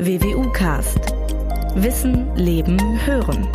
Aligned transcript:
WWU 0.00 0.52
Cast. 0.52 1.12
Wissen, 1.74 2.32
Leben, 2.36 2.78
Hören. 3.04 3.48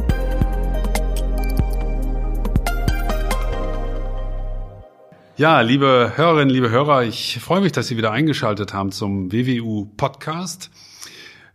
Ja, 5.38 5.62
liebe 5.62 6.12
Hörerinnen, 6.18 6.50
liebe 6.50 6.70
Hörer, 6.70 7.04
ich 7.04 7.40
freue 7.40 7.62
mich, 7.62 7.72
dass 7.72 7.88
Sie 7.88 7.96
wieder 7.96 8.12
eingeschaltet 8.12 8.74
haben 8.74 8.92
zum 8.92 9.32
WWU 9.32 9.86
Podcast. 9.96 10.70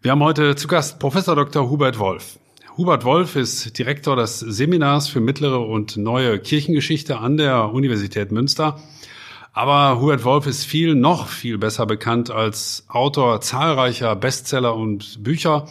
Wir 0.01 0.12
haben 0.12 0.23
heute 0.23 0.56
zu 0.56 0.69
Gast 0.69 0.98
Professor 0.98 1.36
Dr. 1.36 1.68
Hubert 1.68 1.98
Wolf. 1.98 2.39
Hubert 2.79 3.05
Wolf 3.05 3.36
ist 3.36 3.79
Direktor 3.79 4.16
des 4.16 4.39
Seminars 4.41 5.07
für 5.09 5.20
mittlere 5.20 5.61
und 5.61 5.98
neue 5.98 6.39
Kirchengeschichte 6.39 7.18
an 7.18 7.36
der 7.36 7.75
Universität 7.75 8.32
Münster. 8.32 8.80
Aber 9.59 10.00
Hubert 10.00 10.22
Wolf 10.22 10.46
ist 10.46 10.64
viel, 10.64 10.95
noch 10.95 11.27
viel 11.27 11.59
besser 11.59 11.84
bekannt 11.84 12.30
als 12.30 12.84
Autor 12.87 13.41
zahlreicher 13.41 14.14
Bestseller 14.14 14.77
und 14.77 15.24
Bücher. 15.24 15.66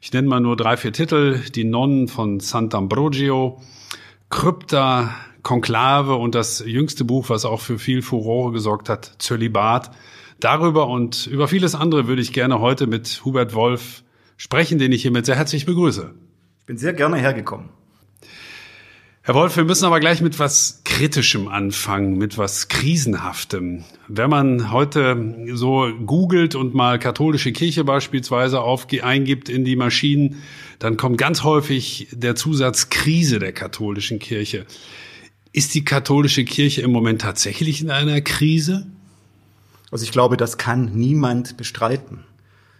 Ich 0.00 0.10
nenne 0.14 0.26
mal 0.26 0.40
nur 0.40 0.56
drei, 0.56 0.78
vier 0.78 0.94
Titel. 0.94 1.42
Die 1.54 1.64
Nonnen 1.64 2.08
von 2.08 2.40
Sant'Ambrogio, 2.40 3.60
Krypta, 4.30 5.14
Konklave 5.42 6.14
und 6.14 6.34
das 6.34 6.64
jüngste 6.66 7.04
Buch, 7.04 7.28
was 7.28 7.44
auch 7.44 7.60
für 7.60 7.78
viel 7.78 8.00
Furore 8.00 8.52
gesorgt 8.52 8.88
hat, 8.88 9.16
Zölibat. 9.18 9.90
Darüber 10.40 10.86
und 10.86 11.26
über 11.26 11.46
vieles 11.46 11.74
andere 11.74 12.06
würde 12.06 12.22
ich 12.22 12.32
gerne 12.32 12.60
heute 12.60 12.86
mit 12.86 13.20
Hubert 13.26 13.52
Wolf 13.52 14.02
sprechen, 14.38 14.78
den 14.78 14.92
ich 14.92 15.02
hiermit 15.02 15.26
sehr 15.26 15.36
herzlich 15.36 15.66
begrüße. 15.66 16.14
Ich 16.60 16.64
bin 16.64 16.78
sehr 16.78 16.94
gerne 16.94 17.18
hergekommen. 17.18 17.68
Herr 19.26 19.34
Wolf, 19.34 19.56
wir 19.56 19.64
müssen 19.64 19.86
aber 19.86 19.98
gleich 19.98 20.20
mit 20.20 20.38
was 20.38 20.82
Kritischem 20.84 21.48
anfangen, 21.48 22.16
mit 22.16 22.38
was 22.38 22.68
Krisenhaftem. 22.68 23.82
Wenn 24.06 24.30
man 24.30 24.70
heute 24.70 25.34
so 25.52 25.90
googelt 26.06 26.54
und 26.54 26.74
mal 26.74 27.00
katholische 27.00 27.50
Kirche 27.50 27.82
beispielsweise 27.82 28.60
auf, 28.60 28.86
eingibt 29.02 29.48
in 29.48 29.64
die 29.64 29.74
Maschinen, 29.74 30.44
dann 30.78 30.96
kommt 30.96 31.18
ganz 31.18 31.42
häufig 31.42 32.06
der 32.12 32.36
Zusatz 32.36 32.88
Krise 32.88 33.40
der 33.40 33.50
katholischen 33.50 34.20
Kirche. 34.20 34.64
Ist 35.50 35.74
die 35.74 35.84
katholische 35.84 36.44
Kirche 36.44 36.82
im 36.82 36.92
Moment 36.92 37.20
tatsächlich 37.20 37.82
in 37.82 37.90
einer 37.90 38.20
Krise? 38.20 38.86
Also 39.90 40.04
ich 40.04 40.12
glaube, 40.12 40.36
das 40.36 40.56
kann 40.56 40.92
niemand 40.94 41.56
bestreiten. 41.56 42.20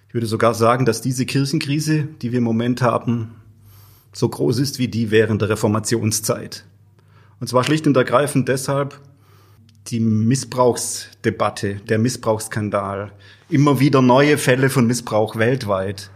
Ich 0.07 0.15
würde 0.15 0.29
sogar 0.29 0.55
sagen, 0.55 0.85
dass 0.85 1.03
diese 1.03 1.27
Kirchenkrise, 1.27 2.07
die 2.23 2.31
wir 2.31 2.39
im 2.39 2.45
Moment 2.45 2.83
haben, 2.83 3.35
so 4.17 4.31
groß 4.31 4.61
ist 4.61 4.78
wie 4.78 4.89
die 4.89 5.11
während 5.11 5.42
der 5.42 5.50
Reformationszeit. 5.50 6.64
Und 7.39 7.48
zwar 7.48 7.64
schlicht 7.64 7.86
und 7.86 7.98
ergreifend 7.98 8.48
deshalb 8.48 8.98
die 9.89 10.00
Missbrauchsdebatte, 10.00 11.75
der 11.86 11.98
Missbrauchsskandal, 11.98 13.12
immer 13.50 13.78
wieder 13.78 14.00
neue 14.00 14.39
Fälle 14.39 14.70
von 14.70 14.86
Missbrauch 14.86 15.36
weltweit. 15.36 16.08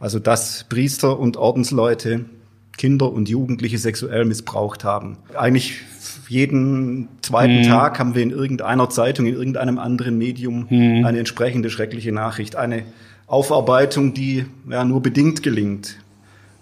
Also 0.00 0.18
dass 0.18 0.64
Priester 0.68 1.16
und 1.16 1.36
Ordensleute 1.36 2.24
Kinder 2.76 3.12
und 3.12 3.28
Jugendliche 3.28 3.78
sexuell 3.78 4.24
missbraucht 4.24 4.82
haben. 4.82 5.16
Eigentlich 5.38 5.80
jeden 6.28 7.08
zweiten 7.22 7.58
mhm. 7.58 7.68
Tag 7.68 8.00
haben 8.00 8.16
wir 8.16 8.22
in 8.24 8.30
irgendeiner 8.30 8.90
Zeitung, 8.90 9.26
in 9.26 9.34
irgendeinem 9.34 9.78
anderen 9.78 10.18
Medium 10.18 10.66
mhm. 10.68 11.04
eine 11.04 11.20
entsprechende 11.20 11.70
schreckliche 11.70 12.10
Nachricht, 12.10 12.56
eine 12.56 12.82
Aufarbeitung, 13.28 14.12
die 14.12 14.44
ja 14.68 14.84
nur 14.84 15.02
bedingt 15.02 15.44
gelingt. 15.44 15.98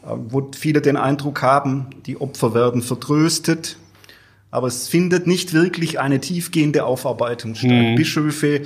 Äh, 0.04 0.10
wo 0.28 0.50
viele 0.54 0.80
den 0.80 0.96
Eindruck 0.96 1.42
haben, 1.42 1.86
die 2.06 2.20
Opfer 2.20 2.54
werden 2.54 2.82
vertröstet, 2.82 3.76
aber 4.50 4.66
es 4.66 4.88
findet 4.88 5.26
nicht 5.26 5.52
wirklich 5.52 6.00
eine 6.00 6.20
tiefgehende 6.20 6.84
Aufarbeitung 6.84 7.54
statt. 7.54 7.70
Mhm. 7.70 7.94
Bischöfe, 7.96 8.62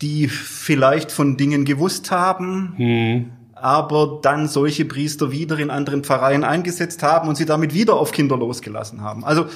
die 0.00 0.28
vielleicht 0.28 1.10
von 1.10 1.36
Dingen 1.36 1.64
gewusst 1.64 2.10
haben, 2.10 2.74
mhm. 2.76 3.30
aber 3.54 4.20
dann 4.22 4.46
solche 4.46 4.84
Priester 4.84 5.32
wieder 5.32 5.58
in 5.58 5.70
anderen 5.70 6.04
Pfarreien 6.04 6.44
eingesetzt 6.44 7.02
haben 7.02 7.28
und 7.28 7.36
sie 7.36 7.46
damit 7.46 7.74
wieder 7.74 7.94
auf 7.94 8.12
Kinder 8.12 8.36
losgelassen 8.36 9.00
haben. 9.00 9.24
Also 9.24 9.46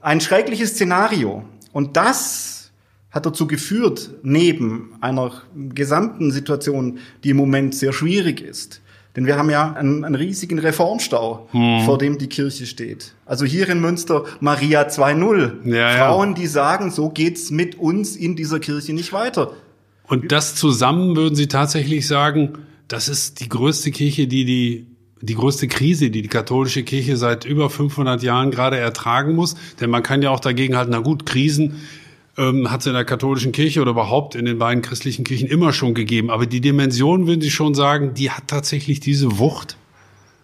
ein 0.00 0.20
schreckliches 0.20 0.70
Szenario. 0.70 1.44
Und 1.72 1.96
das 1.96 2.72
hat 3.10 3.26
dazu 3.26 3.46
geführt, 3.46 4.10
neben 4.22 4.94
einer 5.00 5.32
gesamten 5.54 6.30
Situation, 6.30 6.98
die 7.24 7.30
im 7.30 7.36
Moment 7.36 7.74
sehr 7.74 7.92
schwierig 7.92 8.40
ist, 8.40 8.81
denn 9.14 9.26
wir 9.26 9.36
haben 9.36 9.50
ja 9.50 9.72
einen, 9.72 10.04
einen 10.04 10.14
riesigen 10.14 10.58
Reformstau, 10.58 11.48
hm. 11.52 11.84
vor 11.84 11.98
dem 11.98 12.18
die 12.18 12.28
Kirche 12.28 12.66
steht. 12.66 13.14
Also 13.26 13.44
hier 13.44 13.68
in 13.68 13.80
Münster 13.80 14.24
Maria 14.40 14.82
2.0. 14.82 15.70
Ja, 15.70 16.06
Frauen, 16.06 16.30
ja. 16.30 16.34
die 16.34 16.46
sagen, 16.46 16.90
so 16.90 17.10
geht's 17.10 17.50
mit 17.50 17.78
uns 17.78 18.16
in 18.16 18.36
dieser 18.36 18.58
Kirche 18.58 18.92
nicht 18.94 19.12
weiter. 19.12 19.52
Und 20.06 20.32
das 20.32 20.54
zusammen 20.54 21.16
würden 21.16 21.34
Sie 21.34 21.48
tatsächlich 21.48 22.06
sagen, 22.06 22.58
das 22.88 23.08
ist 23.08 23.40
die 23.40 23.48
größte 23.48 23.90
Kirche, 23.90 24.26
die 24.26 24.44
die 24.44 24.86
die 25.22 25.34
größte 25.34 25.68
Krise, 25.68 26.10
die 26.10 26.20
die 26.20 26.28
katholische 26.28 26.82
Kirche 26.82 27.16
seit 27.16 27.44
über 27.44 27.70
500 27.70 28.22
Jahren 28.22 28.50
gerade 28.50 28.76
ertragen 28.76 29.36
muss. 29.36 29.54
Denn 29.80 29.88
man 29.88 30.02
kann 30.02 30.20
ja 30.20 30.30
auch 30.30 30.40
dagegen 30.40 30.76
halten, 30.76 30.90
na 30.90 30.98
gut, 30.98 31.26
Krisen 31.26 31.80
ähm, 32.36 32.70
hat 32.70 32.80
es 32.80 32.86
in 32.86 32.94
der 32.94 33.04
katholischen 33.04 33.52
Kirche 33.52 33.80
oder 33.80 33.92
überhaupt 33.92 34.34
in 34.34 34.44
den 34.44 34.58
beiden 34.58 34.82
christlichen 34.82 35.24
Kirchen 35.24 35.48
immer 35.48 35.72
schon 35.72 35.94
gegeben. 35.94 36.30
Aber 36.30 36.46
die 36.46 36.60
Dimension, 36.60 37.26
würden 37.26 37.40
Sie 37.40 37.50
schon 37.50 37.74
sagen, 37.74 38.14
die 38.14 38.30
hat 38.30 38.48
tatsächlich 38.48 39.00
diese 39.00 39.38
Wucht? 39.38 39.76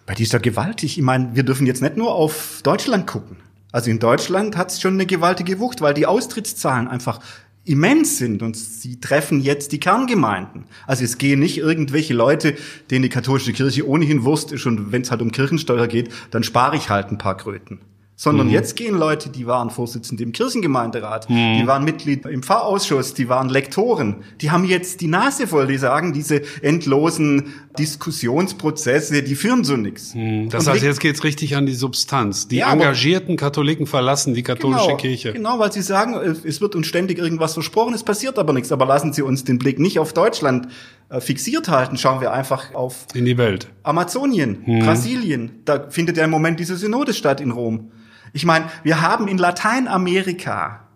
Bei 0.07 0.15
dieser 0.15 0.41
gewaltig. 0.41 0.99
Ich 0.99 1.05
meine, 1.05 1.35
wir 1.35 1.43
dürfen 1.43 1.67
jetzt 1.67 1.83
nicht 1.83 1.97
nur 1.97 2.15
auf 2.15 2.61
Deutschland 2.63 3.07
gucken. 3.07 3.37
Also 3.73 3.91
in 3.91 3.99
Deutschland 3.99 4.57
hat 4.57 4.71
es 4.71 4.81
schon 4.81 4.95
eine 4.95 5.05
gewaltige 5.05 5.59
Wucht, 5.59 5.83
weil 5.83 5.93
die 5.93 6.07
Austrittszahlen 6.07 6.89
einfach 6.89 7.21
immens 7.65 8.17
sind 8.17 8.43
und 8.43 8.57
sie 8.57 8.99
treffen 8.99 9.41
jetzt 9.41 9.73
die 9.73 9.81
Kerngemeinden. 9.81 10.65
Also 10.87 11.05
es 11.05 11.19
gehen 11.19 11.41
nicht 11.41 11.59
irgendwelche 11.59 12.15
Leute, 12.15 12.57
denen 12.91 13.03
die 13.03 13.11
katholische 13.11 13.53
Kirche 13.53 13.87
ohnehin 13.87 14.25
Wurst 14.25 14.53
ist 14.53 14.65
und 14.65 14.91
wenn 14.91 15.03
es 15.03 15.11
halt 15.11 15.21
um 15.21 15.33
Kirchensteuer 15.33 15.87
geht, 15.87 16.09
dann 16.31 16.43
spare 16.43 16.77
ich 16.77 16.89
halt 16.89 17.11
ein 17.11 17.19
paar 17.19 17.37
Kröten 17.37 17.81
sondern 18.21 18.49
mhm. 18.49 18.53
jetzt 18.53 18.75
gehen 18.75 18.99
Leute, 18.99 19.31
die 19.31 19.47
waren 19.47 19.71
Vorsitzende 19.71 20.25
im 20.25 20.33
Kirchengemeinderat, 20.33 21.31
mhm. 21.31 21.61
die 21.61 21.67
waren 21.69 21.85
Mitglied 21.85 22.27
im 22.27 22.43
Pfarrausschuss, 22.43 23.15
die 23.15 23.29
waren 23.29 23.49
Lektoren, 23.49 24.25
die 24.41 24.51
haben 24.51 24.65
jetzt 24.65 25.01
die 25.01 25.07
Nase 25.07 25.47
voll, 25.47 25.69
die 25.69 25.79
sagen, 25.79 26.13
diese 26.13 26.43
endlosen 26.61 27.55
Diskussionsprozesse, 27.79 29.23
die 29.23 29.37
führen 29.37 29.63
zu 29.63 29.77
nichts. 29.77 30.17
Mhm. 30.17 30.49
Das 30.49 30.67
Und 30.67 30.73
heißt, 30.73 30.83
jetzt 30.83 30.99
geht's 30.99 31.23
richtig 31.23 31.55
an 31.55 31.67
die 31.67 31.75
Substanz. 31.75 32.49
Die 32.49 32.57
ja, 32.57 32.73
engagierten 32.73 33.37
Katholiken 33.37 33.87
verlassen 33.87 34.35
die 34.35 34.43
katholische 34.43 34.87
genau, 34.87 34.97
Kirche. 34.97 35.33
Genau, 35.33 35.61
weil 35.61 35.71
sie 35.71 35.83
sagen, 35.83 36.15
es 36.15 36.61
wird 36.61 36.75
uns 36.75 36.89
ständig 36.89 37.19
irgendwas 37.19 37.55
versprochen, 37.55 37.95
es 37.95 38.03
passiert 38.03 38.37
aber 38.37 38.53
nichts. 38.53 38.73
Aber 38.73 38.85
lassen 38.85 39.13
Sie 39.13 39.23
uns 39.23 39.45
den 39.45 39.61
Blick 39.61 39.79
nicht 39.79 40.01
auf 40.01 40.13
Deutschland 40.13 40.67
äh, 41.09 41.21
fixiert 41.21 41.69
halten, 41.69 41.97
schauen 41.97 42.21
wir 42.21 42.33
einfach 42.33 42.75
auf 42.75 43.07
in 43.15 43.27
die 43.27 43.39
Welt. 43.39 43.69
Amazonien, 43.85 44.65
mhm. 44.67 44.81
Brasilien, 44.81 45.51
da 45.65 45.89
findet 45.89 46.17
ja 46.17 46.25
im 46.25 46.31
Moment 46.31 46.59
diese 46.59 46.77
Synode 46.77 47.15
statt 47.15 47.41
in 47.41 47.53
Rom. 47.53 47.93
Ich 48.33 48.45
meine, 48.45 48.67
wir 48.83 49.01
haben 49.01 49.29
in 49.29 49.39
Lateinamerika 49.39 50.89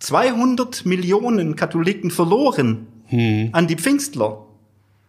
200 0.00 0.84
Millionen 0.84 1.56
Katholiken 1.56 2.10
verloren 2.10 2.86
hm. 3.06 3.50
an 3.52 3.66
die 3.66 3.76
Pfingstler. 3.76 4.44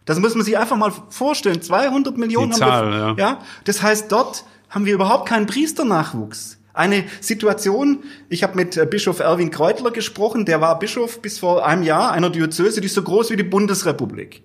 Das 0.04 0.20
muss 0.20 0.34
man 0.34 0.44
sich 0.44 0.56
einfach 0.56 0.76
mal 0.76 0.92
vorstellen. 1.10 1.60
200 1.60 2.16
Millionen 2.16 2.52
die 2.52 2.58
Zahl, 2.58 2.70
haben 2.70 2.90
wir, 2.90 3.24
ja. 3.24 3.30
ja. 3.30 3.38
Das 3.64 3.82
heißt, 3.82 4.10
dort 4.10 4.44
haben 4.70 4.86
wir 4.86 4.94
überhaupt 4.94 5.28
keinen 5.28 5.46
Priesternachwuchs. 5.46 6.58
Eine 6.72 7.04
Situation, 7.20 8.04
ich 8.28 8.42
habe 8.42 8.54
mit 8.54 8.76
äh, 8.76 8.86
Bischof 8.86 9.20
Erwin 9.20 9.50
Kreutler 9.50 9.90
gesprochen, 9.90 10.44
der 10.44 10.60
war 10.60 10.78
Bischof 10.78 11.22
bis 11.22 11.38
vor 11.38 11.66
einem 11.66 11.82
Jahr 11.82 12.12
einer 12.12 12.28
Diözese, 12.28 12.80
die 12.80 12.86
ist 12.86 12.94
so 12.94 13.02
groß 13.02 13.30
wie 13.30 13.36
die 13.36 13.42
Bundesrepublik. 13.42 14.42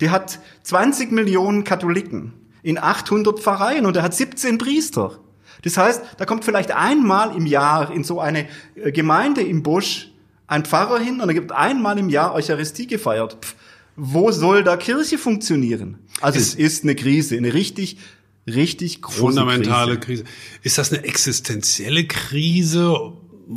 Die 0.00 0.10
hat 0.10 0.40
20 0.62 1.10
Millionen 1.10 1.64
Katholiken 1.64 2.34
in 2.62 2.78
800 2.78 3.40
Pfarreien 3.40 3.86
und 3.86 3.96
er 3.96 4.02
hat 4.02 4.14
17 4.14 4.58
Priester. 4.58 5.20
Das 5.62 5.76
heißt, 5.76 6.02
da 6.18 6.24
kommt 6.24 6.44
vielleicht 6.44 6.72
einmal 6.72 7.36
im 7.36 7.46
Jahr 7.46 7.92
in 7.92 8.04
so 8.04 8.20
eine 8.20 8.46
äh, 8.74 8.92
Gemeinde 8.92 9.42
im 9.42 9.62
Busch 9.62 10.10
ein 10.46 10.64
Pfarrer 10.64 10.98
hin 10.98 11.20
und 11.20 11.28
er 11.28 11.34
gibt 11.34 11.52
einmal 11.52 11.98
im 11.98 12.08
Jahr 12.08 12.34
Eucharistie 12.34 12.86
gefeiert. 12.86 13.38
Pff, 13.40 13.54
wo 13.96 14.32
soll 14.32 14.64
da 14.64 14.76
Kirche 14.76 15.18
funktionieren? 15.18 15.98
Also 16.20 16.38
es, 16.38 16.54
es 16.54 16.54
ist 16.56 16.84
eine 16.84 16.94
Krise, 16.94 17.36
eine 17.36 17.54
richtig 17.54 17.98
richtig 18.46 19.02
große 19.02 19.20
fundamentale 19.20 19.98
Krise. 19.98 20.24
Krise. 20.24 20.36
Ist 20.62 20.78
das 20.78 20.92
eine 20.92 21.04
existenzielle 21.04 22.06
Krise 22.06 22.96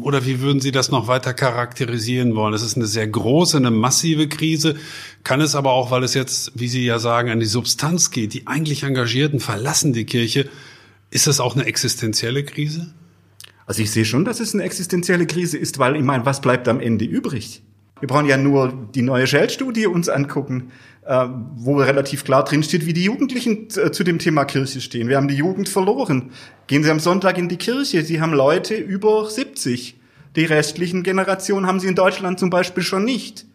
oder 0.01 0.25
wie 0.25 0.39
würden 0.39 0.60
Sie 0.60 0.72
das 0.72 0.89
noch 0.89 1.07
weiter 1.07 1.33
charakterisieren 1.33 2.36
wollen? 2.36 2.54
Es 2.54 2.63
ist 2.63 2.75
eine 2.75 2.88
sehr 2.88 3.07
große, 3.07 3.57
eine 3.57 3.69
massive 3.69 4.27
Krise. 4.27 4.75
Kann 5.24 5.39
es 5.39 5.56
aber 5.56 5.72
auch, 5.72 5.92
weil 5.92 6.04
es 6.04 6.16
jetzt, 6.16 6.51
wie 6.56 6.68
Sie 6.68 6.83
ja 6.83 6.98
sagen, 6.98 7.30
an 7.30 7.39
die 7.39 7.45
Substanz 7.45 8.10
geht, 8.10 8.33
die 8.33 8.48
eigentlich 8.48 8.83
Engagierten 8.83 9.39
verlassen 9.39 9.94
die 9.94 10.06
Kirche, 10.06 10.50
ist 11.13 11.27
das 11.27 11.39
auch 11.39 11.56
eine 11.56 11.65
existenzielle 11.65 12.44
Krise? 12.44 12.94
Also 13.65 13.81
ich 13.81 13.92
sehe 13.92 14.04
schon, 14.04 14.25
dass 14.25 14.39
es 14.39 14.54
eine 14.54 14.63
existenzielle 14.63 15.27
Krise 15.27 15.57
ist, 15.57 15.80
weil 15.80 15.95
ich 15.95 16.01
meine, 16.01 16.25
was 16.25 16.42
bleibt 16.42 16.68
am 16.68 16.80
Ende 16.80 17.06
übrig? 17.06 17.62
Wir 18.00 18.07
brauchen 18.07 18.25
ja 18.25 18.36
nur 18.36 18.74
die 18.94 19.04
neue 19.04 19.27
Shell-Studie 19.27 19.88
uns 19.88 20.10
angucken, 20.10 20.71
äh, 21.06 21.27
wo 21.56 21.77
relativ 21.77 22.25
klar 22.25 22.44
drinsteht, 22.44 22.86
wie 22.86 22.94
die 22.94 23.04
Jugendlichen 23.04 23.68
äh, 23.77 23.92
zu 23.92 24.04
dem 24.04 24.19
Thema 24.19 24.44
Kirche 24.45 24.81
stehen. 24.81 25.07
Wir 25.07 25.15
haben 25.18 25.27
die 25.27 25.36
Jugend 25.36 25.69
verloren. 25.69 26.31
Gehen 26.68 26.83
Sie 26.83 26.89
am 26.89 27.00
Sonntag 27.00 27.38
in 27.38 27.48
die 27.48 27.57
Kirche. 27.57 28.04
Sie 28.04 28.19
haben 28.19 28.33
Leute 28.33 28.75
über 28.75 29.30
70. 29.30 29.95
Die 30.36 30.45
restlichen 30.45 31.04
Generationen 31.04 31.68
haben 31.68 31.80
Sie 31.80 31.88
in 31.88 31.95
Deutschland 31.95 32.39
zum 32.39 32.50
Beispiel 32.50 32.83
schon 32.83 33.06
nicht. 33.06 33.45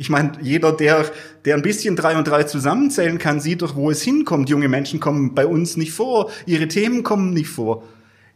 Ich 0.00 0.10
meine, 0.10 0.32
jeder, 0.40 0.72
der, 0.72 1.10
der 1.44 1.56
ein 1.56 1.62
bisschen 1.62 1.96
drei 1.96 2.16
und 2.16 2.26
drei 2.26 2.44
zusammenzählen 2.44 3.18
kann, 3.18 3.40
sieht 3.40 3.62
doch, 3.62 3.74
wo 3.74 3.90
es 3.90 4.00
hinkommt. 4.00 4.48
Junge 4.48 4.68
Menschen 4.68 5.00
kommen 5.00 5.34
bei 5.34 5.44
uns 5.44 5.76
nicht 5.76 5.92
vor, 5.92 6.30
ihre 6.46 6.68
Themen 6.68 7.02
kommen 7.02 7.34
nicht 7.34 7.48
vor. 7.48 7.82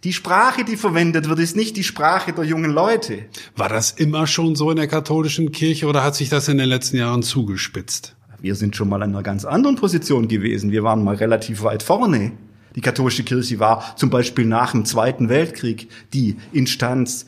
Die 0.02 0.12
Sprache, 0.12 0.64
die 0.64 0.76
verwendet 0.76 1.28
wird, 1.28 1.38
ist 1.38 1.54
nicht 1.54 1.76
die 1.76 1.84
Sprache 1.84 2.32
der 2.32 2.42
jungen 2.42 2.72
Leute. 2.72 3.26
War 3.54 3.68
das 3.68 3.92
immer 3.92 4.26
schon 4.26 4.56
so 4.56 4.72
in 4.72 4.76
der 4.76 4.88
katholischen 4.88 5.52
Kirche 5.52 5.86
oder 5.86 6.02
hat 6.02 6.16
sich 6.16 6.28
das 6.28 6.48
in 6.48 6.58
den 6.58 6.68
letzten 6.68 6.96
Jahren 6.96 7.22
zugespitzt? 7.22 8.16
Wir 8.40 8.56
sind 8.56 8.74
schon 8.74 8.88
mal 8.88 8.96
in 8.96 9.10
einer 9.10 9.22
ganz 9.22 9.44
anderen 9.44 9.76
Position 9.76 10.26
gewesen. 10.26 10.72
Wir 10.72 10.82
waren 10.82 11.04
mal 11.04 11.14
relativ 11.14 11.62
weit 11.62 11.84
vorne. 11.84 12.32
Die 12.74 12.80
katholische 12.80 13.22
Kirche 13.22 13.60
war 13.60 13.94
zum 13.96 14.10
Beispiel 14.10 14.46
nach 14.46 14.72
dem 14.72 14.84
Zweiten 14.84 15.28
Weltkrieg 15.28 15.88
die 16.12 16.36
Instanz, 16.52 17.26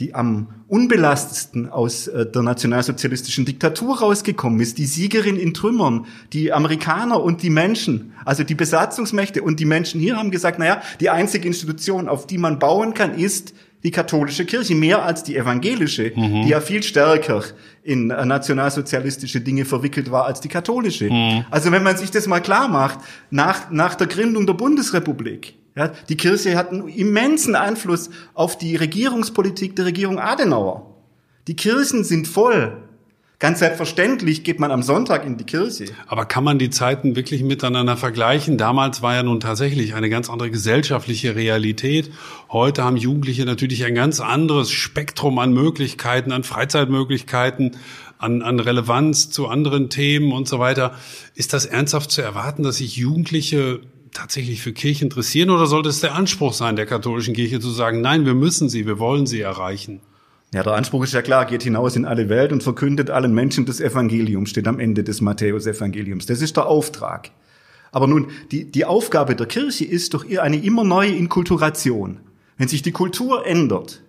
die 0.00 0.14
am 0.14 0.48
unbelastetsten 0.66 1.70
aus 1.70 2.08
äh, 2.08 2.26
der 2.26 2.42
nationalsozialistischen 2.42 3.44
Diktatur 3.44 4.00
rausgekommen 4.00 4.58
ist, 4.60 4.78
die 4.78 4.86
Siegerin 4.86 5.36
in 5.36 5.54
Trümmern, 5.54 6.06
die 6.32 6.52
Amerikaner 6.52 7.22
und 7.22 7.42
die 7.42 7.50
Menschen, 7.50 8.12
also 8.24 8.42
die 8.42 8.56
Besatzungsmächte 8.56 9.42
und 9.42 9.60
die 9.60 9.66
Menschen 9.66 10.00
hier 10.00 10.16
haben 10.16 10.32
gesagt, 10.32 10.58
naja, 10.58 10.82
die 11.00 11.10
einzige 11.10 11.46
Institution, 11.46 12.08
auf 12.08 12.26
die 12.26 12.38
man 12.38 12.58
bauen 12.58 12.94
kann, 12.94 13.14
ist 13.14 13.54
die 13.84 13.90
katholische 13.90 14.46
Kirche, 14.46 14.74
mehr 14.74 15.04
als 15.04 15.22
die 15.22 15.36
evangelische, 15.36 16.10
mhm. 16.16 16.42
die 16.42 16.48
ja 16.48 16.60
viel 16.60 16.82
stärker 16.82 17.44
in 17.84 18.10
äh, 18.10 18.24
nationalsozialistische 18.24 19.42
Dinge 19.42 19.64
verwickelt 19.64 20.10
war 20.10 20.24
als 20.24 20.40
die 20.40 20.48
katholische. 20.48 21.08
Mhm. 21.10 21.44
Also 21.50 21.70
wenn 21.70 21.84
man 21.84 21.96
sich 21.96 22.10
das 22.10 22.26
mal 22.26 22.40
klar 22.40 22.66
macht, 22.66 22.98
nach, 23.30 23.70
nach 23.70 23.94
der 23.94 24.06
Gründung 24.08 24.46
der 24.46 24.54
Bundesrepublik, 24.54 25.54
ja, 25.76 25.92
die 26.08 26.16
Kirche 26.16 26.56
hat 26.56 26.70
einen 26.70 26.88
immensen 26.88 27.56
Einfluss 27.56 28.10
auf 28.34 28.56
die 28.56 28.76
Regierungspolitik 28.76 29.74
der 29.76 29.86
Regierung 29.86 30.18
Adenauer. 30.18 30.94
Die 31.48 31.56
Kirchen 31.56 32.04
sind 32.04 32.28
voll. 32.28 32.76
Ganz 33.40 33.58
selbstverständlich 33.58 34.44
geht 34.44 34.60
man 34.60 34.70
am 34.70 34.82
Sonntag 34.82 35.26
in 35.26 35.36
die 35.36 35.44
Kirche. 35.44 35.86
Aber 36.06 36.24
kann 36.24 36.44
man 36.44 36.58
die 36.58 36.70
Zeiten 36.70 37.16
wirklich 37.16 37.42
miteinander 37.42 37.96
vergleichen? 37.96 38.56
Damals 38.56 39.02
war 39.02 39.16
ja 39.16 39.24
nun 39.24 39.40
tatsächlich 39.40 39.94
eine 39.94 40.08
ganz 40.08 40.30
andere 40.30 40.50
gesellschaftliche 40.50 41.34
Realität. 41.34 42.10
Heute 42.48 42.84
haben 42.84 42.96
Jugendliche 42.96 43.44
natürlich 43.44 43.84
ein 43.84 43.96
ganz 43.96 44.20
anderes 44.20 44.70
Spektrum 44.70 45.38
an 45.40 45.52
Möglichkeiten, 45.52 46.30
an 46.30 46.44
Freizeitmöglichkeiten, 46.44 47.72
an, 48.18 48.42
an 48.42 48.60
Relevanz 48.60 49.28
zu 49.30 49.48
anderen 49.48 49.90
Themen 49.90 50.32
und 50.32 50.48
so 50.48 50.60
weiter. 50.60 50.94
Ist 51.34 51.52
das 51.52 51.66
ernsthaft 51.66 52.12
zu 52.12 52.22
erwarten, 52.22 52.62
dass 52.62 52.76
sich 52.76 52.96
Jugendliche 52.96 53.80
tatsächlich 54.14 54.62
für 54.62 54.72
Kirche 54.72 55.04
interessieren 55.04 55.50
oder 55.50 55.66
sollte 55.66 55.90
es 55.90 56.00
der 56.00 56.14
Anspruch 56.14 56.54
sein 56.54 56.76
der 56.76 56.86
katholischen 56.86 57.34
Kirche 57.34 57.60
zu 57.60 57.70
sagen, 57.70 58.00
nein, 58.00 58.24
wir 58.24 58.34
müssen 58.34 58.68
sie, 58.70 58.86
wir 58.86 58.98
wollen 58.98 59.26
sie 59.26 59.40
erreichen? 59.40 60.00
Ja, 60.54 60.62
der 60.62 60.74
Anspruch 60.74 61.02
ist 61.02 61.12
ja 61.12 61.20
klar, 61.20 61.46
geht 61.46 61.64
hinaus 61.64 61.96
in 61.96 62.04
alle 62.04 62.28
Welt 62.28 62.52
und 62.52 62.62
verkündet 62.62 63.10
allen 63.10 63.34
Menschen 63.34 63.66
das 63.66 63.80
Evangelium, 63.80 64.46
steht 64.46 64.68
am 64.68 64.78
Ende 64.78 65.02
des 65.02 65.20
Matthäus-Evangeliums. 65.20 66.26
Das 66.26 66.40
ist 66.40 66.56
der 66.56 66.66
Auftrag. 66.66 67.32
Aber 67.90 68.06
nun, 68.06 68.28
die, 68.52 68.70
die 68.70 68.84
Aufgabe 68.84 69.34
der 69.34 69.46
Kirche 69.46 69.84
ist 69.84 70.14
doch 70.14 70.24
eine 70.24 70.56
immer 70.56 70.84
neue 70.84 71.10
Inkulturation. 71.10 72.20
Wenn 72.56 72.68
sich 72.68 72.82
die 72.82 72.92
Kultur 72.92 73.44
ändert, 73.46 74.03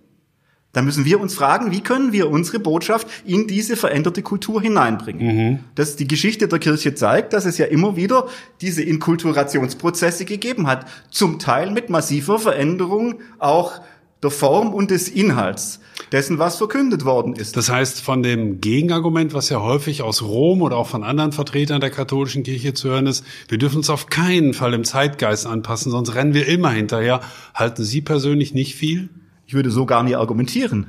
da 0.76 0.82
müssen 0.82 1.06
wir 1.06 1.22
uns 1.22 1.34
fragen, 1.34 1.72
wie 1.72 1.80
können 1.80 2.12
wir 2.12 2.30
unsere 2.30 2.60
Botschaft 2.60 3.08
in 3.26 3.48
diese 3.48 3.78
veränderte 3.78 4.22
Kultur 4.22 4.62
hineinbringen. 4.62 5.26
Mhm. 5.26 5.60
Das 5.76 5.96
die 5.96 6.06
Geschichte 6.06 6.50
der 6.50 6.60
Kirche 6.60 6.94
zeigt, 6.94 7.32
dass 7.32 7.46
es 7.46 7.58
ja 7.58 7.66
immer 7.66 7.96
wieder 7.96 8.28
diese 8.60 8.84
Inkulturationsprozesse 8.84 10.26
gegeben 10.26 10.68
hat, 10.68 10.86
zum 11.10 11.40
Teil 11.40 11.72
mit 11.72 11.90
massiver 11.90 12.40
Veränderung 12.40 13.22
auch 13.40 13.80
der 14.22 14.32
Form 14.32 14.74
und 14.74 14.92
des 14.92 15.08
Inhalts 15.08 15.80
dessen, 16.12 16.40
was 16.40 16.58
verkündet 16.58 17.06
worden 17.06 17.36
ist. 17.36 17.56
Das 17.56 17.70
heißt, 17.70 18.02
von 18.02 18.22
dem 18.22 18.60
Gegenargument, 18.60 19.34
was 19.34 19.48
ja 19.48 19.62
häufig 19.62 20.02
aus 20.02 20.24
Rom 20.24 20.62
oder 20.62 20.76
auch 20.76 20.88
von 20.88 21.06
anderen 21.06 21.32
Vertretern 21.32 21.80
der 21.80 21.90
katholischen 21.90 22.44
Kirche 22.44 22.74
zu 22.74 22.90
hören 22.90 23.08
ist, 23.08 23.24
wir 23.48 23.58
dürfen 23.58 23.78
uns 23.78 23.90
auf 23.90 24.08
keinen 24.08 24.54
Fall 24.54 24.74
im 24.74 24.84
Zeitgeist 24.84 25.46
anpassen, 25.46 25.90
sonst 25.90 26.16
rennen 26.16 26.34
wir 26.34 26.48
immer 26.48 26.72
hinterher. 26.72 27.22
Halten 27.54 27.86
Sie 27.86 28.02
persönlich 28.02 28.54
nicht 28.54 28.76
viel? 28.76 29.10
Ich 29.46 29.54
würde 29.54 29.72
so 29.72 29.86
gar 29.86 30.04
nicht 30.04 30.18
argumentieren. 30.18 30.88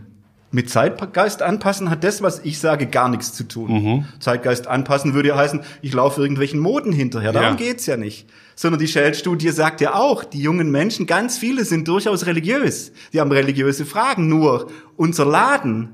Mit 0.53 0.70
Zeitgeist 0.70 1.43
anpassen 1.43 1.91
hat 1.91 2.05
das, 2.05 2.23
was 2.23 2.41
ich 2.44 2.58
sage, 2.61 2.87
gar 2.87 3.08
nichts 3.08 3.35
zu 3.35 3.44
tun. 3.44 3.73
Mhm. 3.73 4.05
Zeitgeist 4.20 4.69
anpassen 4.69 5.12
würde 5.12 5.29
ja 5.29 5.37
heißen, 5.37 5.61
ich 5.82 5.93
laufe 5.93 6.23
irgendwelchen 6.23 6.61
Moden 6.61 6.93
hinterher. 6.93 7.32
Darum 7.32 7.58
ja. 7.58 7.67
geht's 7.67 7.85
ja 7.87 7.97
nicht. 7.97 8.26
Sondern 8.55 8.79
die 8.79 8.88
Shell-Studie 8.88 9.50
sagt 9.50 9.81
ja 9.81 9.94
auch, 9.94 10.25
die 10.25 10.41
jungen 10.41 10.70
Menschen, 10.70 11.06
ganz 11.06 11.37
viele 11.37 11.64
sind 11.64 11.88
durchaus 11.88 12.26
religiös. 12.26 12.93
Die 13.12 13.20
haben 13.20 13.32
religiöse 13.32 13.85
Fragen. 13.85 14.29
Nur 14.29 14.69
unser 14.97 15.26
Laden, 15.26 15.91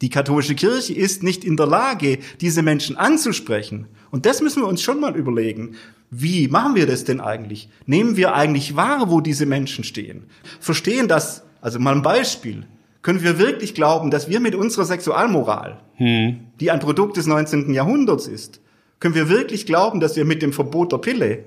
die 0.00 0.10
katholische 0.10 0.54
Kirche, 0.54 0.94
ist 0.94 1.22
nicht 1.22 1.44
in 1.44 1.56
der 1.56 1.66
Lage, 1.66 2.18
diese 2.40 2.62
Menschen 2.62 2.96
anzusprechen. 2.96 3.86
Und 4.10 4.26
das 4.26 4.40
müssen 4.40 4.62
wir 4.62 4.68
uns 4.68 4.82
schon 4.82 5.00
mal 5.00 5.14
überlegen. 5.14 5.76
Wie 6.10 6.48
machen 6.48 6.74
wir 6.74 6.86
das 6.86 7.04
denn 7.04 7.20
eigentlich? 7.20 7.68
Nehmen 7.86 8.16
wir 8.16 8.34
eigentlich 8.34 8.74
wahr, 8.74 9.10
wo 9.10 9.20
diese 9.20 9.46
Menschen 9.46 9.84
stehen? 9.84 10.24
Verstehen 10.60 11.08
das 11.08 11.44
also 11.62 11.78
mal 11.78 11.94
ein 11.94 12.02
Beispiel. 12.02 12.66
Können 13.00 13.22
wir 13.22 13.38
wirklich 13.38 13.74
glauben, 13.74 14.10
dass 14.10 14.28
wir 14.28 14.38
mit 14.38 14.54
unserer 14.54 14.84
Sexualmoral, 14.84 15.80
hm. 15.94 16.40
die 16.60 16.70
ein 16.70 16.80
Produkt 16.80 17.16
des 17.16 17.26
19. 17.26 17.72
Jahrhunderts 17.72 18.26
ist, 18.26 18.60
können 19.00 19.14
wir 19.14 19.28
wirklich 19.28 19.64
glauben, 19.66 19.98
dass 19.98 20.14
wir 20.14 20.24
mit 20.24 20.42
dem 20.42 20.52
Verbot 20.52 20.92
der 20.92 20.98
Pille 20.98 21.44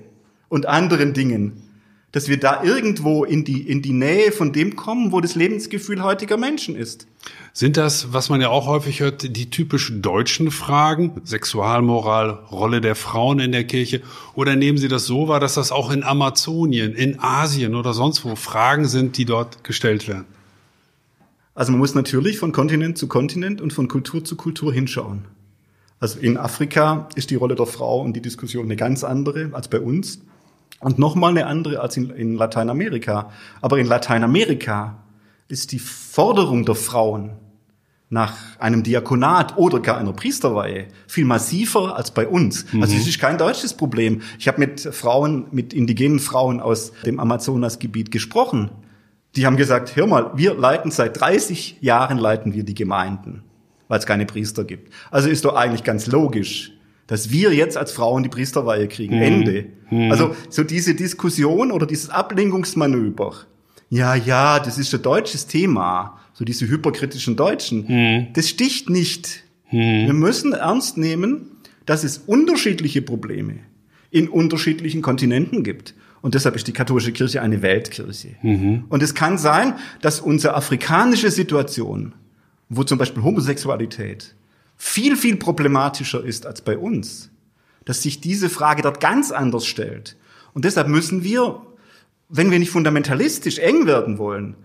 und 0.48 0.66
anderen 0.66 1.14
Dingen, 1.14 1.62
dass 2.12 2.28
wir 2.28 2.38
da 2.38 2.62
irgendwo 2.62 3.24
in 3.24 3.44
die, 3.44 3.68
in 3.68 3.82
die 3.82 3.92
Nähe 3.92 4.32
von 4.32 4.52
dem 4.52 4.76
kommen, 4.76 5.12
wo 5.12 5.20
das 5.20 5.34
Lebensgefühl 5.34 6.02
heutiger 6.02 6.36
Menschen 6.36 6.76
ist? 6.76 7.06
Sind 7.52 7.76
das, 7.76 8.12
was 8.12 8.28
man 8.28 8.40
ja 8.40 8.48
auch 8.48 8.66
häufig 8.66 9.00
hört, 9.00 9.36
die 9.36 9.50
typisch 9.50 9.92
deutschen 9.94 10.50
Fragen? 10.50 11.20
Sexualmoral, 11.24 12.30
Rolle 12.50 12.80
der 12.80 12.94
Frauen 12.94 13.38
in 13.38 13.52
der 13.52 13.64
Kirche? 13.64 14.02
Oder 14.34 14.56
nehmen 14.56 14.78
Sie 14.78 14.88
das 14.88 15.06
so 15.06 15.28
wahr, 15.28 15.40
dass 15.40 15.54
das 15.54 15.72
auch 15.72 15.90
in 15.90 16.04
Amazonien, 16.04 16.94
in 16.94 17.18
Asien 17.18 17.74
oder 17.74 17.92
sonst 17.92 18.24
wo 18.24 18.36
Fragen 18.36 18.86
sind, 18.86 19.16
die 19.16 19.24
dort 19.24 19.64
gestellt 19.64 20.06
werden? 20.06 20.26
Also 21.54 21.72
man 21.72 21.78
muss 21.78 21.94
natürlich 21.94 22.38
von 22.38 22.52
Kontinent 22.52 22.98
zu 22.98 23.08
Kontinent 23.08 23.60
und 23.62 23.72
von 23.72 23.88
Kultur 23.88 24.22
zu 24.22 24.36
Kultur 24.36 24.72
hinschauen. 24.72 25.24
Also 25.98 26.18
in 26.18 26.36
Afrika 26.36 27.08
ist 27.14 27.30
die 27.30 27.36
Rolle 27.36 27.54
der 27.54 27.66
Frau 27.66 28.02
und 28.02 28.14
die 28.14 28.20
Diskussion 28.20 28.66
eine 28.66 28.76
ganz 28.76 29.02
andere 29.02 29.50
als 29.52 29.68
bei 29.68 29.80
uns 29.80 30.20
und 30.80 30.98
nochmal 30.98 31.30
eine 31.30 31.46
andere 31.46 31.80
als 31.80 31.96
in, 31.96 32.10
in 32.10 32.34
Lateinamerika. 32.34 33.30
Aber 33.60 33.78
in 33.78 33.86
Lateinamerika 33.86 34.98
ist 35.48 35.72
die 35.72 35.78
Forderung 35.78 36.64
der 36.64 36.74
Frauen 36.74 37.32
nach 38.08 38.36
einem 38.60 38.82
Diakonat 38.82 39.56
oder 39.56 39.80
gar 39.80 39.98
einer 39.98 40.12
Priesterweihe 40.12 40.86
viel 41.08 41.24
massiver 41.24 41.96
als 41.96 42.12
bei 42.12 42.26
uns. 42.26 42.72
Mhm. 42.72 42.82
Also 42.82 42.96
es 42.96 43.06
ist 43.06 43.18
kein 43.18 43.36
deutsches 43.36 43.74
Problem. 43.74 44.22
Ich 44.38 44.46
habe 44.46 44.60
mit 44.60 44.80
Frauen, 44.80 45.46
mit 45.50 45.74
indigenen 45.74 46.20
Frauen 46.20 46.60
aus 46.60 46.92
dem 47.04 47.18
Amazonasgebiet 47.18 48.12
gesprochen. 48.12 48.70
Die 49.34 49.44
haben 49.44 49.56
gesagt, 49.56 49.96
hör 49.96 50.06
mal, 50.06 50.30
wir 50.36 50.54
leiten 50.54 50.90
seit 50.90 51.20
30 51.20 51.78
Jahren 51.80 52.18
leiten 52.18 52.54
wir 52.54 52.62
die 52.62 52.74
Gemeinden, 52.74 53.42
weil 53.88 53.98
es 53.98 54.06
keine 54.06 54.24
Priester 54.24 54.64
gibt. 54.64 54.92
Also 55.10 55.28
ist 55.28 55.44
doch 55.44 55.56
eigentlich 55.56 55.82
ganz 55.82 56.06
logisch, 56.06 56.75
dass 57.06 57.30
wir 57.30 57.54
jetzt 57.54 57.76
als 57.76 57.92
Frauen 57.92 58.22
die 58.22 58.28
Priesterweihe 58.28 58.88
kriegen. 58.88 59.16
Mhm. 59.16 59.22
Ende. 59.22 59.66
Mhm. 59.90 60.10
Also 60.10 60.34
so 60.48 60.64
diese 60.64 60.94
Diskussion 60.94 61.72
oder 61.72 61.86
dieses 61.86 62.10
Ablenkungsmanöver. 62.10 63.32
Ja, 63.88 64.14
ja, 64.14 64.58
das 64.58 64.78
ist 64.78 64.92
ein 64.94 65.02
deutsches 65.02 65.46
Thema 65.46 66.18
so 66.36 66.44
diese 66.44 66.68
hyperkritischen 66.68 67.34
Deutschen, 67.34 67.88
hm. 67.88 68.26
das 68.34 68.50
sticht 68.50 68.90
nicht. 68.90 69.42
Hm. 69.68 70.06
Wir 70.06 70.12
müssen 70.12 70.52
ernst 70.52 70.98
nehmen, 70.98 71.52
dass 71.86 72.04
es 72.04 72.18
unterschiedliche 72.18 73.00
Probleme 73.00 73.60
in 74.10 74.28
unterschiedlichen 74.28 75.00
Kontinenten 75.00 75.64
gibt. 75.64 75.94
Und 76.20 76.34
deshalb 76.34 76.54
ist 76.56 76.66
die 76.66 76.72
katholische 76.72 77.12
Kirche 77.12 77.40
eine 77.40 77.62
Weltkirche. 77.62 78.36
Mhm. 78.42 78.84
Und 78.88 79.02
es 79.02 79.14
kann 79.14 79.38
sein, 79.38 79.74
dass 80.00 80.20
unsere 80.20 80.54
afrikanische 80.54 81.30
Situation, 81.30 82.14
wo 82.68 82.82
zum 82.82 82.98
Beispiel 82.98 83.22
Homosexualität 83.22 84.34
viel, 84.76 85.16
viel 85.16 85.36
problematischer 85.36 86.24
ist 86.24 86.46
als 86.46 86.60
bei 86.60 86.76
uns, 86.76 87.30
dass 87.84 88.02
sich 88.02 88.20
diese 88.20 88.48
Frage 88.48 88.82
dort 88.82 89.00
ganz 89.00 89.30
anders 89.30 89.66
stellt. 89.66 90.16
Und 90.52 90.64
deshalb 90.64 90.88
müssen 90.88 91.22
wir, 91.22 91.62
wenn 92.28 92.50
wir 92.50 92.58
nicht 92.58 92.70
fundamentalistisch 92.70 93.58
eng 93.58 93.86
werden 93.86 94.18
wollen, 94.18 94.56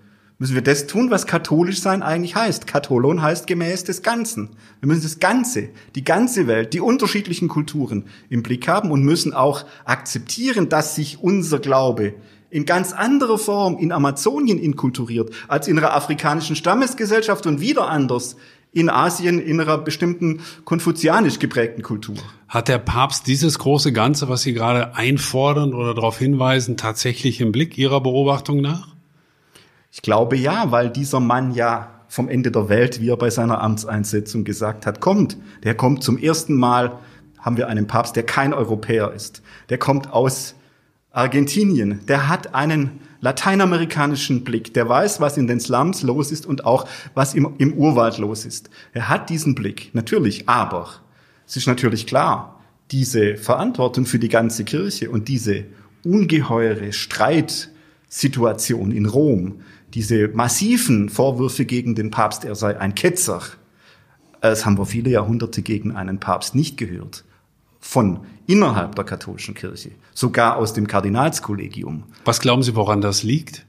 müssen 0.42 0.56
wir 0.56 0.64
das 0.64 0.88
tun, 0.88 1.12
was 1.12 1.28
katholisch 1.28 1.82
sein 1.82 2.02
eigentlich 2.02 2.36
heißt. 2.36 2.66
Katholon 2.66 3.22
heißt 3.22 3.46
gemäß 3.46 3.84
des 3.84 4.02
Ganzen. 4.02 4.50
Wir 4.80 4.88
müssen 4.88 5.04
das 5.04 5.20
Ganze, 5.20 5.70
die 5.94 6.04
ganze 6.04 6.48
Welt, 6.48 6.74
die 6.74 6.80
unterschiedlichen 6.80 7.48
Kulturen 7.48 8.06
im 8.28 8.42
Blick 8.42 8.68
haben 8.68 8.90
und 8.90 9.04
müssen 9.04 9.36
auch 9.36 9.66
akzeptieren, 9.86 10.68
dass 10.68 10.96
sich 10.96 11.20
unser 11.22 11.60
Glaube 11.60 12.16
in 12.50 12.66
ganz 12.66 12.92
anderer 12.92 13.38
Form 13.38 13.78
in 13.78 13.92
Amazonien 13.92 14.58
inkulturiert 14.58 15.32
als 15.48 15.68
in 15.68 15.78
einer 15.78 15.94
afrikanischen 15.94 16.56
Stammesgesellschaft 16.56 17.46
und 17.46 17.62
wieder 17.62 17.88
anders 17.88 18.36
in 18.74 18.90
Asien 18.90 19.40
in 19.40 19.60
einer 19.60 19.78
bestimmten 19.78 20.42
konfuzianisch 20.64 21.40
geprägten 21.40 21.82
Kultur. 21.82 22.16
Hat 22.48 22.68
der 22.68 22.78
Papst 22.78 23.28
dieses 23.28 23.60
große 23.60 23.92
Ganze, 23.92 24.30
was 24.30 24.44
Sie 24.44 24.54
gerade 24.54 24.96
einfordern 24.96 25.74
oder 25.74 25.94
darauf 25.94 26.18
hinweisen, 26.18 26.78
tatsächlich 26.78 27.42
im 27.42 27.52
Blick 27.52 27.78
Ihrer 27.78 28.02
Beobachtung 28.02 28.62
nach? 28.62 28.88
Ich 29.92 30.02
glaube 30.02 30.38
ja, 30.38 30.72
weil 30.72 30.90
dieser 30.90 31.20
Mann 31.20 31.54
ja 31.54 31.90
vom 32.08 32.30
Ende 32.30 32.52
der 32.52 32.70
Welt, 32.70 33.02
wie 33.02 33.10
er 33.10 33.18
bei 33.18 33.30
seiner 33.30 33.62
Amtseinsetzung 33.62 34.44
gesagt 34.44 34.86
hat, 34.86 35.00
kommt. 35.02 35.38
Der 35.64 35.76
kommt 35.76 36.04
zum 36.04 36.18
ersten 36.18 36.56
Mal, 36.56 37.00
haben 37.40 37.58
wir 37.58 37.68
einen 37.68 37.88
Papst, 37.88 38.16
der 38.16 38.24
kein 38.24 38.54
Europäer 38.54 39.12
ist. 39.12 39.42
Der 39.70 39.78
kommt 39.78 40.12
aus 40.12 40.56
Argentinien. 41.12 42.06
Der 42.08 42.30
hat 42.30 42.54
einen 42.54 43.02
lateinamerikanischen 43.22 44.44
Blick. 44.44 44.74
Der 44.74 44.90
weiß, 44.90 45.22
was 45.22 45.38
in 45.38 45.48
den 45.48 45.60
Slums 45.60 46.04
los 46.04 46.32
ist 46.32 46.46
und 46.46 46.66
auch, 46.66 46.88
was 47.14 47.34
im, 47.34 47.54
im 47.58 47.74
Urwald 47.74 48.18
los 48.18 48.46
ist. 48.46 48.70
Er 48.94 49.10
hat 49.10 49.30
diesen 49.30 49.56
Blick, 49.56 49.92
natürlich, 49.94 50.50
aber 50.50 50.90
es 51.48 51.56
ist 51.56 51.68
natürlich 51.68 52.08
klar, 52.08 52.60
diese 52.92 53.38
Verantwortung 53.38 54.06
für 54.06 54.20
die 54.20 54.30
ganze 54.30 54.66
Kirche 54.66 55.10
und 55.10 55.30
diese 55.30 55.66
ungeheure 56.04 56.92
Streitsituation 56.92 58.92
in 58.92 59.06
Rom, 59.06 59.62
diese 59.94 60.28
massiven 60.30 61.10
Vorwürfe 61.10 61.66
gegen 61.66 61.94
den 61.96 62.12
Papst, 62.12 62.44
er 62.44 62.56
sei 62.56 62.80
ein 62.80 62.96
Ketzer, 62.96 63.42
das 64.42 64.66
haben 64.66 64.78
wir 64.78 64.86
viele 64.86 65.12
Jahrhunderte 65.12 65.62
gegen 65.62 65.96
einen 65.96 66.20
Papst 66.20 66.56
nicht 66.56 66.76
gehört. 66.78 67.24
Von 67.82 68.22
innerhalb 68.48 68.96
der 68.96 69.04
katholischen 69.04 69.56
Kirche, 69.56 69.92
sogar 70.14 70.56
aus 70.56 70.74
dem 70.74 70.88
Kardinalskollegium. 70.88 72.04
Was 72.24 72.40
glauben 72.40 72.64
Sie, 72.64 72.76
woran 72.76 73.02
das 73.02 73.24
liegt? 73.24 73.66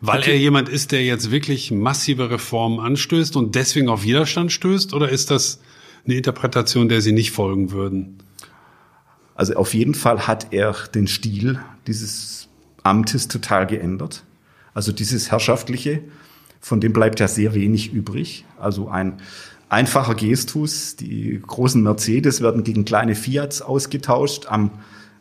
Weil 0.00 0.22
er 0.22 0.36
jemand 0.36 0.68
ist, 0.68 0.92
der 0.92 1.04
jetzt 1.04 1.30
wirklich 1.30 1.70
massive 1.70 2.30
Reformen 2.30 2.78
anstößt 2.78 3.36
und 3.36 3.54
deswegen 3.54 3.88
auf 3.88 4.02
Widerstand 4.04 4.52
stößt? 4.52 4.94
Oder 4.94 5.08
ist 5.08 5.30
das 5.30 5.60
eine 6.04 6.14
Interpretation, 6.14 6.88
der 6.88 7.00
Sie 7.00 7.12
nicht 7.12 7.32
folgen 7.32 7.72
würden? 7.72 8.18
Also 9.34 9.54
auf 9.54 9.74
jeden 9.74 9.94
Fall 9.94 10.26
hat 10.26 10.52
er 10.52 10.74
den 10.94 11.06
Stil 11.06 11.60
dieses 11.86 12.48
Amtes 12.82 13.28
total 13.28 13.66
geändert. 13.66 14.24
Also 14.74 14.92
dieses 14.92 15.30
Herrschaftliche, 15.30 16.02
von 16.60 16.80
dem 16.80 16.92
bleibt 16.92 17.18
ja 17.20 17.28
sehr 17.28 17.54
wenig 17.54 17.92
übrig. 17.92 18.44
Also 18.58 18.88
ein 18.88 19.20
einfacher 19.68 20.14
Gestus, 20.14 20.96
die 20.96 21.40
großen 21.46 21.82
Mercedes 21.82 22.40
werden 22.40 22.64
gegen 22.64 22.84
kleine 22.84 23.14
Fiats 23.14 23.62
ausgetauscht. 23.62 24.46
Am, 24.48 24.70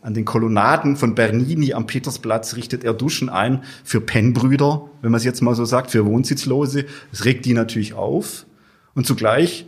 an 0.01 0.13
den 0.13 0.25
Kolonnaden 0.25 0.95
von 0.95 1.15
Bernini 1.15 1.73
am 1.73 1.87
Petersplatz 1.87 2.55
richtet 2.55 2.83
er 2.83 2.93
Duschen 2.93 3.29
ein 3.29 3.63
für 3.83 3.99
Pennbrüder, 3.99 4.89
wenn 5.01 5.11
man 5.11 5.17
es 5.17 5.25
jetzt 5.25 5.41
mal 5.41 5.55
so 5.55 5.65
sagt, 5.65 5.91
für 5.91 6.05
Wohnsitzlose. 6.05 6.85
Das 7.11 7.25
regt 7.25 7.45
die 7.45 7.53
natürlich 7.53 7.93
auf. 7.93 8.45
Und 8.93 9.05
zugleich 9.05 9.65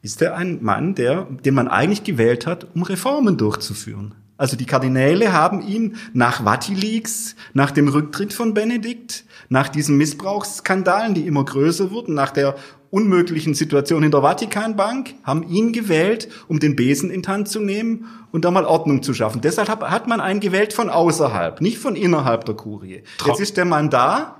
ist 0.00 0.22
er 0.22 0.36
ein 0.36 0.62
Mann, 0.62 0.94
der, 0.94 1.26
den 1.44 1.54
man 1.54 1.68
eigentlich 1.68 2.04
gewählt 2.04 2.46
hat, 2.46 2.68
um 2.74 2.82
Reformen 2.82 3.36
durchzuführen. 3.36 4.14
Also 4.38 4.56
die 4.56 4.66
Kardinäle 4.66 5.32
haben 5.32 5.60
ihn 5.66 5.96
nach 6.12 6.44
Vatileaks, 6.44 7.34
nach 7.54 7.72
dem 7.72 7.88
Rücktritt 7.88 8.32
von 8.32 8.54
Benedikt, 8.54 9.24
nach 9.48 9.68
diesen 9.68 9.96
Missbrauchsskandalen, 9.96 11.14
die 11.14 11.26
immer 11.26 11.44
größer 11.44 11.90
wurden, 11.90 12.14
nach 12.14 12.30
der 12.30 12.54
unmöglichen 12.90 13.54
Situation 13.54 14.02
in 14.02 14.10
der 14.10 14.22
Vatikanbank, 14.22 15.14
haben 15.22 15.42
ihn 15.42 15.72
gewählt, 15.72 16.28
um 16.48 16.58
den 16.58 16.76
Besen 16.76 17.10
in 17.10 17.26
Hand 17.26 17.48
zu 17.48 17.60
nehmen 17.60 18.06
und 18.32 18.44
da 18.44 18.50
mal 18.50 18.64
Ordnung 18.64 19.02
zu 19.02 19.14
schaffen. 19.14 19.40
Deshalb 19.40 19.68
hat 19.68 20.08
man 20.08 20.20
einen 20.20 20.40
gewählt 20.40 20.72
von 20.72 20.88
außerhalb, 20.88 21.60
nicht 21.60 21.78
von 21.78 21.96
innerhalb 21.96 22.44
der 22.44 22.54
Kurie. 22.54 23.02
Jetzt 23.26 23.40
ist 23.40 23.56
der 23.56 23.64
Mann 23.64 23.90
da 23.90 24.38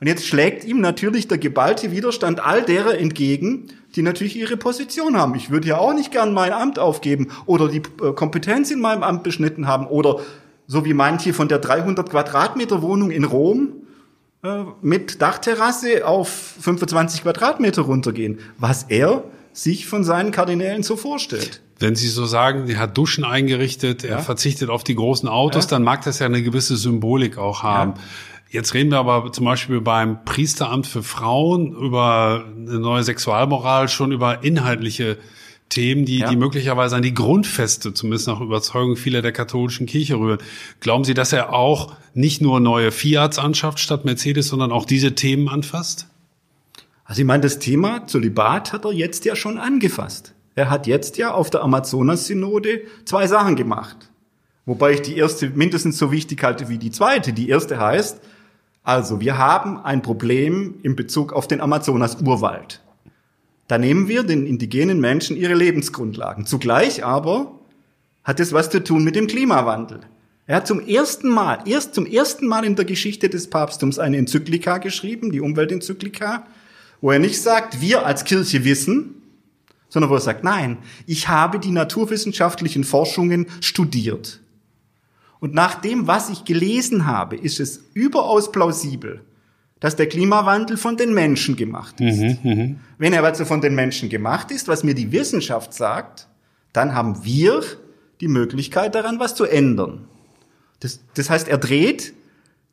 und 0.00 0.06
jetzt 0.06 0.26
schlägt 0.26 0.64
ihm 0.64 0.80
natürlich 0.80 1.28
der 1.28 1.38
geballte 1.38 1.92
Widerstand 1.92 2.44
all 2.44 2.62
derer 2.62 2.98
entgegen, 2.98 3.68
die 3.94 4.02
natürlich 4.02 4.36
ihre 4.36 4.56
Position 4.56 5.16
haben. 5.16 5.34
Ich 5.34 5.50
würde 5.50 5.68
ja 5.68 5.78
auch 5.78 5.94
nicht 5.94 6.10
gern 6.10 6.32
mein 6.32 6.52
Amt 6.52 6.78
aufgeben 6.78 7.28
oder 7.46 7.68
die 7.68 7.82
äh, 8.02 8.12
Kompetenz 8.12 8.70
in 8.70 8.80
meinem 8.80 9.02
Amt 9.02 9.22
beschnitten 9.22 9.68
haben 9.68 9.86
oder 9.86 10.20
so 10.66 10.84
wie 10.84 10.94
manche 10.94 11.32
von 11.32 11.48
der 11.48 11.58
300 11.58 12.10
Quadratmeter 12.10 12.82
Wohnung 12.82 13.10
in 13.10 13.24
Rom 13.24 13.81
äh, 14.44 14.64
mit 14.80 15.22
Dachterrasse 15.22 16.04
auf 16.04 16.28
25 16.28 17.22
Quadratmeter 17.22 17.82
runtergehen, 17.82 18.40
was 18.58 18.84
er 18.84 19.22
sich 19.52 19.86
von 19.86 20.02
seinen 20.02 20.32
Kardinälen 20.32 20.82
so 20.82 20.96
vorstellt. 20.96 21.60
Wenn 21.78 21.94
Sie 21.94 22.08
so 22.08 22.26
sagen, 22.26 22.68
er 22.68 22.78
hat 22.78 22.98
Duschen 22.98 23.24
eingerichtet, 23.24 24.02
er 24.02 24.10
ja. 24.10 24.18
verzichtet 24.18 24.68
auf 24.68 24.82
die 24.82 24.96
großen 24.96 25.28
Autos, 25.28 25.64
ja. 25.64 25.70
dann 25.70 25.84
mag 25.84 26.02
das 26.02 26.18
ja 26.18 26.26
eine 26.26 26.42
gewisse 26.42 26.76
Symbolik 26.76 27.38
auch 27.38 27.62
haben. 27.62 27.94
Ja. 27.96 28.02
Jetzt 28.50 28.74
reden 28.74 28.90
wir 28.90 28.98
aber 28.98 29.32
zum 29.32 29.44
Beispiel 29.44 29.80
beim 29.80 30.24
Priesteramt 30.24 30.86
für 30.86 31.02
Frauen 31.02 31.72
über 31.72 32.44
eine 32.44 32.80
neue 32.80 33.02
Sexualmoral, 33.02 33.88
schon 33.88 34.12
über 34.12 34.42
inhaltliche 34.44 35.18
Themen, 35.72 36.04
die, 36.04 36.18
ja. 36.18 36.28
die 36.28 36.36
möglicherweise 36.36 36.96
an 36.96 37.02
die 37.02 37.14
Grundfeste, 37.14 37.94
zumindest 37.94 38.28
nach 38.28 38.40
Überzeugung 38.40 38.96
vieler 38.96 39.22
der 39.22 39.32
katholischen 39.32 39.86
Kirche 39.86 40.16
rühren. 40.16 40.38
Glauben 40.80 41.04
Sie, 41.04 41.14
dass 41.14 41.32
er 41.32 41.54
auch 41.54 41.94
nicht 42.12 42.42
nur 42.42 42.60
neue 42.60 42.92
Fiats 42.92 43.38
anschafft 43.38 43.78
statt 43.78 44.04
Mercedes, 44.04 44.48
sondern 44.48 44.70
auch 44.70 44.84
diese 44.84 45.14
Themen 45.14 45.48
anfasst? 45.48 46.08
Also 47.04 47.22
ich 47.22 47.26
meine, 47.26 47.42
das 47.42 47.58
Thema 47.58 48.06
Zölibat 48.06 48.74
hat 48.74 48.84
er 48.84 48.92
jetzt 48.92 49.24
ja 49.24 49.34
schon 49.34 49.56
angefasst. 49.56 50.34
Er 50.54 50.68
hat 50.68 50.86
jetzt 50.86 51.16
ja 51.16 51.32
auf 51.32 51.48
der 51.48 51.62
Amazonas-Synode 51.62 52.82
zwei 53.06 53.26
Sachen 53.26 53.56
gemacht. 53.56 53.96
Wobei 54.66 54.92
ich 54.92 55.00
die 55.00 55.16
erste 55.16 55.48
mindestens 55.48 55.96
so 55.96 56.12
wichtig 56.12 56.42
halte 56.44 56.68
wie 56.68 56.76
die 56.76 56.90
zweite. 56.90 57.32
Die 57.32 57.48
erste 57.48 57.80
heißt, 57.80 58.20
also, 58.84 59.20
wir 59.20 59.38
haben 59.38 59.78
ein 59.78 60.02
Problem 60.02 60.74
in 60.82 60.96
Bezug 60.96 61.32
auf 61.32 61.48
den 61.48 61.60
Amazonas-Urwald. 61.60 62.80
Da 63.72 63.78
nehmen 63.78 64.06
wir 64.06 64.22
den 64.22 64.46
indigenen 64.46 65.00
Menschen 65.00 65.34
ihre 65.34 65.54
Lebensgrundlagen. 65.54 66.44
Zugleich 66.44 67.06
aber 67.06 67.58
hat 68.22 68.38
es 68.38 68.52
was 68.52 68.68
zu 68.68 68.84
tun 68.84 69.02
mit 69.02 69.16
dem 69.16 69.28
Klimawandel. 69.28 70.00
Er 70.46 70.56
hat 70.56 70.66
zum 70.66 70.86
ersten 70.86 71.30
Mal, 71.30 71.60
erst 71.64 71.94
zum 71.94 72.04
ersten 72.04 72.46
Mal 72.46 72.66
in 72.66 72.76
der 72.76 72.84
Geschichte 72.84 73.30
des 73.30 73.48
Papsttums 73.48 73.98
eine 73.98 74.18
Enzyklika 74.18 74.76
geschrieben, 74.76 75.32
die 75.32 75.40
Umweltenzyklika, 75.40 76.46
wo 77.00 77.12
er 77.12 77.18
nicht 77.18 77.40
sagt, 77.40 77.80
wir 77.80 78.04
als 78.04 78.24
Kirche 78.24 78.62
wissen, 78.66 79.22
sondern 79.88 80.10
wo 80.10 80.16
er 80.16 80.20
sagt, 80.20 80.44
nein, 80.44 80.76
ich 81.06 81.28
habe 81.28 81.58
die 81.58 81.72
naturwissenschaftlichen 81.72 82.84
Forschungen 82.84 83.46
studiert. 83.62 84.40
Und 85.40 85.54
nach 85.54 85.76
dem, 85.76 86.06
was 86.06 86.28
ich 86.28 86.44
gelesen 86.44 87.06
habe, 87.06 87.36
ist 87.36 87.58
es 87.58 87.84
überaus 87.94 88.52
plausibel, 88.52 89.22
dass 89.82 89.96
der 89.96 90.08
Klimawandel 90.08 90.76
von 90.76 90.96
den 90.96 91.12
Menschen 91.12 91.56
gemacht 91.56 92.00
ist. 92.00 92.20
Mhm, 92.20 92.38
mh. 92.44 92.74
Wenn 92.98 93.12
er 93.12 93.24
also 93.24 93.44
von 93.44 93.60
den 93.60 93.74
Menschen 93.74 94.08
gemacht 94.08 94.52
ist, 94.52 94.68
was 94.68 94.84
mir 94.84 94.94
die 94.94 95.10
Wissenschaft 95.10 95.74
sagt, 95.74 96.28
dann 96.72 96.94
haben 96.94 97.24
wir 97.24 97.62
die 98.20 98.28
Möglichkeit 98.28 98.94
daran, 98.94 99.18
was 99.18 99.34
zu 99.34 99.44
ändern. 99.44 100.04
Das, 100.78 101.00
das 101.14 101.30
heißt, 101.30 101.48
er 101.48 101.58
dreht 101.58 102.14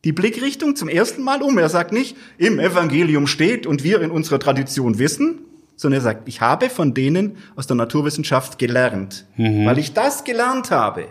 die 0.04 0.12
Blickrichtung 0.12 0.76
zum 0.76 0.88
ersten 0.88 1.24
Mal 1.24 1.42
um. 1.42 1.58
Er 1.58 1.70
sagt 1.70 1.94
nicht, 1.94 2.16
im 2.38 2.60
Evangelium 2.60 3.26
steht 3.26 3.66
und 3.66 3.84
wir 3.84 4.02
in 4.02 4.12
unserer 4.12 4.38
Tradition 4.38 5.00
wissen, 5.00 5.40
sondern 5.78 6.02
er 6.02 6.04
sagt, 6.04 6.28
ich 6.28 6.42
habe 6.42 6.70
von 6.70 6.94
denen 6.94 7.38
aus 7.56 7.66
der 7.66 7.76
Naturwissenschaft 7.76 8.60
gelernt. 8.60 9.26
Mhm. 9.36 9.66
Weil 9.66 9.80
ich 9.80 9.94
das 9.94 10.26
gelernt 10.26 10.70
habe, 10.70 11.08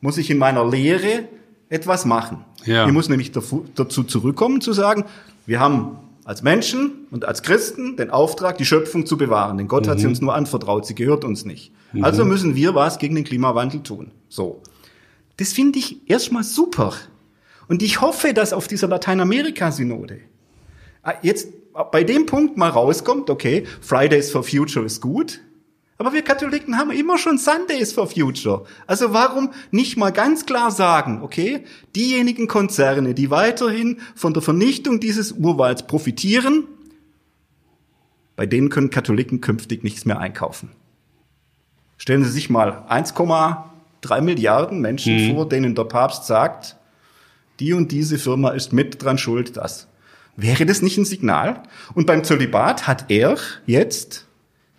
muss 0.00 0.18
ich 0.18 0.30
in 0.30 0.38
meiner 0.38 0.68
Lehre 0.68 1.28
etwas 1.68 2.06
machen. 2.06 2.44
Ja. 2.64 2.86
Ich 2.86 2.92
muss 2.92 3.08
nämlich 3.08 3.32
dazu 3.32 3.64
zurückkommen 4.04 4.60
zu 4.60 4.72
sagen, 4.72 5.04
wir 5.46 5.60
haben 5.60 5.98
als 6.24 6.42
Menschen 6.42 7.06
und 7.10 7.24
als 7.24 7.42
Christen 7.42 7.96
den 7.96 8.10
Auftrag, 8.10 8.58
die 8.58 8.64
Schöpfung 8.64 9.06
zu 9.06 9.16
bewahren. 9.16 9.58
Denn 9.58 9.68
Gott 9.68 9.86
mhm. 9.86 9.90
hat 9.90 9.98
sie 9.98 10.06
mhm. 10.06 10.12
uns 10.12 10.20
nur 10.20 10.34
anvertraut, 10.34 10.86
sie 10.86 10.94
gehört 10.94 11.24
uns 11.24 11.44
nicht. 11.44 11.72
Mhm. 11.92 12.04
Also 12.04 12.24
müssen 12.24 12.54
wir 12.54 12.74
was 12.74 12.98
gegen 12.98 13.14
den 13.14 13.24
Klimawandel 13.24 13.82
tun. 13.82 14.12
So. 14.28 14.62
Das 15.36 15.52
finde 15.52 15.78
ich 15.78 16.08
erstmal 16.08 16.44
super. 16.44 16.92
Und 17.68 17.82
ich 17.82 18.00
hoffe, 18.00 18.34
dass 18.34 18.52
auf 18.52 18.68
dieser 18.68 18.88
Lateinamerika-Synode 18.88 20.20
ah, 21.02 21.14
jetzt 21.22 21.48
bei 21.90 22.04
dem 22.04 22.26
Punkt 22.26 22.56
mal 22.56 22.68
rauskommt, 22.68 23.30
okay, 23.30 23.64
Fridays 23.80 24.30
for 24.30 24.42
Future 24.42 24.84
ist 24.84 25.00
gut, 25.00 25.40
aber 26.02 26.12
wir 26.12 26.22
Katholiken 26.22 26.78
haben 26.78 26.90
immer 26.90 27.16
schon 27.16 27.38
Sundays 27.38 27.92
for 27.92 28.08
Future. 28.08 28.64
Also 28.88 29.12
warum 29.12 29.52
nicht 29.70 29.96
mal 29.96 30.10
ganz 30.10 30.46
klar 30.46 30.72
sagen, 30.72 31.22
okay, 31.22 31.62
diejenigen 31.94 32.48
Konzerne, 32.48 33.14
die 33.14 33.30
weiterhin 33.30 34.00
von 34.16 34.34
der 34.34 34.42
Vernichtung 34.42 34.98
dieses 34.98 35.30
Urwalds 35.30 35.86
profitieren, 35.86 36.64
bei 38.34 38.46
denen 38.46 38.68
können 38.68 38.90
Katholiken 38.90 39.40
künftig 39.40 39.84
nichts 39.84 40.04
mehr 40.04 40.18
einkaufen. 40.18 40.70
Stellen 41.98 42.24
Sie 42.24 42.30
sich 42.30 42.50
mal 42.50 42.84
1,3 42.90 44.22
Milliarden 44.22 44.80
Menschen 44.80 45.28
mhm. 45.28 45.34
vor, 45.36 45.48
denen 45.48 45.76
der 45.76 45.84
Papst 45.84 46.26
sagt, 46.26 46.78
die 47.60 47.74
und 47.74 47.92
diese 47.92 48.18
Firma 48.18 48.50
ist 48.50 48.72
mit 48.72 49.04
dran 49.04 49.18
schuld, 49.18 49.56
das. 49.56 49.86
Wäre 50.34 50.66
das 50.66 50.82
nicht 50.82 50.98
ein 50.98 51.04
Signal? 51.04 51.62
Und 51.94 52.08
beim 52.08 52.24
Zölibat 52.24 52.88
hat 52.88 53.04
er 53.08 53.36
jetzt 53.66 54.26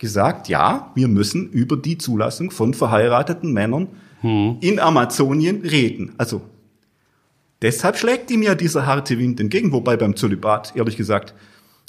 gesagt, 0.04 0.50
ja, 0.50 0.92
wir 0.96 1.08
müssen 1.08 1.50
über 1.50 1.78
die 1.78 1.98
Zulassung 1.98 2.52
von 2.52 2.74
verheirateten 2.74 3.54
Männern 3.54 3.88
hm. 4.20 4.58
in 4.60 4.78
Amazonien 4.78 5.62
reden. 5.62 6.12
Also 6.18 6.42
deshalb 7.62 7.98
schlägt 7.98 8.30
ihm 8.30 8.44
ja 8.44 8.54
dieser 8.54 8.86
harte 8.86 9.18
Wind 9.18 9.40
entgegen, 9.40 9.72
wobei 9.72 9.96
beim 9.96 10.18
Zölibat, 10.18 10.76
ehrlich 10.76 10.98
gesagt, 10.98 11.34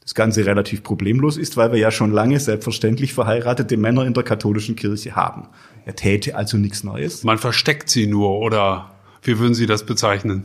das 0.05 0.15
Ganze 0.15 0.47
relativ 0.47 0.85
problemlos 0.85 1.37
ist, 1.37 1.57
weil 1.57 1.73
wir 1.73 1.81
ja 1.81 1.91
schon 1.91 2.13
lange 2.13 2.39
selbstverständlich 2.39 3.15
verheiratete 3.15 3.77
Männer 3.77 4.07
in 4.07 4.15
der 4.15 4.23
katholischen 4.23 4.77
Kirche 4.77 5.17
haben. 5.17 5.49
Er 5.85 5.97
täte 5.97 6.37
also 6.37 6.57
nichts 6.57 6.85
Neues. 6.85 7.25
Man 7.25 7.39
versteckt 7.39 7.91
sie 7.91 8.07
nur, 8.07 8.39
oder 8.39 8.95
wie 9.23 9.41
würden 9.41 9.55
Sie 9.55 9.67
das 9.67 9.85
bezeichnen? 9.85 10.45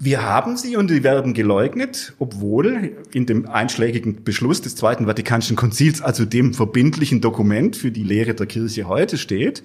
Wir 0.00 0.22
haben 0.22 0.56
sie 0.56 0.76
und 0.76 0.90
die 0.90 1.02
werden 1.02 1.34
geleugnet, 1.34 2.14
obwohl 2.20 2.96
in 3.12 3.26
dem 3.26 3.48
einschlägigen 3.48 4.22
Beschluss 4.22 4.62
des 4.62 4.76
Zweiten 4.76 5.06
Vatikanischen 5.06 5.56
Konzils, 5.56 6.00
also 6.00 6.24
dem 6.24 6.54
verbindlichen 6.54 7.20
Dokument 7.20 7.74
für 7.74 7.90
die 7.90 8.04
Lehre 8.04 8.34
der 8.34 8.46
Kirche 8.46 8.86
heute 8.86 9.18
steht, 9.18 9.64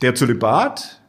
der 0.00 0.14
Zölibat 0.14 1.02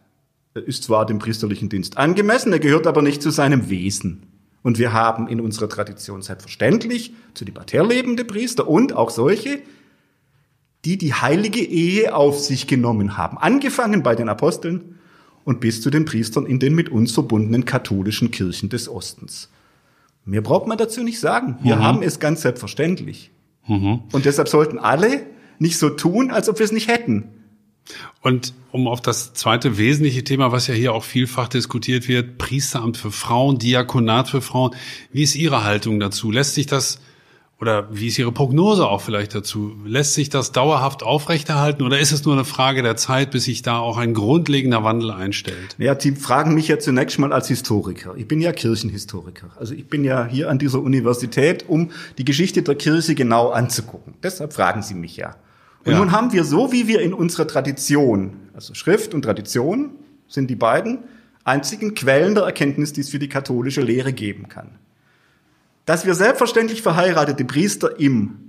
ist 0.53 0.83
zwar 0.83 1.05
dem 1.05 1.19
priesterlichen 1.19 1.69
Dienst 1.69 1.97
angemessen, 1.97 2.51
er 2.51 2.59
gehört 2.59 2.87
aber 2.87 3.01
nicht 3.01 3.21
zu 3.21 3.29
seinem 3.29 3.69
Wesen. 3.69 4.23
Und 4.63 4.79
wir 4.79 4.91
haben 4.91 5.27
in 5.29 5.39
unserer 5.39 5.69
Tradition 5.69 6.21
selbstverständlich 6.21 7.13
zölibatär 7.35 7.85
lebende 7.85 8.25
Priester 8.25 8.67
und 8.67 8.93
auch 8.93 9.11
solche, 9.11 9.59
die 10.83 10.97
die 10.97 11.13
heilige 11.13 11.61
Ehe 11.61 12.15
auf 12.15 12.39
sich 12.39 12.67
genommen 12.67 13.17
haben. 13.17 13.37
Angefangen 13.37 14.03
bei 14.03 14.15
den 14.15 14.27
Aposteln 14.27 14.94
und 15.45 15.61
bis 15.61 15.81
zu 15.81 15.89
den 15.89 16.03
Priestern 16.03 16.45
in 16.45 16.59
den 16.59 16.75
mit 16.75 16.89
uns 16.89 17.13
verbundenen 17.13 17.63
katholischen 17.63 18.31
Kirchen 18.31 18.67
des 18.67 18.89
Ostens. 18.89 19.49
Mehr 20.25 20.41
braucht 20.41 20.67
man 20.67 20.77
dazu 20.77 21.03
nicht 21.03 21.19
sagen. 21.19 21.59
Wir 21.61 21.77
mhm. 21.77 21.83
haben 21.83 22.03
es 22.03 22.19
ganz 22.19 22.41
selbstverständlich. 22.41 23.31
Mhm. 23.67 24.01
Und 24.11 24.25
deshalb 24.25 24.49
sollten 24.49 24.79
alle 24.79 25.27
nicht 25.59 25.77
so 25.77 25.89
tun, 25.89 26.31
als 26.31 26.49
ob 26.49 26.59
wir 26.59 26.65
es 26.65 26.71
nicht 26.71 26.89
hätten. 26.89 27.29
Und 28.21 28.55
um 28.71 28.87
auf 28.87 29.01
das 29.01 29.33
zweite 29.33 29.77
wesentliche 29.77 30.23
Thema, 30.23 30.51
was 30.51 30.65
ja 30.65 30.73
hier 30.73 30.93
auch 30.93 31.03
vielfach 31.03 31.47
diskutiert 31.47 32.07
wird, 32.07 32.39
Priesteramt 32.39 32.97
für 32.97 33.11
Frauen, 33.11 33.59
Diakonat 33.59 34.27
für 34.27 34.41
Frauen. 34.41 34.75
Wie 35.11 35.21
ist 35.21 35.35
Ihre 35.35 35.63
Haltung 35.63 35.99
dazu? 35.99 36.31
Lässt 36.31 36.55
sich 36.55 36.65
das 36.65 36.99
oder 37.59 37.87
wie 37.89 38.07
ist 38.07 38.19
Ihre 38.19 38.33
Prognose 38.33 38.85
auch 38.85 39.01
vielleicht 39.01 39.33
dazu? 39.33 39.75
Lässt 39.85 40.13
sich 40.13 40.29
das 40.29 40.51
dauerhaft 40.51 41.03
aufrechterhalten 41.03 41.83
oder 41.83 41.99
ist 41.99 42.11
es 42.11 42.25
nur 42.25 42.33
eine 42.33 42.43
Frage 42.43 42.83
der 42.83 42.97
Zeit, 42.97 43.31
bis 43.31 43.45
sich 43.45 43.61
da 43.61 43.79
auch 43.79 43.97
ein 43.97 44.13
grundlegender 44.13 44.83
Wandel 44.83 45.11
einstellt? 45.11 45.75
Ja, 45.77 45.97
Sie 45.97 46.11
fragen 46.11 46.53
mich 46.53 46.67
ja 46.67 46.79
zunächst 46.79 47.17
mal 47.17 47.31
als 47.31 47.47
Historiker. 47.47 48.13
Ich 48.17 48.27
bin 48.27 48.41
ja 48.41 48.51
Kirchenhistoriker. 48.51 49.51
Also 49.55 49.73
ich 49.73 49.87
bin 49.87 50.03
ja 50.03 50.25
hier 50.25 50.49
an 50.49 50.59
dieser 50.59 50.81
Universität, 50.81 51.65
um 51.69 51.91
die 52.17 52.25
Geschichte 52.25 52.61
der 52.61 52.75
Kirche 52.75 53.15
genau 53.15 53.49
anzugucken. 53.49 54.15
Deshalb 54.21 54.51
fragen 54.51 54.81
Sie 54.81 54.93
mich 54.93 55.15
ja. 55.15 55.37
Und 55.85 55.93
ja. 55.93 55.99
nun 55.99 56.11
haben 56.11 56.33
wir 56.33 56.43
so, 56.43 56.73
wie 56.73 56.87
wir 56.87 57.01
in 57.01 57.13
unserer 57.13 57.47
Tradition, 57.47 58.33
also 58.53 58.73
Schrift 58.73 59.13
und 59.13 59.21
Tradition 59.21 59.91
sind 60.27 60.49
die 60.49 60.55
beiden 60.55 60.99
einzigen 61.45 61.93
Quellen 61.93 62.35
der 62.35 62.43
Erkenntnis, 62.43 62.91
die 62.91 63.01
es 63.01 63.09
für 63.09 63.19
die 63.19 63.29
katholische 63.29 63.81
Lehre 63.81 64.11
geben 64.11 64.49
kann. 64.49 64.71
Dass 65.85 66.05
wir 66.05 66.15
selbstverständlich 66.15 66.81
verheiratete 66.81 67.45
Priester 67.45 67.99
im, 67.99 68.39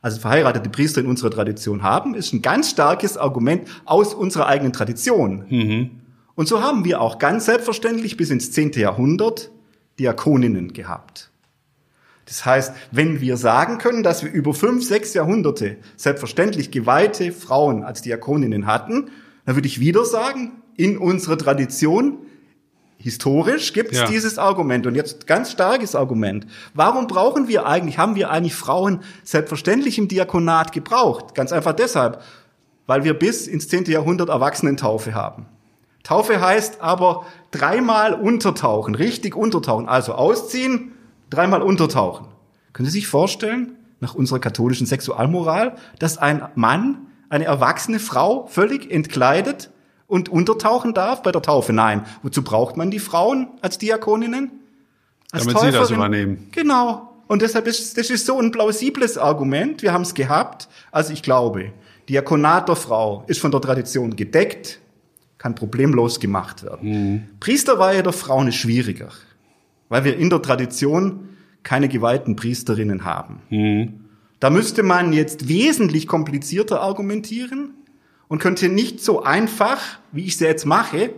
also 0.00 0.20
verheiratete 0.20 0.70
Priester 0.70 1.00
in 1.00 1.06
unserer 1.06 1.30
Tradition 1.30 1.82
haben, 1.82 2.14
ist 2.14 2.32
ein 2.32 2.42
ganz 2.42 2.70
starkes 2.70 3.16
Argument 3.16 3.68
aus 3.84 4.14
unserer 4.14 4.46
eigenen 4.46 4.72
Tradition. 4.72 5.44
Mhm. 5.48 5.90
Und 6.34 6.48
so 6.48 6.62
haben 6.62 6.84
wir 6.84 7.00
auch 7.00 7.18
ganz 7.18 7.46
selbstverständlich 7.46 8.16
bis 8.16 8.30
ins 8.30 8.50
zehnte 8.50 8.80
Jahrhundert 8.80 9.50
Diakoninnen 9.98 10.72
gehabt. 10.72 11.30
Das 12.26 12.46
heißt, 12.46 12.72
wenn 12.90 13.20
wir 13.20 13.36
sagen 13.36 13.78
können, 13.78 14.02
dass 14.02 14.24
wir 14.24 14.32
über 14.32 14.54
fünf, 14.54 14.84
sechs 14.84 15.14
Jahrhunderte 15.14 15.76
selbstverständlich 15.96 16.70
geweihte 16.70 17.32
Frauen 17.32 17.84
als 17.84 18.02
Diakoninnen 18.02 18.66
hatten, 18.66 19.10
dann 19.44 19.56
würde 19.56 19.68
ich 19.68 19.78
wieder 19.78 20.04
sagen, 20.04 20.62
in 20.76 20.96
unserer 20.96 21.36
Tradition 21.36 22.18
Historisch 23.04 23.74
gibt 23.74 23.92
es 23.92 23.98
ja. 23.98 24.06
dieses 24.06 24.38
Argument 24.38 24.86
und 24.86 24.94
jetzt 24.94 25.26
ganz 25.26 25.52
starkes 25.52 25.94
Argument. 25.94 26.46
Warum 26.72 27.06
brauchen 27.06 27.48
wir 27.48 27.66
eigentlich, 27.66 27.98
haben 27.98 28.14
wir 28.14 28.30
eigentlich 28.30 28.54
Frauen 28.54 29.00
selbstverständlich 29.24 29.98
im 29.98 30.08
Diakonat 30.08 30.72
gebraucht? 30.72 31.34
Ganz 31.34 31.52
einfach 31.52 31.74
deshalb, 31.74 32.22
weil 32.86 33.04
wir 33.04 33.12
bis 33.12 33.46
ins 33.46 33.68
10. 33.68 33.84
Jahrhundert 33.90 34.30
Erwachsenentaufe 34.30 35.12
haben. 35.14 35.44
Taufe 36.02 36.40
heißt 36.40 36.80
aber 36.80 37.26
dreimal 37.50 38.14
untertauchen, 38.14 38.94
richtig 38.94 39.36
untertauchen, 39.36 39.86
also 39.86 40.14
ausziehen, 40.14 40.92
dreimal 41.28 41.60
untertauchen. 41.60 42.28
Können 42.72 42.86
Sie 42.86 43.00
sich 43.00 43.06
vorstellen, 43.06 43.76
nach 44.00 44.14
unserer 44.14 44.38
katholischen 44.38 44.86
Sexualmoral, 44.86 45.76
dass 45.98 46.16
ein 46.16 46.48
Mann 46.54 47.06
eine 47.28 47.44
erwachsene 47.44 47.98
Frau 47.98 48.46
völlig 48.46 48.90
entkleidet 48.90 49.68
und 50.06 50.28
untertauchen 50.28 50.94
darf 50.94 51.22
bei 51.22 51.32
der 51.32 51.42
Taufe. 51.42 51.72
Nein. 51.72 52.04
Wozu 52.22 52.42
braucht 52.42 52.76
man 52.76 52.90
die 52.90 52.98
Frauen 52.98 53.48
als 53.60 53.78
Diakoninnen? 53.78 54.50
Als 55.32 55.44
Damit 55.44 55.56
Täuferin? 55.56 55.72
sie 55.72 55.78
das 55.78 55.90
übernehmen. 55.90 56.48
Genau. 56.52 57.10
Und 57.26 57.42
deshalb 57.42 57.66
ist 57.66 57.96
das 57.96 58.10
ist 58.10 58.26
so 58.26 58.38
ein 58.38 58.50
plausibles 58.50 59.16
Argument. 59.16 59.82
Wir 59.82 59.92
haben 59.92 60.02
es 60.02 60.14
gehabt. 60.14 60.68
Also 60.92 61.12
ich 61.12 61.22
glaube, 61.22 61.72
Diakonat 62.08 62.68
der 62.68 62.76
Frau 62.76 63.24
ist 63.26 63.40
von 63.40 63.50
der 63.50 63.60
Tradition 63.60 64.14
gedeckt, 64.14 64.80
kann 65.38 65.54
problemlos 65.54 66.20
gemacht 66.20 66.62
werden. 66.62 66.88
Mhm. 66.90 67.22
Priesterweihe 67.40 68.02
der 68.02 68.12
Frauen 68.12 68.48
ist 68.48 68.56
schwieriger, 68.56 69.08
weil 69.88 70.04
wir 70.04 70.16
in 70.18 70.28
der 70.30 70.42
Tradition 70.42 71.30
keine 71.62 71.88
geweihten 71.88 72.36
Priesterinnen 72.36 73.04
haben. 73.04 73.40
Mhm. 73.48 74.04
Da 74.38 74.50
müsste 74.50 74.82
man 74.82 75.14
jetzt 75.14 75.48
wesentlich 75.48 76.06
komplizierter 76.06 76.82
argumentieren 76.82 77.72
und 78.28 78.38
könnte 78.38 78.68
nicht 78.68 79.02
so 79.02 79.22
einfach, 79.22 79.78
wie 80.12 80.24
ich 80.24 80.34
es 80.34 80.40
jetzt 80.40 80.66
mache, 80.66 81.10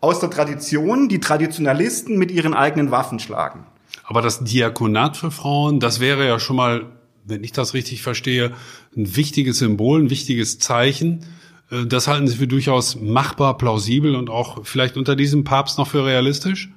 aus 0.00 0.20
der 0.20 0.30
Tradition 0.30 1.08
die 1.08 1.20
Traditionalisten 1.20 2.18
mit 2.18 2.30
ihren 2.30 2.54
eigenen 2.54 2.90
Waffen 2.90 3.18
schlagen. 3.18 3.64
Aber 4.04 4.20
das 4.20 4.44
Diakonat 4.44 5.16
für 5.16 5.30
Frauen, 5.30 5.80
das 5.80 6.00
wäre 6.00 6.26
ja 6.26 6.38
schon 6.38 6.56
mal, 6.56 6.86
wenn 7.24 7.42
ich 7.42 7.52
das 7.52 7.72
richtig 7.74 8.02
verstehe, 8.02 8.52
ein 8.96 9.16
wichtiges 9.16 9.58
Symbol, 9.58 10.02
ein 10.02 10.10
wichtiges 10.10 10.58
Zeichen. 10.58 11.24
Äh, 11.70 11.86
das 11.86 12.06
halten 12.06 12.28
Sie 12.28 12.36
für 12.36 12.46
durchaus 12.46 13.00
machbar, 13.00 13.56
plausibel 13.56 14.14
und 14.14 14.28
auch 14.28 14.66
vielleicht 14.66 14.96
unter 14.96 15.16
diesem 15.16 15.44
Papst 15.44 15.78
noch 15.78 15.88
für 15.88 16.04
realistisch? 16.04 16.70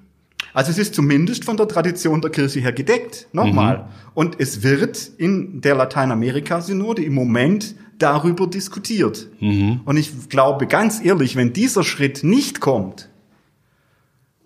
Also 0.54 0.71
es 0.71 0.78
ist 0.78 0.95
zumindest 0.95 1.45
von 1.45 1.58
der 1.58 1.67
Tradition 1.67 2.21
der 2.21 2.32
Kirche 2.32 2.60
her 2.62 2.71
gedeckt. 2.71 3.28
Nochmal. 3.34 3.80
Mhm. 3.80 3.84
Und 4.13 4.39
es 4.39 4.63
wird 4.63 4.97
in 5.17 5.62
der 5.62 5.76
Lateinamerika-Synode 5.76 7.04
im 7.04 7.13
Moment 7.13 7.76
darüber 7.99 8.47
diskutiert. 8.47 9.27
Mhm. 9.39 9.81
Und 9.86 9.97
ich 9.97 10.29
glaube 10.29 10.67
ganz 10.67 11.03
ehrlich, 11.03 11.36
wenn 11.36 11.53
dieser 11.53 11.83
Schritt 11.83 12.23
nicht 12.23 12.60
kommt, 12.60 13.10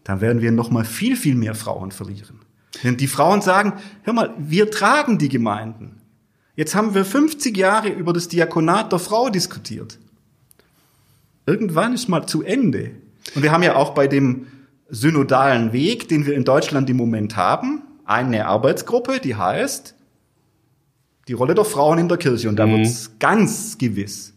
dann 0.03 0.21
werden 0.21 0.41
wir 0.41 0.51
noch 0.51 0.71
mal 0.71 0.85
viel, 0.85 1.15
viel 1.15 1.35
mehr 1.35 1.55
Frauen 1.55 1.91
verlieren. 1.91 2.39
Denn 2.83 2.97
die 2.97 3.07
Frauen 3.07 3.41
sagen, 3.41 3.73
hör 4.03 4.13
mal, 4.13 4.33
wir 4.37 4.71
tragen 4.71 5.17
die 5.17 5.29
Gemeinden. 5.29 6.01
Jetzt 6.55 6.75
haben 6.75 6.93
wir 6.93 7.05
50 7.05 7.55
Jahre 7.55 7.89
über 7.89 8.13
das 8.13 8.27
Diakonat 8.27 8.91
der 8.91 8.99
Frau 8.99 9.29
diskutiert. 9.29 9.99
Irgendwann 11.45 11.93
ist 11.93 12.07
mal 12.07 12.27
zu 12.27 12.43
Ende. 12.43 12.91
Und 13.35 13.43
wir 13.43 13.51
haben 13.51 13.63
ja 13.63 13.75
auch 13.75 13.93
bei 13.93 14.07
dem 14.07 14.47
synodalen 14.89 15.73
Weg, 15.73 16.07
den 16.09 16.25
wir 16.25 16.33
in 16.33 16.43
Deutschland 16.43 16.89
im 16.89 16.97
Moment 16.97 17.35
haben, 17.35 17.83
eine 18.05 18.47
Arbeitsgruppe, 18.47 19.19
die 19.19 19.35
heißt 19.35 19.95
die 21.27 21.34
Rolle 21.34 21.55
der 21.55 21.65
Frauen 21.65 21.99
in 21.99 22.10
der 22.10 22.17
Kirche. 22.17 22.49
Und 22.49 22.57
da 22.57 22.65
mhm. 22.65 22.77
wird 22.77 22.86
es 22.88 23.12
ganz 23.19 23.77
gewiss 23.77 24.34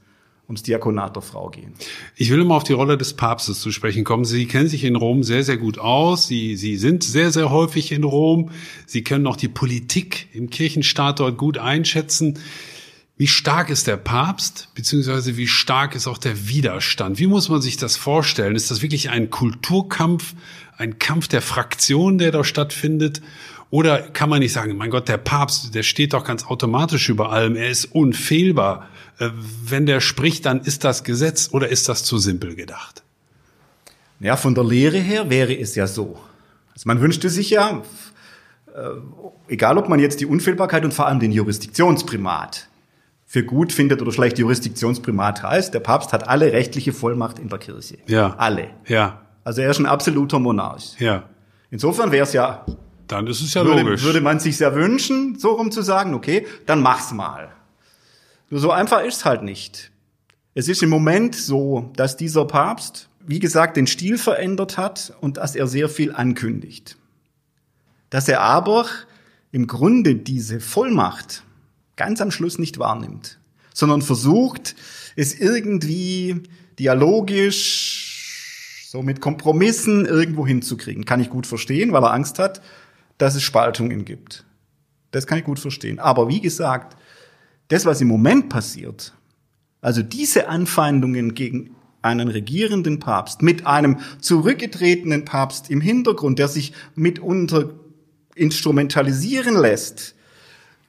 ums 0.46 0.62
Diakonat 0.62 1.16
der 1.16 1.22
Frau 1.22 1.48
gehen. 1.48 1.72
Ich 2.16 2.30
will 2.30 2.40
immer 2.40 2.54
auf 2.56 2.64
die 2.64 2.74
Rolle 2.74 2.98
des 2.98 3.14
Papstes 3.14 3.60
zu 3.60 3.72
sprechen 3.72 4.04
kommen. 4.04 4.24
Sie 4.24 4.46
kennen 4.46 4.68
sich 4.68 4.84
in 4.84 4.96
Rom 4.96 5.22
sehr, 5.22 5.42
sehr 5.42 5.56
gut 5.56 5.78
aus. 5.78 6.26
Sie, 6.26 6.56
Sie 6.56 6.76
sind 6.76 7.02
sehr, 7.02 7.32
sehr 7.32 7.50
häufig 7.50 7.92
in 7.92 8.04
Rom. 8.04 8.50
Sie 8.86 9.02
können 9.02 9.26
auch 9.26 9.36
die 9.36 9.48
Politik 9.48 10.28
im 10.32 10.50
Kirchenstaat 10.50 11.20
dort 11.20 11.38
gut 11.38 11.56
einschätzen. 11.56 12.38
Wie 13.16 13.28
stark 13.28 13.70
ist 13.70 13.86
der 13.86 13.96
Papst, 13.96 14.70
beziehungsweise 14.74 15.36
wie 15.36 15.46
stark 15.46 15.94
ist 15.94 16.08
auch 16.08 16.18
der 16.18 16.48
Widerstand? 16.48 17.20
Wie 17.20 17.28
muss 17.28 17.48
man 17.48 17.62
sich 17.62 17.76
das 17.76 17.96
vorstellen? 17.96 18.56
Ist 18.56 18.72
das 18.72 18.82
wirklich 18.82 19.08
ein 19.10 19.30
Kulturkampf, 19.30 20.34
ein 20.76 20.98
Kampf 20.98 21.28
der 21.28 21.40
Fraktionen, 21.40 22.18
der 22.18 22.32
da 22.32 22.42
stattfindet? 22.42 23.22
Oder 23.74 24.02
kann 24.02 24.30
man 24.30 24.38
nicht 24.38 24.52
sagen, 24.52 24.76
mein 24.76 24.90
Gott, 24.90 25.08
der 25.08 25.16
Papst, 25.16 25.74
der 25.74 25.82
steht 25.82 26.12
doch 26.12 26.22
ganz 26.22 26.46
automatisch 26.46 27.08
über 27.08 27.32
allem, 27.32 27.56
er 27.56 27.70
ist 27.70 27.86
unfehlbar. 27.86 28.86
Äh, 29.18 29.30
wenn 29.64 29.84
der 29.84 30.00
spricht, 30.00 30.46
dann 30.46 30.60
ist 30.60 30.84
das 30.84 31.02
Gesetz 31.02 31.48
oder 31.50 31.68
ist 31.70 31.88
das 31.88 32.04
zu 32.04 32.18
simpel 32.18 32.54
gedacht? 32.54 33.02
Ja, 34.20 34.36
von 34.36 34.54
der 34.54 34.62
Lehre 34.62 34.98
her 34.98 35.28
wäre 35.28 35.58
es 35.58 35.74
ja 35.74 35.88
so. 35.88 36.20
Also 36.72 36.84
man 36.86 37.00
wünschte 37.00 37.28
sich 37.28 37.50
ja, 37.50 37.82
äh, 38.72 38.90
egal 39.48 39.76
ob 39.76 39.88
man 39.88 39.98
jetzt 39.98 40.20
die 40.20 40.26
Unfehlbarkeit 40.26 40.84
und 40.84 40.94
vor 40.94 41.08
allem 41.08 41.18
den 41.18 41.32
Jurisdiktionsprimat 41.32 42.68
für 43.26 43.42
gut 43.42 43.72
findet 43.72 44.00
oder 44.00 44.12
schlecht 44.12 44.38
Jurisdiktionsprimat 44.38 45.42
heißt, 45.42 45.74
der 45.74 45.80
Papst 45.80 46.12
hat 46.12 46.28
alle 46.28 46.52
rechtliche 46.52 46.92
Vollmacht 46.92 47.40
in 47.40 47.48
der 47.48 47.58
Kirche. 47.58 47.98
Ja. 48.06 48.36
Alle. 48.36 48.68
Ja. 48.86 49.22
Also 49.42 49.62
er 49.62 49.70
ist 49.72 49.80
ein 49.80 49.86
absoluter 49.86 50.38
Monarch. 50.38 50.94
Ja. 51.00 51.24
Insofern 51.72 52.12
wäre 52.12 52.22
es 52.22 52.32
ja 52.32 52.64
dann 53.08 53.26
ist 53.26 53.40
es 53.40 53.54
ja 53.54 53.64
würde, 53.64 53.82
logisch. 53.82 54.02
Würde 54.02 54.20
man 54.20 54.40
sich 54.40 54.56
sehr 54.56 54.74
wünschen, 54.74 55.38
so 55.38 55.52
rum 55.52 55.70
zu 55.70 55.82
sagen, 55.82 56.14
okay, 56.14 56.46
dann 56.66 56.80
mach's 56.80 57.12
mal. 57.12 57.52
Nur 58.50 58.60
so 58.60 58.70
einfach 58.70 59.02
ist's 59.04 59.24
halt 59.24 59.42
nicht. 59.42 59.90
Es 60.54 60.68
ist 60.68 60.82
im 60.82 60.90
Moment 60.90 61.34
so, 61.34 61.90
dass 61.96 62.16
dieser 62.16 62.44
Papst, 62.44 63.08
wie 63.26 63.40
gesagt, 63.40 63.76
den 63.76 63.86
Stil 63.86 64.18
verändert 64.18 64.78
hat 64.78 65.12
und 65.20 65.38
dass 65.38 65.56
er 65.56 65.66
sehr 65.66 65.88
viel 65.88 66.12
ankündigt. 66.12 66.96
Dass 68.10 68.28
er 68.28 68.40
aber 68.40 68.86
im 69.50 69.66
Grunde 69.66 70.14
diese 70.14 70.60
Vollmacht 70.60 71.42
ganz 71.96 72.20
am 72.20 72.30
Schluss 72.30 72.58
nicht 72.58 72.78
wahrnimmt, 72.78 73.38
sondern 73.72 74.02
versucht, 74.02 74.76
es 75.16 75.34
irgendwie 75.34 76.42
dialogisch 76.78 78.14
so 78.88 79.02
mit 79.02 79.20
Kompromissen 79.20 80.06
irgendwo 80.06 80.46
hinzukriegen. 80.46 81.04
Kann 81.04 81.20
ich 81.20 81.30
gut 81.30 81.48
verstehen, 81.48 81.92
weil 81.92 82.04
er 82.04 82.12
Angst 82.12 82.38
hat, 82.38 82.62
dass 83.18 83.34
es 83.34 83.42
Spaltungen 83.42 84.04
gibt. 84.04 84.44
Das 85.10 85.26
kann 85.26 85.38
ich 85.38 85.44
gut 85.44 85.60
verstehen. 85.60 85.98
Aber 85.98 86.28
wie 86.28 86.40
gesagt, 86.40 86.96
das, 87.68 87.86
was 87.86 88.00
im 88.00 88.08
Moment 88.08 88.48
passiert, 88.48 89.14
also 89.80 90.02
diese 90.02 90.48
Anfeindungen 90.48 91.34
gegen 91.34 91.70
einen 92.02 92.28
regierenden 92.28 92.98
Papst 93.00 93.42
mit 93.42 93.66
einem 93.66 93.98
zurückgetretenen 94.20 95.24
Papst 95.24 95.70
im 95.70 95.80
Hintergrund, 95.80 96.38
der 96.38 96.48
sich 96.48 96.72
mitunter 96.94 97.70
instrumentalisieren 98.34 99.56
lässt 99.56 100.14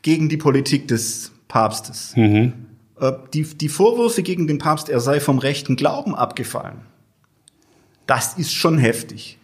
gegen 0.01 0.29
die 0.29 0.37
Politik 0.37 0.87
des 0.87 1.31
Papstes. 1.47 2.13
Mhm. 2.15 2.53
Die, 3.33 3.43
die 3.43 3.69
Vorwürfe 3.69 4.23
gegen 4.23 4.47
den 4.47 4.57
Papst, 4.57 4.89
er 4.89 4.99
sei 4.99 5.19
vom 5.19 5.39
rechten 5.39 5.75
Glauben 5.75 6.15
abgefallen, 6.15 6.81
das 8.07 8.37
ist 8.37 8.53
schon 8.53 8.77
heftig. 8.77 9.37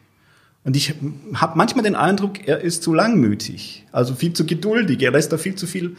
Und 0.63 0.75
ich 0.75 0.93
habe 1.33 1.57
manchmal 1.57 1.83
den 1.83 1.95
Eindruck, 1.95 2.47
er 2.47 2.61
ist 2.61 2.83
zu 2.83 2.93
langmütig, 2.93 3.85
also 3.91 4.13
viel 4.13 4.33
zu 4.33 4.45
geduldig, 4.45 5.01
er 5.01 5.11
lässt 5.11 5.31
da 5.31 5.37
viel 5.37 5.55
zu 5.55 5.65
viel 5.65 5.95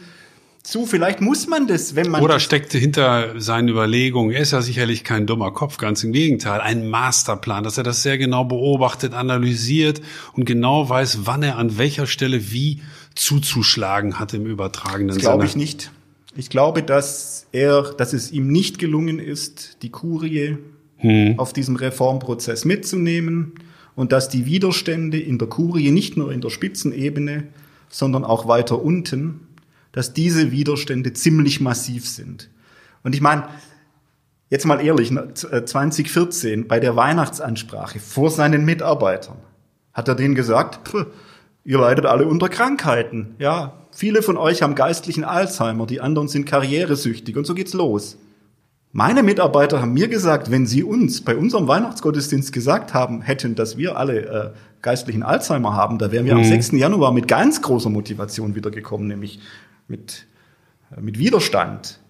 zu. 0.63 0.85
Vielleicht 0.85 1.19
muss 1.19 1.47
man 1.47 1.67
das, 1.67 1.95
wenn 1.95 2.09
man. 2.09 2.21
Oder 2.21 2.39
steckte 2.39 2.77
hinter 2.77 3.39
seinen 3.41 3.67
Überlegungen, 3.67 4.31
er 4.31 4.41
ist 4.41 4.51
ja 4.51 4.61
sicherlich 4.61 5.03
kein 5.03 5.27
dummer 5.27 5.51
Kopf, 5.51 5.77
ganz 5.77 6.03
im 6.05 6.13
Gegenteil, 6.13 6.61
ein 6.61 6.89
Masterplan, 6.89 7.65
dass 7.65 7.77
er 7.77 7.83
das 7.83 8.03
sehr 8.03 8.17
genau 8.17 8.45
beobachtet, 8.45 9.13
analysiert 9.13 10.01
und 10.31 10.45
genau 10.45 10.87
weiß, 10.87 11.19
wann 11.25 11.43
er 11.43 11.57
an 11.57 11.77
welcher 11.77 12.07
Stelle 12.07 12.51
wie 12.51 12.81
zuzuschlagen 13.15 14.17
hat 14.17 14.33
im 14.33 14.45
übertragenen 14.45 15.09
das 15.09 15.17
Sinne. 15.17 15.27
Glaube 15.27 15.45
ich 15.45 15.57
nicht. 15.57 15.91
Ich 16.35 16.49
glaube, 16.49 16.81
dass 16.81 17.47
er, 17.51 17.93
dass 17.97 18.13
es 18.13 18.31
ihm 18.31 18.47
nicht 18.47 18.79
gelungen 18.79 19.19
ist, 19.19 19.77
die 19.83 19.89
Kurie 19.89 20.57
hm. 20.97 21.37
auf 21.37 21.51
diesem 21.51 21.75
Reformprozess 21.75 22.63
mitzunehmen 22.63 23.53
und 23.95 24.11
dass 24.11 24.29
die 24.29 24.45
Widerstände 24.45 25.19
in 25.19 25.37
der 25.37 25.47
Kurie 25.47 25.91
nicht 25.91 26.17
nur 26.17 26.31
in 26.31 26.41
der 26.41 26.49
Spitzenebene, 26.49 27.47
sondern 27.89 28.23
auch 28.23 28.47
weiter 28.47 28.81
unten 28.81 29.41
dass 29.93 30.11
diese 30.11 30.51
Widerstände 30.51 31.13
ziemlich 31.13 31.61
massiv 31.61 32.05
sind. 32.09 32.49
Und 33.03 33.15
ich 33.15 33.21
meine, 33.21 33.47
jetzt 34.49 34.65
mal 34.65 34.83
ehrlich, 34.83 35.13
2014 35.35 36.59
ne, 36.59 36.65
bei 36.65 36.81
der 36.81 36.97
Weihnachtsansprache 36.97 37.99
vor 37.99 38.29
seinen 38.29 38.65
Mitarbeitern 38.65 39.37
hat 39.93 40.07
er 40.07 40.15
denen 40.15 40.35
gesagt, 40.35 40.91
ihr 41.63 41.79
leidet 41.79 42.05
alle 42.05 42.27
unter 42.27 42.49
Krankheiten. 42.49 43.35
Ja, 43.37 43.85
viele 43.91 44.23
von 44.23 44.35
euch 44.35 44.63
haben 44.63 44.73
geistlichen 44.73 45.23
Alzheimer, 45.23 45.85
die 45.85 46.01
anderen 46.01 46.27
sind 46.27 46.45
karrieresüchtig 46.45 47.37
und 47.37 47.45
so 47.45 47.53
geht's 47.53 47.73
los. 47.73 48.17
Meine 48.95 49.23
Mitarbeiter 49.23 49.81
haben 49.81 49.93
mir 49.93 50.07
gesagt, 50.07 50.51
wenn 50.51 50.67
sie 50.67 50.83
uns 50.83 51.21
bei 51.21 51.35
unserem 51.35 51.67
Weihnachtsgottesdienst 51.67 52.53
gesagt 52.53 52.93
haben, 52.93 53.23
hätten, 53.23 53.55
dass 53.55 53.75
wir 53.75 53.97
alle 53.97 54.19
äh, 54.21 54.49
geistlichen 54.83 55.23
Alzheimer 55.23 55.73
haben, 55.73 55.97
da 55.97 56.11
wären 56.11 56.27
wir 56.27 56.35
mhm. 56.35 56.41
am 56.41 56.45
6. 56.45 56.73
Januar 56.73 57.11
mit 57.11 57.27
ganz 57.27 57.63
großer 57.63 57.89
Motivation 57.89 58.53
wiedergekommen, 58.53 59.07
nämlich 59.07 59.39
mit, 59.87 60.27
äh, 60.95 61.01
mit 61.01 61.17
Widerstand. 61.17 62.01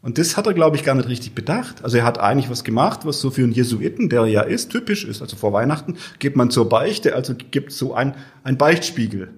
Und 0.00 0.18
das 0.18 0.36
hat 0.36 0.46
er, 0.46 0.54
glaube 0.54 0.76
ich, 0.76 0.84
gar 0.84 0.94
nicht 0.94 1.08
richtig 1.08 1.34
bedacht. 1.34 1.82
Also 1.82 1.96
er 1.96 2.04
hat 2.04 2.20
eigentlich 2.20 2.48
was 2.48 2.62
gemacht, 2.62 3.00
was 3.04 3.18
so 3.20 3.30
für 3.32 3.42
einen 3.42 3.50
Jesuiten, 3.50 4.08
der 4.08 4.24
ja 4.26 4.42
ist, 4.42 4.70
typisch 4.70 5.04
ist. 5.04 5.20
Also 5.20 5.36
vor 5.36 5.52
Weihnachten 5.52 5.96
geht 6.20 6.36
man 6.36 6.50
zur 6.50 6.68
Beichte, 6.68 7.16
also 7.16 7.34
gibt 7.34 7.72
so 7.72 7.94
ein, 7.94 8.14
ein 8.44 8.56
Beichtspiegel. 8.56 9.30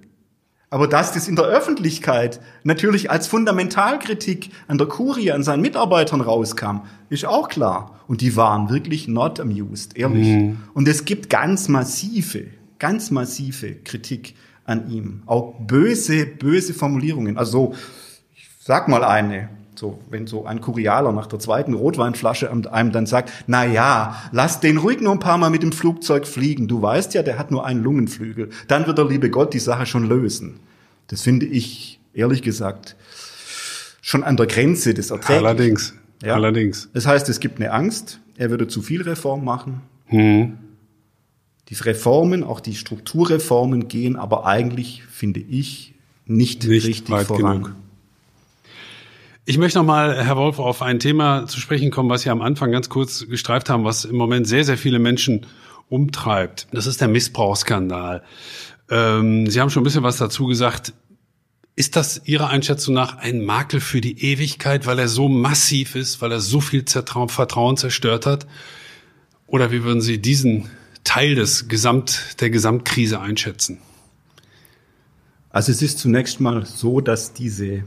Aber 0.72 0.86
dass 0.86 1.12
das 1.12 1.26
in 1.26 1.34
der 1.34 1.46
Öffentlichkeit 1.46 2.40
natürlich 2.62 3.10
als 3.10 3.26
Fundamentalkritik 3.26 4.50
an 4.68 4.78
der 4.78 4.86
Kurie, 4.86 5.32
an 5.32 5.42
seinen 5.42 5.62
Mitarbeitern 5.62 6.20
rauskam, 6.20 6.82
ist 7.08 7.24
auch 7.24 7.48
klar. 7.48 8.00
Und 8.06 8.20
die 8.20 8.36
waren 8.36 8.70
wirklich 8.70 9.08
not 9.08 9.40
amused, 9.40 9.96
ehrlich. 9.96 10.28
Mhm. 10.28 10.58
Und 10.72 10.86
es 10.86 11.04
gibt 11.04 11.28
ganz 11.28 11.66
massive, 11.66 12.46
ganz 12.78 13.10
massive 13.10 13.74
Kritik 13.74 14.36
an 14.64 14.88
ihm. 14.88 15.24
Auch 15.26 15.54
böse, 15.58 16.24
böse 16.24 16.72
Formulierungen. 16.72 17.36
Also, 17.36 17.74
ich 18.36 18.48
sag 18.60 18.86
mal 18.86 19.02
eine. 19.02 19.48
So, 19.76 19.98
wenn 20.10 20.26
so 20.26 20.44
ein 20.44 20.60
Kurialer 20.60 21.12
nach 21.12 21.26
der 21.26 21.38
zweiten 21.38 21.74
Rotweinflasche 21.74 22.50
einem 22.50 22.92
dann 22.92 23.06
sagt, 23.06 23.32
na 23.46 23.64
ja, 23.64 24.16
lass 24.32 24.60
den 24.60 24.76
ruhig 24.76 25.00
nur 25.00 25.12
ein 25.12 25.20
paar 25.20 25.38
Mal 25.38 25.50
mit 25.50 25.62
dem 25.62 25.72
Flugzeug 25.72 26.26
fliegen. 26.26 26.68
Du 26.68 26.82
weißt 26.82 27.14
ja, 27.14 27.22
der 27.22 27.38
hat 27.38 27.50
nur 27.50 27.64
einen 27.64 27.82
Lungenflügel. 27.82 28.50
Dann 28.68 28.86
wird 28.86 28.98
der 28.98 29.06
liebe 29.06 29.30
Gott 29.30 29.54
die 29.54 29.58
Sache 29.58 29.86
schon 29.86 30.06
lösen. 30.06 30.60
Das 31.06 31.22
finde 31.22 31.46
ich, 31.46 32.00
ehrlich 32.12 32.42
gesagt, 32.42 32.96
schon 34.02 34.22
an 34.22 34.36
der 34.36 34.46
Grenze 34.46 34.92
des 34.92 35.10
Erträglichen. 35.10 35.46
Allerdings. 35.46 35.94
Ja? 36.22 36.34
Allerdings. 36.34 36.88
Das 36.92 37.06
heißt, 37.06 37.28
es 37.28 37.40
gibt 37.40 37.58
eine 37.60 37.72
Angst, 37.72 38.20
er 38.36 38.50
würde 38.50 38.68
zu 38.68 38.82
viel 38.82 39.02
Reform 39.02 39.44
machen. 39.44 39.82
Hm. 40.06 40.58
Die 41.68 41.74
Reformen, 41.74 42.42
auch 42.42 42.60
die 42.60 42.74
Strukturreformen 42.74 43.88
gehen 43.88 44.16
aber 44.16 44.44
eigentlich, 44.44 45.04
finde 45.08 45.40
ich, 45.40 45.94
nicht, 46.26 46.64
nicht 46.64 46.86
richtig 46.86 47.14
voran. 47.26 47.62
Genug. 47.62 47.76
Ich 49.46 49.56
möchte 49.56 49.78
noch 49.78 49.86
mal, 49.86 50.22
Herr 50.22 50.36
Wolf, 50.36 50.58
auf 50.58 50.82
ein 50.82 51.00
Thema 51.00 51.46
zu 51.46 51.60
sprechen 51.60 51.90
kommen, 51.90 52.10
was 52.10 52.22
Sie 52.22 52.30
am 52.30 52.42
Anfang 52.42 52.72
ganz 52.72 52.90
kurz 52.90 53.26
gestreift 53.26 53.70
haben, 53.70 53.84
was 53.84 54.04
im 54.04 54.16
Moment 54.16 54.46
sehr, 54.46 54.64
sehr 54.64 54.76
viele 54.76 54.98
Menschen 54.98 55.46
umtreibt. 55.88 56.68
Das 56.72 56.86
ist 56.86 57.00
der 57.00 57.08
Missbrauchsskandal. 57.08 58.22
Ähm, 58.90 59.48
Sie 59.48 59.60
haben 59.60 59.70
schon 59.70 59.80
ein 59.80 59.84
bisschen 59.84 60.02
was 60.02 60.18
dazu 60.18 60.46
gesagt. 60.46 60.92
Ist 61.74 61.96
das 61.96 62.20
Ihrer 62.26 62.48
Einschätzung 62.48 62.94
nach 62.94 63.16
ein 63.16 63.42
Makel 63.42 63.80
für 63.80 64.02
die 64.02 64.22
Ewigkeit, 64.22 64.84
weil 64.86 64.98
er 64.98 65.08
so 65.08 65.28
massiv 65.28 65.94
ist, 65.94 66.20
weil 66.20 66.32
er 66.32 66.40
so 66.40 66.60
viel 66.60 66.84
Vertrauen 66.86 67.76
zerstört 67.78 68.26
hat? 68.26 68.46
Oder 69.46 69.72
wie 69.72 69.84
würden 69.84 70.02
Sie 70.02 70.20
diesen 70.20 70.68
Teil 71.02 71.34
des 71.34 71.66
Gesamt, 71.66 72.36
der 72.40 72.50
Gesamtkrise 72.50 73.20
einschätzen? 73.20 73.78
Also 75.48 75.72
es 75.72 75.80
ist 75.80 75.98
zunächst 75.98 76.40
mal 76.40 76.66
so, 76.66 77.00
dass 77.00 77.32
diese 77.32 77.84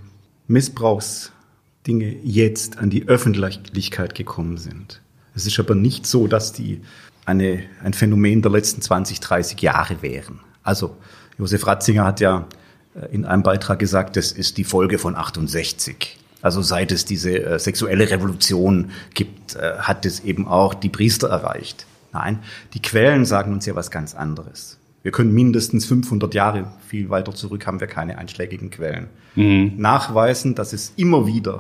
Missbrauchsdinge 1.84 2.16
jetzt 2.24 2.78
an 2.78 2.90
die 2.90 3.08
Öffentlichkeit 3.08 4.16
gekommen 4.16 4.58
sind. 4.58 5.02
Es 5.36 5.46
ist 5.46 5.60
aber 5.60 5.76
nicht 5.76 6.06
so, 6.06 6.28
dass 6.28 6.54
die 6.54 6.82
eine, 7.26 7.64
ein 7.84 7.94
Phänomen 7.94 8.42
der 8.42 8.52
letzten 8.52 8.82
20, 8.82 9.20
30 9.20 9.62
Jahre 9.62 10.02
wären. 10.02 10.40
Also 10.64 10.96
Josef 11.38 11.66
Ratzinger 11.68 12.06
hat 12.06 12.20
ja 12.20 12.48
äh, 12.96 13.14
in 13.14 13.26
einem 13.26 13.44
Beitrag 13.44 13.80
gesagt, 13.80 14.16
das 14.16 14.32
ist 14.32 14.58
die 14.58 14.64
Folge 14.64 14.98
von 14.98 15.16
68. 15.16 16.18
Also 16.42 16.62
seit 16.62 16.92
es 16.92 17.06
diese 17.06 17.38
äh, 17.38 17.60
sexuelle 17.60 18.10
Revolution 18.10 18.92
gibt, 19.14 19.56
äh, 19.56 19.78
hat 19.80 20.06
es 20.06 20.22
eben 20.22 20.48
auch 20.48 20.74
die 20.74 20.90
Priester 20.90 21.30
erreicht. 21.30 21.86
Nein, 22.12 22.40
die 22.74 22.82
Quellen 22.82 23.26
sagen 23.26 23.54
uns 23.54 23.66
ja 23.66 23.76
was 23.76 23.90
ganz 23.90 24.14
anderes. 24.14 24.78
Wir 25.04 25.12
können 25.12 25.34
mindestens 25.34 25.86
500 25.86 26.34
Jahre, 26.34 26.72
viel 26.88 27.10
weiter 27.10 27.36
zurück 27.36 27.68
haben 27.68 27.82
wir 27.82 27.88
keine 27.88 28.18
einschlägigen 28.18 28.70
Quellen, 28.70 29.08
mhm. 29.36 29.74
nachweisen, 29.78 30.56
dass 30.56 30.72
es 30.72 30.94
immer 30.96 31.28
wieder 31.28 31.60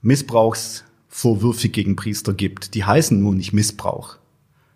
Missbrauchsvorwürfe 0.00 1.68
gegen 1.68 1.96
Priester 1.96 2.32
gibt. 2.32 2.74
Die 2.74 2.84
heißen 2.84 3.20
nur 3.20 3.34
nicht 3.34 3.52
Missbrauch. 3.52 4.16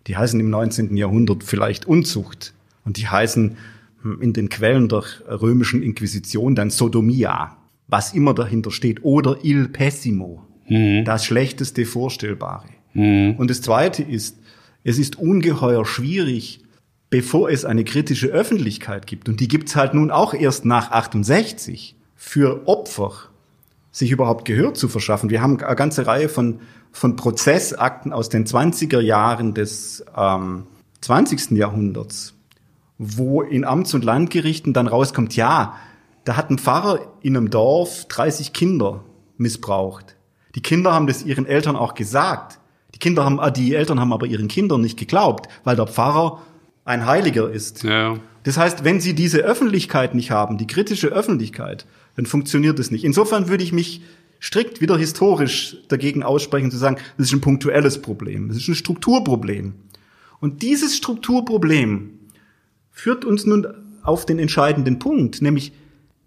Die 0.07 0.17
heißen 0.17 0.39
im 0.39 0.49
19. 0.49 0.95
Jahrhundert 0.97 1.45
vielleicht 1.45 1.85
Unzucht. 1.85 2.53
Und 2.83 2.97
die 2.97 3.07
heißen 3.07 3.57
hm, 4.01 4.21
in 4.21 4.33
den 4.33 4.49
Quellen 4.49 4.89
der 4.89 5.03
römischen 5.27 5.81
Inquisition 5.81 6.55
dann 6.55 6.69
Sodomia, 6.69 7.57
was 7.87 8.13
immer 8.13 8.33
dahinter 8.33 8.71
steht, 8.71 9.03
oder 9.03 9.37
il 9.43 9.69
pessimo, 9.69 10.45
mhm. 10.67 11.05
das 11.05 11.25
schlechteste 11.25 11.85
Vorstellbare. 11.85 12.67
Mhm. 12.93 13.35
Und 13.37 13.49
das 13.49 13.61
Zweite 13.61 14.03
ist, 14.03 14.37
es 14.83 14.97
ist 14.97 15.17
ungeheuer 15.17 15.85
schwierig, 15.85 16.61
bevor 17.09 17.49
es 17.49 17.65
eine 17.65 17.83
kritische 17.83 18.27
Öffentlichkeit 18.27 19.07
gibt, 19.07 19.29
und 19.29 19.39
die 19.39 19.47
gibt's 19.47 19.75
halt 19.75 19.93
nun 19.93 20.11
auch 20.11 20.33
erst 20.33 20.65
nach 20.65 20.91
68, 20.91 21.95
für 22.15 22.67
Opfer 22.67 23.11
sich 23.91 24.11
überhaupt 24.11 24.45
Gehör 24.45 24.73
zu 24.73 24.89
verschaffen. 24.89 25.29
Wir 25.29 25.41
haben 25.41 25.59
eine 25.59 25.75
ganze 25.75 26.05
Reihe 26.05 26.29
von, 26.29 26.59
von 26.91 27.15
Prozessakten 27.15 28.13
aus 28.13 28.29
den 28.29 28.45
20er 28.45 28.99
Jahren 28.99 29.53
des 29.53 30.05
ähm, 30.15 30.65
20. 31.01 31.51
Jahrhunderts, 31.51 32.33
wo 32.97 33.41
in 33.41 33.65
Amts- 33.65 33.95
und 33.95 34.03
Landgerichten 34.03 34.73
dann 34.73 34.87
rauskommt, 34.87 35.35
ja, 35.35 35.75
da 36.25 36.35
hat 36.35 36.49
ein 36.49 36.59
Pfarrer 36.59 36.99
in 37.21 37.37
einem 37.37 37.49
Dorf 37.49 38.05
30 38.05 38.53
Kinder 38.53 39.03
missbraucht. 39.37 40.15
Die 40.55 40.61
Kinder 40.61 40.93
haben 40.93 41.07
das 41.07 41.23
ihren 41.23 41.45
Eltern 41.45 41.75
auch 41.75 41.93
gesagt. 41.93 42.59
Die 42.93 42.99
Kinder 42.99 43.23
haben, 43.23 43.39
äh, 43.39 43.51
die 43.51 43.73
Eltern 43.73 43.99
haben 43.99 44.13
aber 44.13 44.25
ihren 44.25 44.47
Kindern 44.47 44.81
nicht 44.81 44.99
geglaubt, 44.99 45.47
weil 45.63 45.75
der 45.75 45.87
Pfarrer 45.87 46.41
ein 46.87 47.05
Heiliger 47.05 47.51
ist. 47.51 47.83
Ja. 47.83 48.17
Das 48.43 48.57
heißt, 48.57 48.83
wenn 48.83 49.01
sie 49.01 49.13
diese 49.13 49.39
Öffentlichkeit 49.39 50.15
nicht 50.15 50.31
haben, 50.31 50.57
die 50.57 50.67
kritische 50.67 51.09
Öffentlichkeit, 51.09 51.85
dann 52.15 52.25
funktioniert 52.25 52.79
es 52.79 52.91
nicht. 52.91 53.03
Insofern 53.03 53.49
würde 53.49 53.63
ich 53.63 53.73
mich 53.73 54.01
strikt 54.41 54.79
wieder 54.79 54.97
historisch 54.97 55.77
dagegen 55.89 56.23
aussprechen, 56.23 56.71
zu 56.71 56.77
sagen, 56.77 56.97
das 57.17 57.27
ist 57.27 57.33
ein 57.33 57.41
punktuelles 57.41 58.01
Problem, 58.01 58.47
das 58.47 58.57
ist 58.57 58.67
ein 58.69 58.75
Strukturproblem. 58.75 59.73
Und 60.39 60.61
dieses 60.61 60.95
Strukturproblem 60.95 62.11
führt 62.91 63.25
uns 63.25 63.45
nun 63.45 63.67
auf 64.03 64.25
den 64.25 64.39
entscheidenden 64.39 64.99
Punkt, 64.99 65.41
nämlich 65.41 65.73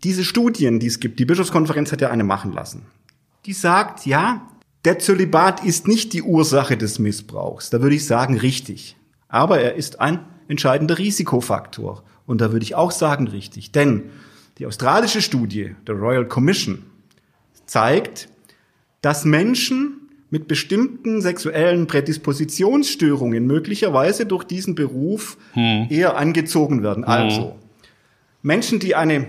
diese 0.05 0.25
Studien, 0.25 0.79
die 0.79 0.89
es 0.89 1.01
gibt. 1.01 1.19
Die 1.19 1.25
Bischofskonferenz 1.25 1.93
hat 1.93 2.01
ja 2.01 2.11
eine 2.11 2.25
machen 2.25 2.53
lassen. 2.53 2.83
Die 3.47 3.53
sagt, 3.53 4.07
ja, 4.07 4.47
der 4.85 4.99
Zölibat 4.99 5.65
ist 5.65 5.89
nicht 5.89 6.13
die 6.13 6.23
Ursache 6.23 6.77
des 6.77 6.99
Missbrauchs. 6.99 7.71
Da 7.71 7.81
würde 7.81 7.95
ich 7.95 8.07
sagen, 8.07 8.37
richtig. 8.37 8.97
Aber 9.29 9.61
er 9.61 9.77
ist 9.77 10.01
ein 10.01 10.21
entscheidender 10.51 10.99
Risikofaktor. 10.99 12.03
Und 12.27 12.41
da 12.41 12.53
würde 12.53 12.65
ich 12.65 12.75
auch 12.75 12.91
sagen, 12.91 13.29
richtig. 13.29 13.73
Denn 13.73 14.11
die 14.59 14.67
australische 14.67 15.23
Studie 15.23 15.75
der 15.87 15.95
Royal 15.95 16.27
Commission 16.27 16.83
zeigt, 17.67 18.29
dass 19.01 19.25
Menschen 19.25 20.09
mit 20.29 20.47
bestimmten 20.47 21.23
sexuellen 21.23 21.87
Prädispositionsstörungen 21.87 23.47
möglicherweise 23.47 24.27
durch 24.27 24.45
diesen 24.45 24.75
Beruf 24.75 25.39
hm. 25.55 25.87
eher 25.89 26.17
angezogen 26.17 26.83
werden. 26.83 27.05
Hm. 27.05 27.11
Also 27.11 27.57
Menschen, 28.43 28.79
die 28.79 28.95
eine 28.95 29.27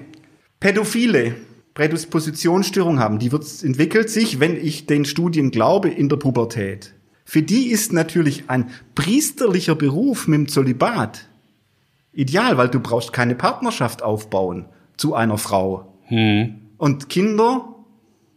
pädophile 0.59 1.35
Prädispositionsstörung 1.73 2.99
haben, 2.99 3.19
die 3.19 3.31
wird, 3.31 3.45
entwickelt 3.63 4.09
sich, 4.09 4.39
wenn 4.39 4.55
ich 4.55 4.85
den 4.85 5.05
Studien 5.05 5.51
glaube, 5.51 5.89
in 5.89 6.09
der 6.09 6.17
Pubertät. 6.17 6.93
Für 7.31 7.41
die 7.41 7.71
ist 7.71 7.93
natürlich 7.93 8.49
ein 8.49 8.71
priesterlicher 8.93 9.73
Beruf 9.73 10.27
mit 10.27 10.37
dem 10.37 10.47
Zölibat 10.49 11.29
ideal, 12.11 12.57
weil 12.57 12.67
du 12.67 12.81
brauchst 12.81 13.13
keine 13.13 13.35
Partnerschaft 13.35 14.03
aufbauen 14.03 14.65
zu 14.97 15.15
einer 15.15 15.37
Frau. 15.37 15.97
Hm. 16.07 16.55
Und 16.77 17.07
Kinder 17.07 17.73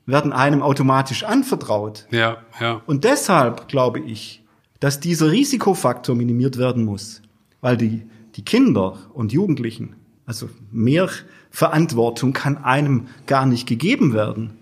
werden 0.07 0.33
einem 0.33 0.63
automatisch 0.63 1.25
anvertraut. 1.25 2.07
Ja, 2.13 2.37
ja. 2.61 2.83
Und 2.87 3.03
deshalb 3.03 3.67
glaube 3.67 3.99
ich, 3.99 4.45
dass 4.79 5.01
dieser 5.01 5.33
Risikofaktor 5.33 6.15
minimiert 6.15 6.57
werden 6.57 6.85
muss, 6.85 7.21
weil 7.61 7.77
die, 7.77 8.07
die 8.37 8.45
Kinder 8.45 8.97
und 9.13 9.33
Jugendlichen, 9.33 9.97
also 10.25 10.49
mehr 10.71 11.11
Verantwortung 11.51 12.33
kann 12.33 12.59
einem 12.59 13.09
gar 13.27 13.45
nicht 13.45 13.67
gegeben 13.67 14.13
werden. 14.13 14.53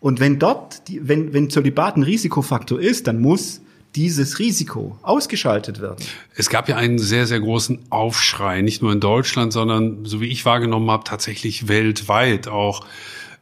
Und 0.00 0.20
wenn 0.20 0.38
dort, 0.38 0.86
die, 0.88 1.08
wenn, 1.08 1.32
wenn 1.32 1.48
Zölibat 1.48 1.96
ein 1.96 2.02
Risikofaktor 2.02 2.78
ist, 2.78 3.06
dann 3.06 3.22
muss 3.22 3.62
dieses 3.96 4.38
Risiko 4.38 4.98
ausgeschaltet 5.02 5.80
werden. 5.80 6.04
Es 6.34 6.48
gab 6.48 6.68
ja 6.68 6.76
einen 6.76 6.98
sehr, 6.98 7.26
sehr 7.26 7.40
großen 7.40 7.90
Aufschrei, 7.90 8.60
nicht 8.60 8.82
nur 8.82 8.92
in 8.92 9.00
Deutschland, 9.00 9.52
sondern, 9.52 10.04
so 10.04 10.20
wie 10.20 10.28
ich 10.28 10.44
wahrgenommen 10.44 10.90
habe, 10.90 11.04
tatsächlich 11.04 11.68
weltweit 11.68 12.48
auch 12.48 12.86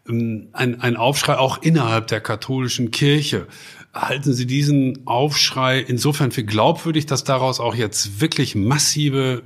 ähm, 0.09 0.49
ein, 0.53 0.81
ein 0.81 0.97
Aufschrei 0.97 1.39
auch 1.39 1.63
innerhalb 1.63 2.07
der 2.07 2.21
katholischen 2.21 2.91
Kirche. 2.91 3.47
Halten 3.93 4.33
Sie 4.33 4.47
diesen 4.47 5.07
Aufschrei 5.07 5.81
insofern 5.81 6.31
für 6.31 6.45
glaubwürdig, 6.45 7.07
dass 7.07 7.25
daraus 7.25 7.61
auch 7.61 7.75
jetzt 7.75 8.21
wirklich 8.21 8.55
massive 8.55 9.43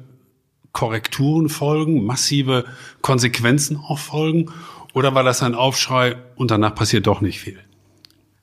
Korrekturen 0.72 1.48
folgen, 1.48 2.04
massive 2.04 2.64
Konsequenzen 3.02 3.76
auch 3.76 3.98
folgen? 3.98 4.52
Oder 4.94 5.14
war 5.14 5.22
das 5.22 5.42
ein 5.42 5.54
Aufschrei 5.54 6.16
und 6.36 6.50
danach 6.50 6.74
passiert 6.74 7.06
doch 7.06 7.20
nicht 7.20 7.40
viel? 7.40 7.58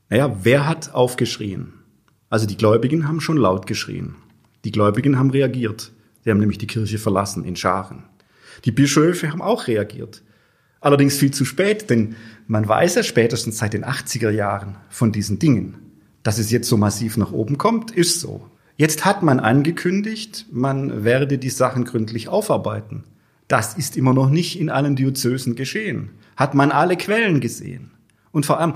Naja, 0.10 0.36
wer 0.41 0.65
hat 0.65 0.93
aufgeschrien? 0.93 1.74
Also 2.30 2.46
die 2.46 2.58
Gläubigen 2.58 3.08
haben 3.08 3.22
schon 3.22 3.38
laut 3.38 3.68
geschrien. 3.68 4.15
Die 4.63 4.72
Gläubigen 4.72 5.18
haben 5.18 5.32
reagiert. 5.32 5.92
Sie 6.24 6.30
haben 6.30 6.39
nämlich 6.39 6.58
die 6.58 6.68
Kirche 6.68 6.98
verlassen 6.98 7.44
in 7.44 7.56
Scharen. 7.56 8.04
Die 8.65 8.72
Bischöfe 8.72 9.32
haben 9.32 9.42
auch 9.42 9.68
reagiert. 9.68 10.22
Allerdings 10.82 11.18
viel 11.18 11.32
zu 11.32 11.46
spät, 11.46 11.89
denn 11.89 12.15
man 12.48 12.68
weiß 12.68 12.96
ja 12.96 13.04
spätestens 13.04 13.58
seit 13.58 13.74
den 13.74 13.86
80er 13.86 14.30
Jahren 14.30 14.78
von 14.89 15.12
diesen 15.12 15.39
Dingen. 15.39 15.78
Dass 16.24 16.38
es 16.38 16.52
jetzt 16.52 16.70
so 16.70 16.78
massiv 16.78 17.18
nach 17.18 17.32
oben 17.32 17.58
kommt, 17.58 17.92
ist 17.92 18.20
so. 18.20 18.50
Jetzt 18.78 19.06
hat 19.06 19.24
man 19.24 19.39
angekündigt, 19.39 20.46
man 20.52 21.04
werde 21.04 21.38
die 21.38 21.50
Sachen 21.50 21.84
gründlich 21.84 22.30
aufarbeiten. 22.30 23.04
Das 23.48 23.74
ist 23.74 23.98
immer 23.98 24.13
noch 24.13 24.30
nicht 24.30 24.60
in 24.60 24.70
allen 24.70 24.96
Diözesen 24.96 25.56
geschehen. 25.56 26.12
Hat 26.38 26.54
man 26.54 26.72
alle 26.72 26.96
Quellen 26.96 27.39
gesehen. 27.39 27.92
Und 28.32 28.46
vor 28.46 28.60
allem, 28.60 28.76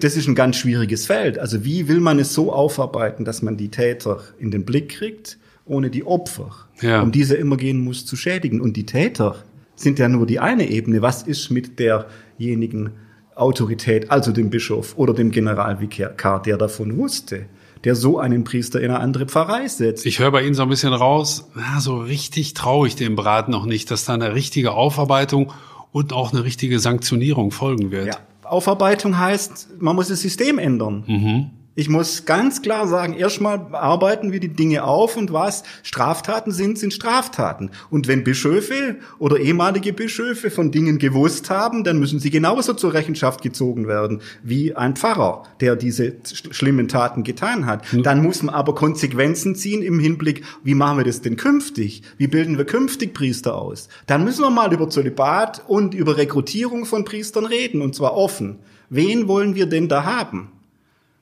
das 0.00 0.16
ist 0.16 0.28
ein 0.28 0.34
ganz 0.34 0.56
schwieriges 0.56 1.06
Feld. 1.06 1.38
Also 1.38 1.64
wie 1.64 1.88
will 1.88 2.00
man 2.00 2.18
es 2.18 2.32
so 2.34 2.52
aufarbeiten, 2.52 3.24
dass 3.24 3.42
man 3.42 3.56
die 3.56 3.68
Täter 3.68 4.20
in 4.38 4.50
den 4.50 4.64
Blick 4.64 4.90
kriegt, 4.90 5.38
ohne 5.64 5.90
die 5.90 6.04
Opfer, 6.04 6.50
ja. 6.80 7.02
um 7.02 7.10
diese 7.10 7.34
immer 7.36 7.56
gehen 7.56 7.82
muss, 7.82 8.06
zu 8.06 8.16
schädigen. 8.16 8.60
Und 8.60 8.76
die 8.76 8.86
Täter, 8.86 9.36
sind 9.76 9.98
ja 9.98 10.08
nur 10.08 10.26
die 10.26 10.40
eine 10.40 10.68
Ebene. 10.68 11.02
Was 11.02 11.22
ist 11.22 11.50
mit 11.50 11.78
derjenigen 11.78 12.90
Autorität, 13.34 14.10
also 14.10 14.32
dem 14.32 14.50
Bischof 14.50 14.96
oder 14.96 15.12
dem 15.12 15.30
Generalvikar, 15.30 16.42
der 16.42 16.56
davon 16.56 16.96
wusste? 16.96 17.46
der 17.84 17.94
so 17.94 18.18
einen 18.18 18.42
Priester 18.42 18.80
in 18.80 18.90
eine 18.90 18.98
andere 18.98 19.26
Pfarrei 19.26 19.68
setzt. 19.68 20.06
Ich 20.06 20.18
höre 20.18 20.32
bei 20.32 20.42
Ihnen 20.42 20.54
so 20.54 20.62
ein 20.62 20.68
bisschen 20.68 20.92
raus, 20.92 21.48
na, 21.54 21.78
so 21.78 21.98
richtig 21.98 22.54
traue 22.54 22.88
ich 22.88 22.96
dem 22.96 23.14
Brat 23.14 23.48
noch 23.48 23.64
nicht, 23.64 23.92
dass 23.92 24.06
da 24.06 24.14
eine 24.14 24.34
richtige 24.34 24.72
Aufarbeitung 24.72 25.52
und 25.92 26.12
auch 26.12 26.32
eine 26.32 26.42
richtige 26.42 26.80
Sanktionierung 26.80 27.52
folgen 27.52 27.92
wird. 27.92 28.06
Ja, 28.06 28.16
Aufarbeitung 28.48 29.18
heißt, 29.18 29.80
man 29.80 29.96
muss 29.96 30.08
das 30.08 30.20
System 30.20 30.58
ändern. 30.58 31.04
Mhm. 31.06 31.50
Ich 31.78 31.90
muss 31.90 32.24
ganz 32.24 32.62
klar 32.62 32.88
sagen, 32.88 33.12
erstmal 33.12 33.66
arbeiten 33.72 34.32
wir 34.32 34.40
die 34.40 34.48
Dinge 34.48 34.84
auf 34.84 35.18
und 35.18 35.34
was 35.34 35.62
Straftaten 35.82 36.50
sind, 36.50 36.78
sind 36.78 36.94
Straftaten. 36.94 37.70
Und 37.90 38.08
wenn 38.08 38.24
Bischöfe 38.24 38.96
oder 39.18 39.38
ehemalige 39.38 39.92
Bischöfe 39.92 40.50
von 40.50 40.70
Dingen 40.70 40.96
gewusst 40.96 41.50
haben, 41.50 41.84
dann 41.84 41.98
müssen 41.98 42.18
sie 42.18 42.30
genauso 42.30 42.72
zur 42.72 42.94
Rechenschaft 42.94 43.42
gezogen 43.42 43.86
werden 43.88 44.22
wie 44.42 44.74
ein 44.74 44.96
Pfarrer, 44.96 45.42
der 45.60 45.76
diese 45.76 46.14
schlimmen 46.24 46.88
Taten 46.88 47.24
getan 47.24 47.66
hat. 47.66 47.84
Dann 47.92 48.22
muss 48.22 48.42
man 48.42 48.54
aber 48.54 48.74
Konsequenzen 48.74 49.54
ziehen 49.54 49.82
im 49.82 50.00
Hinblick, 50.00 50.44
wie 50.64 50.74
machen 50.74 50.96
wir 50.96 51.04
das 51.04 51.20
denn 51.20 51.36
künftig? 51.36 52.00
Wie 52.16 52.26
bilden 52.26 52.56
wir 52.56 52.64
künftig 52.64 53.12
Priester 53.12 53.54
aus? 53.54 53.90
Dann 54.06 54.24
müssen 54.24 54.40
wir 54.40 54.50
mal 54.50 54.72
über 54.72 54.88
Zölibat 54.88 55.62
und 55.68 55.92
über 55.92 56.16
Rekrutierung 56.16 56.86
von 56.86 57.04
Priestern 57.04 57.44
reden, 57.44 57.82
und 57.82 57.94
zwar 57.94 58.14
offen. 58.14 58.60
Wen 58.88 59.28
wollen 59.28 59.56
wir 59.56 59.66
denn 59.66 59.88
da 59.88 60.04
haben? 60.04 60.52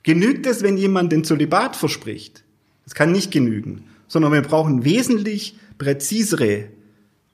Genügt 0.04 0.46
es, 0.46 0.62
wenn 0.62 0.76
jemand 0.76 1.10
den 1.10 1.24
Zölibat 1.24 1.74
verspricht? 1.74 2.44
Das 2.84 2.94
kann 2.94 3.10
nicht 3.10 3.32
genügen, 3.32 3.84
sondern 4.06 4.32
wir 4.32 4.42
brauchen 4.42 4.84
wesentlich 4.84 5.58
präzisere 5.78 6.66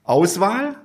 Auswahl 0.05 0.77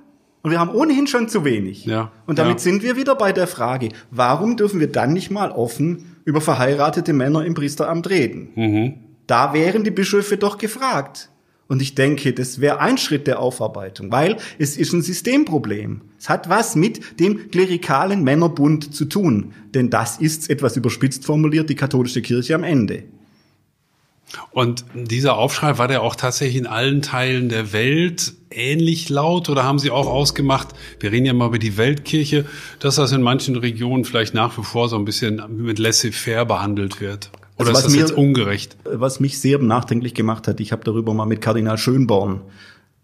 und 0.42 0.50
wir 0.50 0.60
haben 0.60 0.74
ohnehin 0.74 1.06
schon 1.06 1.28
zu 1.28 1.44
wenig. 1.44 1.86
Ja, 1.86 2.12
und 2.26 2.38
damit 2.38 2.58
ja. 2.58 2.58
sind 2.58 2.82
wir 2.82 2.96
wieder 2.96 3.14
bei 3.14 3.32
der 3.32 3.46
Frage, 3.46 3.88
warum 4.10 4.56
dürfen 4.56 4.80
wir 4.80 4.90
dann 4.90 5.12
nicht 5.12 5.30
mal 5.30 5.50
offen 5.50 6.16
über 6.24 6.40
verheiratete 6.40 7.12
Männer 7.12 7.44
im 7.44 7.54
Priesteramt 7.54 8.10
reden? 8.10 8.50
Mhm. 8.56 8.94
Da 9.26 9.54
wären 9.54 9.84
die 9.84 9.90
Bischöfe 9.90 10.36
doch 10.36 10.58
gefragt. 10.58 11.30
Und 11.68 11.82
ich 11.82 11.94
denke, 11.94 12.32
das 12.32 12.60
wäre 12.60 12.78
ein 12.78 12.96
Schritt 12.96 13.26
der 13.26 13.40
Aufarbeitung, 13.40 14.12
weil 14.12 14.36
es 14.58 14.76
ist 14.76 14.92
ein 14.92 15.02
Systemproblem. 15.02 16.00
Es 16.18 16.28
hat 16.28 16.48
was 16.48 16.76
mit 16.76 17.18
dem 17.18 17.50
klerikalen 17.50 18.22
Männerbund 18.22 18.94
zu 18.94 19.04
tun. 19.04 19.52
Denn 19.74 19.90
das 19.90 20.18
ist, 20.18 20.48
etwas 20.48 20.76
überspitzt 20.76 21.24
formuliert, 21.24 21.68
die 21.68 21.74
katholische 21.74 22.22
Kirche 22.22 22.54
am 22.54 22.62
Ende. 22.62 23.04
Und 24.50 24.84
dieser 24.94 25.36
Aufschrei, 25.36 25.78
war 25.78 25.88
der 25.88 26.02
auch 26.02 26.16
tatsächlich 26.16 26.56
in 26.56 26.66
allen 26.66 27.02
Teilen 27.02 27.48
der 27.48 27.72
Welt 27.72 28.34
ähnlich 28.50 29.08
laut 29.08 29.48
oder 29.48 29.64
haben 29.64 29.78
Sie 29.78 29.90
auch 29.90 30.06
ausgemacht, 30.06 30.68
wir 31.00 31.12
reden 31.12 31.26
ja 31.26 31.32
mal 31.32 31.48
über 31.48 31.58
die 31.58 31.76
Weltkirche, 31.76 32.44
dass 32.80 32.96
das 32.96 33.12
in 33.12 33.22
manchen 33.22 33.56
Regionen 33.56 34.04
vielleicht 34.04 34.34
nach 34.34 34.56
wie 34.58 34.62
vor 34.62 34.88
so 34.88 34.96
ein 34.96 35.04
bisschen 35.04 35.42
mit 35.56 35.78
laissez-faire 35.78 36.44
behandelt 36.44 37.00
wird? 37.00 37.30
Oder 37.58 37.70
also 37.70 37.80
ist 37.80 37.84
das 37.86 37.92
mir, 37.92 38.00
jetzt 38.00 38.12
ungerecht? 38.12 38.76
Was 38.84 39.20
mich 39.20 39.38
sehr 39.38 39.58
nachdenklich 39.58 40.14
gemacht 40.14 40.46
hat, 40.48 40.60
ich 40.60 40.72
habe 40.72 40.84
darüber 40.84 41.14
mal 41.14 41.26
mit 41.26 41.40
Kardinal 41.40 41.78
Schönborn, 41.78 42.42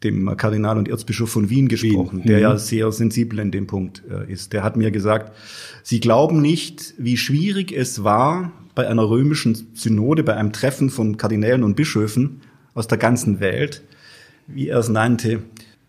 dem 0.04 0.36
Kardinal 0.36 0.78
und 0.78 0.88
Erzbischof 0.88 1.30
von 1.30 1.48
Wien 1.48 1.68
gesprochen, 1.68 2.18
Wien. 2.18 2.26
der 2.26 2.36
mhm. 2.36 2.42
ja 2.42 2.58
sehr 2.58 2.92
sensibel 2.92 3.38
in 3.38 3.50
dem 3.50 3.66
Punkt 3.66 4.02
äh, 4.10 4.30
ist. 4.30 4.52
Der 4.52 4.62
hat 4.62 4.76
mir 4.76 4.90
gesagt, 4.90 5.32
Sie 5.82 6.00
glauben 6.00 6.40
nicht, 6.40 6.94
wie 6.98 7.16
schwierig 7.16 7.72
es 7.72 8.04
war, 8.04 8.52
bei 8.74 8.88
einer 8.88 9.08
römischen 9.08 9.68
Synode, 9.74 10.22
bei 10.22 10.34
einem 10.34 10.52
Treffen 10.52 10.90
von 10.90 11.16
Kardinälen 11.16 11.62
und 11.62 11.76
Bischöfen 11.76 12.40
aus 12.74 12.88
der 12.88 12.98
ganzen 12.98 13.40
Welt, 13.40 13.82
wie 14.46 14.68
er 14.68 14.78
es 14.78 14.88
nannte, 14.88 15.42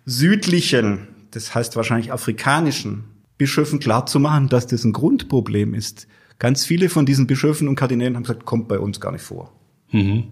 südlichen, 0.05 1.07
das 1.31 1.55
heißt 1.55 1.75
wahrscheinlich 1.75 2.11
afrikanischen 2.11 3.05
Bischöfen 3.37 3.79
klarzumachen, 3.79 4.49
dass 4.49 4.67
das 4.67 4.83
ein 4.83 4.93
Grundproblem 4.93 5.73
ist 5.73 6.07
Ganz 6.39 6.65
viele 6.65 6.89
von 6.89 7.05
diesen 7.05 7.27
Bischöfen 7.27 7.67
und 7.67 7.75
Kardinälen 7.75 8.15
haben 8.15 8.23
gesagt, 8.23 8.45
kommt 8.45 8.67
bei 8.67 8.79
uns 8.79 8.99
gar 8.99 9.11
nicht 9.11 9.23
vor. 9.23 9.51
Mhm. 9.91 10.25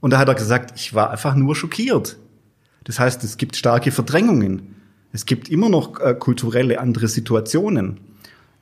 Und 0.00 0.10
da 0.10 0.18
hat 0.18 0.28
er 0.28 0.34
gesagt, 0.34 0.72
ich 0.76 0.94
war 0.94 1.10
einfach 1.10 1.34
nur 1.34 1.54
schockiert. 1.54 2.18
Das 2.84 2.98
heißt, 2.98 3.22
es 3.22 3.36
gibt 3.36 3.56
starke 3.56 3.92
Verdrängungen. 3.92 4.74
Es 5.12 5.26
gibt 5.26 5.48
immer 5.48 5.68
noch 5.68 6.00
äh, 6.00 6.14
kulturelle 6.14 6.80
andere 6.80 7.06
Situationen. 7.06 8.00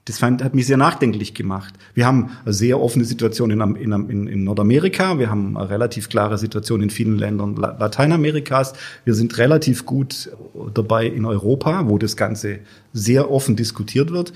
Das 0.07 0.19
fand, 0.19 0.43
hat 0.43 0.55
mich 0.55 0.67
sehr 0.67 0.77
nachdenklich 0.77 1.35
gemacht. 1.35 1.75
Wir 1.95 2.07
haben 2.07 2.31
eine 2.45 2.53
sehr 2.53 2.81
offene 2.81 3.05
Situation 3.05 3.51
in, 3.51 3.61
in, 3.77 4.27
in 4.27 4.45
Nordamerika. 4.45 5.19
Wir 5.19 5.31
haben 5.31 5.57
eine 5.57 5.71
relativ 5.71 6.09
klare 6.09 6.37
Situation 6.39 6.83
in 6.83 6.91
vielen 6.91 7.19
Ländern 7.19 7.55
Lateinamerikas. 7.57 8.73
Wir 9.05 9.15
sind 9.15 9.39
relativ 9.39 9.87
gut 9.87 10.31
dabei 10.75 11.07
in 11.07 11.27
Europa, 11.27 11.89
wo 11.89 11.99
das 11.99 12.17
Ganze 12.17 12.61
sehr 12.93 13.31
offen 13.31 13.57
diskutiert 13.57 14.11
wird 14.11 14.33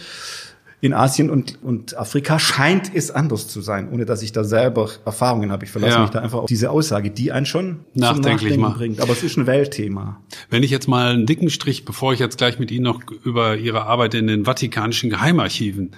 in 0.84 0.92
Asien 0.92 1.30
und, 1.30 1.62
und 1.62 1.96
Afrika 1.96 2.38
scheint 2.38 2.94
es 2.94 3.10
anders 3.10 3.48
zu 3.48 3.62
sein, 3.62 3.88
ohne 3.90 4.04
dass 4.04 4.20
ich 4.20 4.32
da 4.32 4.44
selber 4.44 4.90
Erfahrungen 5.06 5.50
habe. 5.50 5.64
Ich 5.64 5.70
verlasse 5.70 5.94
ja. 5.94 6.02
mich 6.02 6.10
da 6.10 6.18
einfach 6.18 6.40
auf 6.40 6.46
diese 6.46 6.70
Aussage, 6.70 7.10
die 7.10 7.32
einen 7.32 7.46
schon 7.46 7.80
Nachdenklich 7.94 8.52
zum 8.52 8.60
Nachdenken 8.60 8.78
bringt. 8.78 9.00
Aber 9.00 9.12
es 9.12 9.22
ist 9.22 9.38
ein 9.38 9.46
Weltthema. 9.46 10.20
Wenn 10.50 10.62
ich 10.62 10.70
jetzt 10.70 10.86
mal 10.86 11.14
einen 11.14 11.24
dicken 11.24 11.48
Strich, 11.48 11.86
bevor 11.86 12.12
ich 12.12 12.18
jetzt 12.18 12.36
gleich 12.36 12.58
mit 12.58 12.70
Ihnen 12.70 12.84
noch 12.84 13.00
über 13.24 13.56
Ihre 13.56 13.84
Arbeit 13.84 14.12
in 14.12 14.26
den 14.26 14.44
Vatikanischen 14.44 15.08
Geheimarchiven 15.08 15.92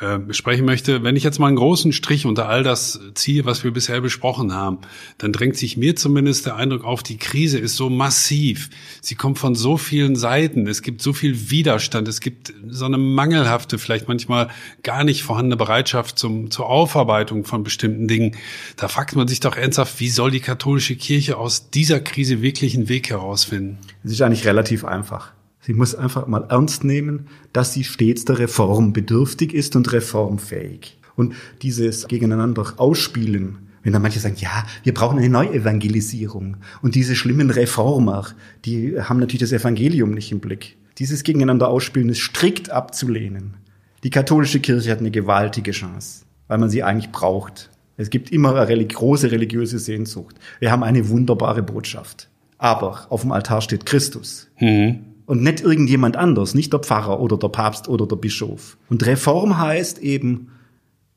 äh, 0.00 0.18
besprechen 0.18 0.64
möchte. 0.64 1.02
Wenn 1.02 1.16
ich 1.16 1.24
jetzt 1.24 1.40
mal 1.40 1.48
einen 1.48 1.56
großen 1.56 1.92
Strich 1.92 2.24
unter 2.24 2.48
all 2.48 2.62
das 2.62 3.00
ziehe, 3.14 3.44
was 3.44 3.64
wir 3.64 3.72
bisher 3.72 4.00
besprochen 4.00 4.52
haben, 4.52 4.78
dann 5.18 5.32
drängt 5.32 5.56
sich 5.56 5.76
mir 5.76 5.96
zumindest 5.96 6.46
der 6.46 6.54
Eindruck 6.54 6.84
auf, 6.84 7.02
die 7.02 7.16
Krise 7.16 7.58
ist 7.58 7.74
so 7.74 7.90
massiv. 7.90 8.70
Sie 9.00 9.16
kommt 9.16 9.38
von 9.38 9.56
so 9.56 9.76
vielen 9.76 10.14
Seiten. 10.14 10.68
Es 10.68 10.82
gibt 10.82 11.02
so 11.02 11.12
viel 11.12 11.50
Widerstand. 11.50 12.06
Es 12.06 12.20
gibt 12.20 12.54
so 12.68 12.84
eine 12.84 12.96
mangelhafte, 12.96 13.76
vielleicht 13.78 14.06
manchmal 14.06 14.50
gar 14.84 15.02
nicht 15.02 15.24
vorhandene 15.24 15.56
Bereitschaft 15.56 16.16
zum, 16.16 16.52
zur 16.52 16.66
Aufarbeitung 16.68 17.44
von 17.44 17.64
bestimmten 17.64 18.06
Dingen. 18.06 18.36
Da 18.76 18.86
fragt 18.86 19.16
man 19.16 19.26
sich 19.26 19.40
doch 19.40 19.56
ernsthaft, 19.56 19.98
wie 19.98 20.10
soll 20.10 20.30
die 20.30 20.38
katholische 20.38 20.94
Kirche 20.94 21.38
aus 21.38 21.70
dieser 21.70 21.98
Krise 21.98 22.40
wirklich 22.40 22.76
einen 22.76 22.88
Weg 22.88 23.10
herausfinden? 23.10 23.78
Es 24.04 24.12
ist 24.12 24.22
eigentlich 24.22 24.46
relativ 24.46 24.84
einfach. 24.84 25.32
Sie 25.68 25.74
muss 25.74 25.94
einfach 25.94 26.26
mal 26.26 26.46
ernst 26.48 26.82
nehmen, 26.82 27.26
dass 27.52 27.74
sie 27.74 27.84
stets 27.84 28.24
der 28.24 28.38
Reform 28.38 28.94
bedürftig 28.94 29.52
ist 29.52 29.76
und 29.76 29.92
reformfähig. 29.92 30.96
Und 31.14 31.34
dieses 31.60 32.08
gegeneinander 32.08 32.72
ausspielen, 32.78 33.58
wenn 33.82 33.92
dann 33.92 34.00
manche 34.00 34.18
sagen, 34.18 34.36
ja, 34.38 34.64
wir 34.82 34.94
brauchen 34.94 35.18
eine 35.18 35.28
Neuevangelisierung 35.28 36.56
und 36.80 36.94
diese 36.94 37.14
schlimmen 37.14 37.50
Reformer, 37.50 38.28
die 38.64 38.98
haben 38.98 39.20
natürlich 39.20 39.42
das 39.42 39.52
Evangelium 39.52 40.12
nicht 40.12 40.32
im 40.32 40.40
Blick. 40.40 40.78
Dieses 40.96 41.22
gegeneinander 41.22 41.68
ausspielen 41.68 42.08
ist 42.08 42.20
strikt 42.20 42.70
abzulehnen. 42.70 43.58
Die 44.04 44.10
katholische 44.10 44.60
Kirche 44.60 44.90
hat 44.90 45.00
eine 45.00 45.10
gewaltige 45.10 45.72
Chance, 45.72 46.24
weil 46.46 46.56
man 46.56 46.70
sie 46.70 46.82
eigentlich 46.82 47.12
braucht. 47.12 47.68
Es 47.98 48.08
gibt 48.08 48.32
immer 48.32 48.54
eine 48.54 48.86
große 48.86 49.30
religiöse 49.30 49.78
Sehnsucht. 49.78 50.36
Wir 50.60 50.72
haben 50.72 50.82
eine 50.82 51.10
wunderbare 51.10 51.62
Botschaft. 51.62 52.30
Aber 52.56 53.06
auf 53.10 53.20
dem 53.20 53.32
Altar 53.32 53.60
steht 53.60 53.84
Christus. 53.84 54.48
Mhm 54.58 55.04
und 55.28 55.42
nicht 55.42 55.60
irgendjemand 55.60 56.16
anders, 56.16 56.54
nicht 56.54 56.72
der 56.72 56.80
Pfarrer 56.80 57.20
oder 57.20 57.36
der 57.36 57.50
Papst 57.50 57.86
oder 57.86 58.06
der 58.06 58.16
Bischof. 58.16 58.78
Und 58.88 59.04
Reform 59.04 59.58
heißt 59.58 59.98
eben, 59.98 60.48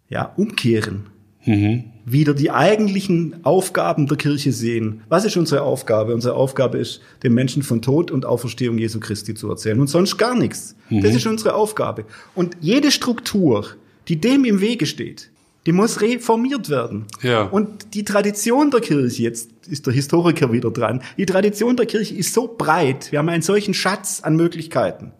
ja, 0.09 0.33
umkehren. 0.35 1.07
Mhm. 1.45 1.85
Wieder 2.03 2.33
die 2.33 2.51
eigentlichen 2.51 3.45
Aufgaben 3.45 4.07
der 4.07 4.17
Kirche 4.17 4.51
sehen. 4.51 5.01
Was 5.07 5.23
ist 5.23 5.37
unsere 5.37 5.61
Aufgabe? 5.61 6.13
Unsere 6.13 6.33
Aufgabe 6.35 6.77
ist, 6.77 6.99
den 7.23 7.33
Menschen 7.33 7.63
von 7.63 7.81
Tod 7.81 8.11
und 8.11 8.25
Auferstehung 8.25 8.77
Jesu 8.77 8.99
Christi 8.99 9.33
zu 9.33 9.49
erzählen 9.49 9.79
und 9.79 9.87
sonst 9.87 10.17
gar 10.17 10.35
nichts. 10.35 10.75
Mhm. 10.89 11.01
Das 11.01 11.15
ist 11.15 11.25
unsere 11.25 11.55
Aufgabe. 11.55 12.03
Und 12.35 12.57
jede 12.59 12.91
Struktur, 12.91 13.65
die 14.09 14.19
dem 14.19 14.43
im 14.43 14.59
Wege 14.59 14.87
steht, 14.87 15.31
die 15.65 15.71
muss 15.71 16.01
reformiert 16.01 16.69
werden. 16.69 17.05
Ja. 17.21 17.43
Und 17.43 17.93
die 17.93 18.03
Tradition 18.03 18.71
der 18.71 18.81
Kirche, 18.81 19.23
jetzt 19.23 19.49
ist 19.67 19.85
der 19.85 19.93
Historiker 19.93 20.51
wieder 20.51 20.71
dran, 20.71 21.01
die 21.17 21.25
Tradition 21.25 21.77
der 21.77 21.85
Kirche 21.85 22.15
ist 22.15 22.33
so 22.33 22.47
breit, 22.57 23.11
wir 23.11 23.19
haben 23.19 23.29
einen 23.29 23.43
solchen 23.43 23.73
Schatz 23.73 24.21
an 24.21 24.35
Möglichkeiten. 24.35 25.11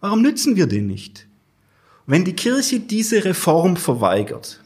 Warum 0.00 0.22
nützen 0.22 0.56
wir 0.56 0.66
den 0.66 0.86
nicht? 0.86 1.26
Wenn 2.06 2.24
die 2.24 2.34
Kirche 2.34 2.80
diese 2.80 3.24
Reform 3.24 3.76
verweigert, 3.76 4.60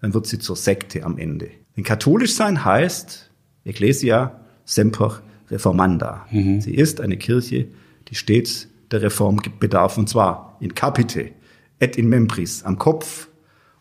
dann 0.00 0.14
wird 0.14 0.26
sie 0.26 0.38
zur 0.38 0.56
Sekte 0.56 1.04
am 1.04 1.18
Ende. 1.18 1.50
Denn 1.76 1.84
katholisch 1.84 2.34
sein 2.34 2.64
heißt 2.64 3.30
Ecclesia 3.64 4.40
semper 4.64 5.22
reformanda. 5.50 6.26
Mhm. 6.30 6.60
Sie 6.60 6.74
ist 6.74 7.00
eine 7.00 7.16
Kirche, 7.16 7.68
die 8.08 8.14
stets 8.14 8.68
der 8.90 9.02
Reform 9.02 9.40
bedarf, 9.60 9.98
und 9.98 10.08
zwar 10.08 10.56
in 10.60 10.74
capite 10.74 11.30
et 11.78 11.96
in 11.96 12.08
membris, 12.08 12.62
am 12.62 12.78
Kopf 12.78 13.28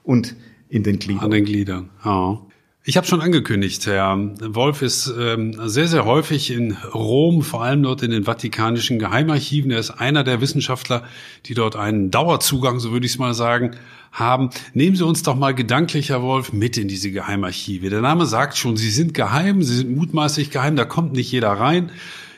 und 0.04 0.36
in 0.72 0.84
den 0.84 1.00
Gliedern. 1.00 1.24
An 1.24 1.32
den 1.32 1.46
Gliedern, 1.46 1.90
ja. 2.04 2.40
Ich 2.84 2.98
habe 2.98 3.06
schon 3.06 3.22
angekündigt, 3.22 3.86
Herr 3.86 4.18
Wolf 4.40 4.82
ist 4.82 5.14
ähm, 5.16 5.56
sehr, 5.70 5.88
sehr 5.88 6.04
häufig 6.04 6.50
in 6.50 6.76
Rom, 6.96 7.44
vor 7.44 7.62
allem 7.62 7.84
dort 7.84 8.02
in 8.02 8.10
den 8.10 8.24
vatikanischen 8.24 8.98
Geheimarchiven. 8.98 9.70
Er 9.70 9.78
ist 9.78 9.92
einer 9.92 10.24
der 10.24 10.42
Wissenschaftler, 10.42 11.04
die 11.46 11.54
dort 11.54 11.76
einen 11.76 12.10
Dauerzugang, 12.10 12.80
so 12.80 12.92
würde 12.92 13.06
ich 13.06 13.12
es 13.12 13.20
mal 13.20 13.36
sagen, 13.36 13.76
haben. 14.12 14.50
Nehmen 14.74 14.96
Sie 14.96 15.06
uns 15.06 15.22
doch 15.22 15.36
mal 15.36 15.54
gedanklich, 15.54 16.10
Herr 16.10 16.24
Wolf, 16.24 16.54
mit 16.54 16.76
in 16.76 16.88
diese 16.88 17.12
Geheimarchive. 17.12 17.92
Der 17.92 18.02
Name 18.02 18.26
sagt 18.26 18.58
schon, 18.58 18.78
sie 18.78 18.90
sind 18.90 19.14
geheim, 19.14 19.62
sie 19.62 19.76
sind 19.78 19.96
mutmaßlich 19.96 20.50
geheim, 20.50 20.76
da 20.76 20.86
kommt 20.86 21.14
nicht 21.14 21.32
jeder 21.32 21.52
rein. 21.52 21.92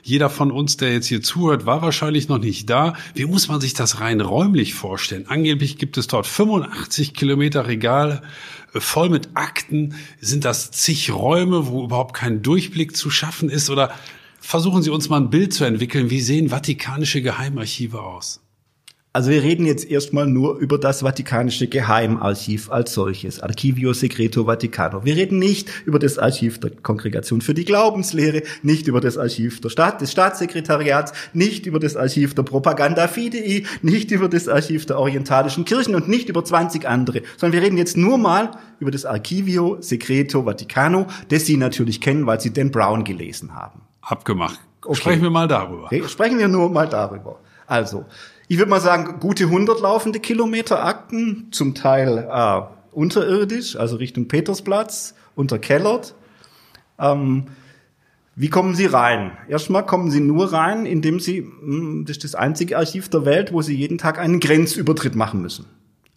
Jeder 0.05 0.29
von 0.29 0.51
uns, 0.51 0.75
der 0.75 0.91
jetzt 0.91 1.07
hier 1.07 1.23
zuhört, 1.23 1.65
war 1.65 1.81
wahrscheinlich 1.81 2.27
noch 2.27 2.37
nicht 2.37 2.69
da. 2.69 2.93
Wie 3.15 3.25
muss 3.25 3.47
man 3.47 3.61
sich 3.61 3.73
das 3.73 4.01
rein 4.01 4.19
räumlich 4.19 4.73
vorstellen? 4.73 5.25
Angeblich 5.29 5.77
gibt 5.77 5.97
es 5.97 6.07
dort 6.07 6.27
85 6.27 7.13
Kilometer 7.13 7.67
Regale 7.67 8.21
äh, 8.73 8.81
voll 8.81 9.09
mit 9.09 9.29
Akten. 9.35 9.95
Sind 10.19 10.43
das 10.43 10.71
zig 10.71 11.13
Räume, 11.13 11.67
wo 11.67 11.85
überhaupt 11.85 12.13
kein 12.13 12.41
Durchblick 12.41 12.97
zu 12.97 13.09
schaffen 13.09 13.49
ist? 13.49 13.69
Oder 13.69 13.93
versuchen 14.41 14.83
Sie 14.83 14.89
uns 14.89 15.07
mal 15.07 15.21
ein 15.21 15.29
Bild 15.29 15.53
zu 15.53 15.63
entwickeln. 15.63 16.09
Wie 16.09 16.19
sehen 16.19 16.49
vatikanische 16.49 17.21
Geheimarchive 17.21 18.01
aus? 18.01 18.42
Also 19.15 19.29
wir 19.29 19.43
reden 19.43 19.67
jetzt 19.67 19.87
erstmal 19.87 20.25
nur 20.25 20.57
über 20.57 20.79
das 20.79 21.01
Vatikanische 21.03 21.67
Geheimarchiv 21.67 22.71
als 22.71 22.95
solches, 22.95 23.39
Archivio 23.41 23.93
Secreto 23.93 24.47
Vaticano. 24.47 25.05
Wir 25.05 25.15
reden 25.15 25.37
nicht 25.37 25.69
über 25.85 25.99
das 25.99 26.17
Archiv 26.17 26.59
der 26.59 26.71
Kongregation 26.71 27.41
für 27.41 27.53
die 27.53 27.63
Glaubenslehre, 27.63 28.41
nicht 28.63 28.87
über 28.87 29.01
das 29.01 29.19
Archiv 29.19 29.61
der 29.61 29.69
Staat, 29.69 30.01
des 30.01 30.11
Staatssekretariats, 30.11 31.13
nicht 31.31 31.67
über 31.67 31.79
das 31.79 31.95
Archiv 31.95 32.33
der 32.33 32.41
Propaganda 32.41 33.07
Fidei, 33.07 33.65
nicht 33.83 34.09
über 34.09 34.29
das 34.29 34.47
Archiv 34.47 34.87
der 34.87 34.97
orientalischen 34.97 35.63
Kirchen 35.63 35.93
und 35.93 36.09
nicht 36.09 36.27
über 36.27 36.43
20 36.43 36.87
andere, 36.87 37.21
sondern 37.37 37.53
wir 37.53 37.61
reden 37.61 37.77
jetzt 37.77 37.95
nur 37.95 38.17
mal 38.17 38.49
über 38.79 38.89
das 38.89 39.05
Archivio 39.05 39.77
Secreto 39.79 40.47
Vaticano, 40.47 41.05
das 41.29 41.45
Sie 41.45 41.57
natürlich 41.57 42.01
kennen, 42.01 42.25
weil 42.25 42.41
Sie 42.41 42.51
Dan 42.51 42.71
Brown 42.71 43.03
gelesen 43.03 43.53
haben. 43.53 43.81
Abgemacht. 44.01 44.59
Okay. 44.83 44.95
Sprechen 44.95 45.21
wir 45.21 45.29
mal 45.29 45.47
darüber. 45.47 45.85
Okay, 45.85 46.03
sprechen 46.07 46.39
wir 46.39 46.47
nur 46.47 46.71
mal 46.71 46.89
darüber. 46.89 47.37
Also, 47.67 48.05
ich 48.47 48.57
würde 48.57 48.69
mal 48.69 48.81
sagen, 48.81 49.19
gute 49.19 49.45
100 49.45 49.81
laufende 49.81 50.19
Kilometer 50.19 50.83
Akten, 50.83 51.47
zum 51.51 51.75
Teil 51.75 52.27
äh, 52.29 52.61
unterirdisch, 52.91 53.75
also 53.75 53.95
Richtung 53.97 54.27
Petersplatz, 54.27 55.15
unterkellert. 55.35 56.15
Ähm, 56.99 57.45
wie 58.35 58.49
kommen 58.49 58.75
Sie 58.75 58.87
rein? 58.87 59.31
Erstmal 59.47 59.85
kommen 59.85 60.09
Sie 60.09 60.19
nur 60.19 60.53
rein, 60.53 60.85
indem 60.85 61.19
Sie, 61.19 61.39
hm, 61.39 62.05
das 62.05 62.17
ist 62.17 62.23
das 62.23 62.35
einzige 62.35 62.77
Archiv 62.77 63.09
der 63.09 63.25
Welt, 63.25 63.53
wo 63.53 63.61
Sie 63.61 63.75
jeden 63.75 63.97
Tag 63.97 64.17
einen 64.17 64.39
Grenzübertritt 64.39 65.15
machen 65.15 65.41
müssen. 65.41 65.65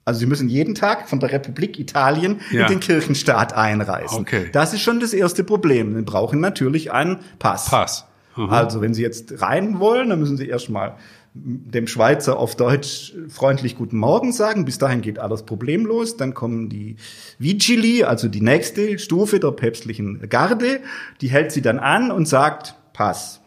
Also 0.07 0.21
Sie 0.21 0.27
müssen 0.27 0.49
jeden 0.49 0.75
Tag 0.75 1.09
von 1.09 1.21
der 1.21 1.33
Republik 1.33 1.79
Italien 1.79 2.41
ja. 2.53 2.63
in 2.63 2.75
den 2.75 2.81
Kirchenstaat 2.81 3.55
einreisen. 3.55 4.21
Okay. 4.21 4.49
Das 4.53 4.73
ist 4.73 4.81
schon 4.81 5.01
das 5.01 5.13
erste 5.13 5.45
Problem. 5.45 5.95
Sie 5.95 6.03
brauchen 6.03 6.41
natürlich 6.41 6.93
einen 6.93 7.19
Pass. 7.39 7.69
Pass. 7.69 8.07
Mhm. 8.37 8.51
Also 8.51 8.81
wenn 8.81 8.95
Sie 8.95 9.03
jetzt 9.03 9.43
rein 9.43 9.81
wollen, 9.81 10.09
dann 10.09 10.21
müssen 10.21 10.37
Sie 10.37 10.49
erstmal 10.49 10.95
dem 11.45 11.87
Schweizer 11.87 12.39
auf 12.39 12.57
Deutsch 12.57 13.15
freundlich 13.29 13.77
Guten 13.77 13.99
Morgen 13.99 14.33
sagen. 14.33 14.65
Bis 14.65 14.79
dahin 14.79 15.03
geht 15.03 15.19
alles 15.19 15.43
problemlos. 15.43 16.17
Dann 16.17 16.35
kommen 16.35 16.69
die 16.69 16.97
Vigili, 17.39 18.05
also 18.05 18.29
die 18.29 18.41
nächste 18.41 18.99
Stufe 18.99 19.39
der 19.41 19.53
päpstlichen 19.53 20.29
Garde. 20.29 20.81
Die 21.21 21.29
hält 21.29 21.53
sie 21.53 21.63
dann 21.63 21.79
an 21.79 22.11
und 22.11 22.27
sagt, 22.27 22.75
Pass. 22.93 23.41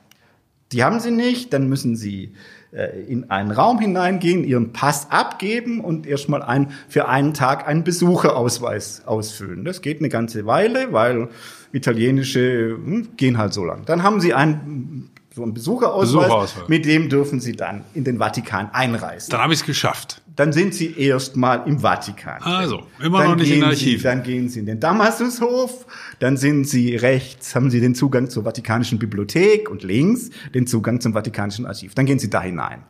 Die 0.71 0.83
haben 0.83 0.99
sie 0.99 1.11
nicht, 1.11 1.51
dann 1.53 1.67
müssen 1.67 1.95
sie 1.95 2.33
äh, 2.71 3.01
in 3.07 3.31
einen 3.31 3.49
Raum 3.49 3.79
hineingehen, 3.79 4.43
ihren 4.43 4.71
Pass 4.71 5.09
abgeben 5.09 5.81
und 5.81 6.05
erstmal 6.05 6.43
ein, 6.43 6.71
für 6.87 7.07
einen 7.07 7.33
Tag 7.33 7.67
einen 7.67 7.83
Besucherausweis 7.83 9.03
ausfüllen. 9.07 9.65
Das 9.65 9.81
geht 9.81 9.99
eine 9.99 10.09
ganze 10.09 10.45
Weile, 10.45 10.93
weil 10.93 11.29
italienische 11.71 12.77
hm, 12.83 13.09
gehen 13.17 13.39
halt 13.39 13.53
so 13.53 13.65
lang. 13.65 13.85
Dann 13.85 14.03
haben 14.03 14.21
sie 14.21 14.35
einen 14.35 15.09
so 15.39 15.43
einen 15.43 15.53
Besucherausweis, 15.53 16.23
Besucherausweis, 16.23 16.69
mit 16.69 16.85
dem 16.85 17.09
dürfen 17.09 17.39
Sie 17.39 17.53
dann 17.53 17.83
in 17.93 18.03
den 18.03 18.19
Vatikan 18.19 18.69
einreisen. 18.71 19.31
Dann 19.31 19.41
habe 19.41 19.53
ich 19.53 19.61
es 19.61 19.65
geschafft. 19.65 20.21
Dann 20.35 20.53
sind 20.53 20.73
Sie 20.73 20.97
erstmal 20.97 21.67
im 21.67 21.79
Vatikan. 21.79 22.41
Also, 22.41 22.83
immer 23.01 23.19
dann 23.19 23.31
noch 23.31 23.35
nicht 23.37 23.51
in 23.51 23.63
Archiv. 23.63 24.01
Sie, 24.01 24.03
dann 24.03 24.23
gehen 24.23 24.49
Sie 24.49 24.59
in 24.59 24.65
den 24.65 24.79
Damaskushof, 24.79 25.85
dann 26.19 26.37
sind 26.37 26.65
Sie 26.65 26.95
rechts, 26.95 27.55
haben 27.55 27.71
Sie 27.71 27.79
den 27.79 27.95
Zugang 27.95 28.29
zur 28.29 28.43
Vatikanischen 28.43 28.99
Bibliothek 28.99 29.69
und 29.69 29.83
links 29.83 30.29
den 30.53 30.67
Zugang 30.67 31.01
zum 31.01 31.13
Vatikanischen 31.13 31.65
Archiv. 31.65 31.95
Dann 31.95 32.05
gehen 32.05 32.19
Sie 32.19 32.29
da 32.29 32.41
hinein. 32.41 32.83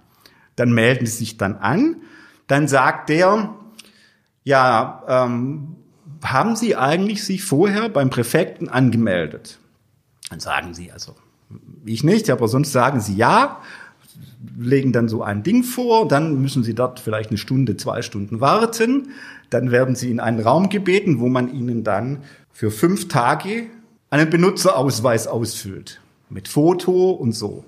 Dann 0.56 0.74
melden 0.74 1.06
Sie 1.06 1.18
sich 1.18 1.38
dann 1.38 1.56
an. 1.56 1.98
Dann 2.48 2.68
sagt 2.68 3.10
der, 3.10 3.56
ja, 4.44 5.04
ähm, 5.08 5.76
haben 6.24 6.56
Sie 6.56 6.76
eigentlich 6.76 7.24
sich 7.24 7.44
vorher 7.44 7.90
beim 7.90 8.10
Präfekten 8.10 8.70
angemeldet? 8.70 9.60
Dann 10.30 10.40
sagen 10.40 10.74
Sie 10.74 10.92
also, 10.92 11.16
ich 11.86 12.04
nicht, 12.04 12.30
aber 12.30 12.48
sonst 12.48 12.72
sagen 12.72 13.00
sie 13.00 13.16
ja, 13.16 13.62
legen 14.58 14.92
dann 14.92 15.10
so 15.10 15.24
ein 15.24 15.44
Ding 15.44 15.64
vor, 15.64 16.08
dann 16.08 16.42
müssen 16.42 16.64
sie 16.64 16.76
dort 16.76 17.00
vielleicht 17.00 17.30
eine 17.30 17.38
Stunde, 17.38 17.78
zwei 17.78 18.02
Stunden 18.02 18.42
warten, 18.42 19.10
dann 19.50 19.72
werden 19.72 19.96
sie 19.96 20.12
in 20.12 20.20
einen 20.20 20.40
Raum 20.40 20.70
gebeten, 20.70 21.20
wo 21.20 21.28
man 21.28 21.54
ihnen 21.54 21.84
dann 21.84 22.20
für 22.52 22.72
fünf 22.72 23.08
Tage 23.08 23.68
einen 24.10 24.30
Benutzerausweis 24.30 25.28
ausfüllt, 25.28 26.02
mit 26.30 26.48
Foto 26.48 27.12
und 27.12 27.34
so. 27.34 27.64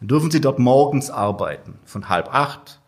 Dann 0.00 0.08
dürfen 0.08 0.30
sie 0.30 0.40
dort 0.40 0.58
morgens 0.58 1.10
arbeiten, 1.10 1.74
von 1.84 2.08
halb 2.08 2.34
acht 2.34 2.80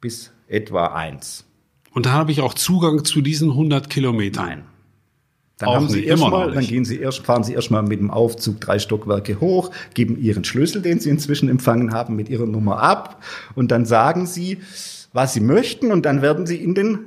bis 0.00 0.32
etwa 0.48 0.88
eins. 0.88 1.44
Und 1.92 2.06
da 2.06 2.12
habe 2.12 2.32
ich 2.32 2.40
auch 2.40 2.54
Zugang 2.54 3.04
zu 3.04 3.20
diesen 3.20 3.50
100 3.50 3.88
Kilometern. 3.88 4.46
Nein. 4.46 4.64
Dann, 5.58 5.70
haben 5.70 5.88
Sie 5.88 6.04
erstmal, 6.04 6.52
dann 6.52 6.66
gehen 6.66 6.84
Sie 6.84 6.98
erst, 6.98 7.24
fahren 7.24 7.42
Sie 7.42 7.54
erstmal 7.54 7.82
mit 7.82 7.98
dem 7.98 8.10
Aufzug 8.10 8.60
drei 8.60 8.78
Stockwerke 8.78 9.40
hoch, 9.40 9.70
geben 9.94 10.20
Ihren 10.20 10.44
Schlüssel, 10.44 10.82
den 10.82 11.00
Sie 11.00 11.08
inzwischen 11.08 11.48
empfangen 11.48 11.94
haben, 11.94 12.14
mit 12.14 12.28
Ihrer 12.28 12.46
Nummer 12.46 12.82
ab 12.82 13.22
und 13.54 13.70
dann 13.70 13.86
sagen 13.86 14.26
Sie, 14.26 14.58
was 15.14 15.32
Sie 15.32 15.40
möchten 15.40 15.92
und 15.92 16.04
dann 16.04 16.20
werden 16.20 16.46
Sie 16.46 16.56
in 16.56 16.74
den 16.74 16.98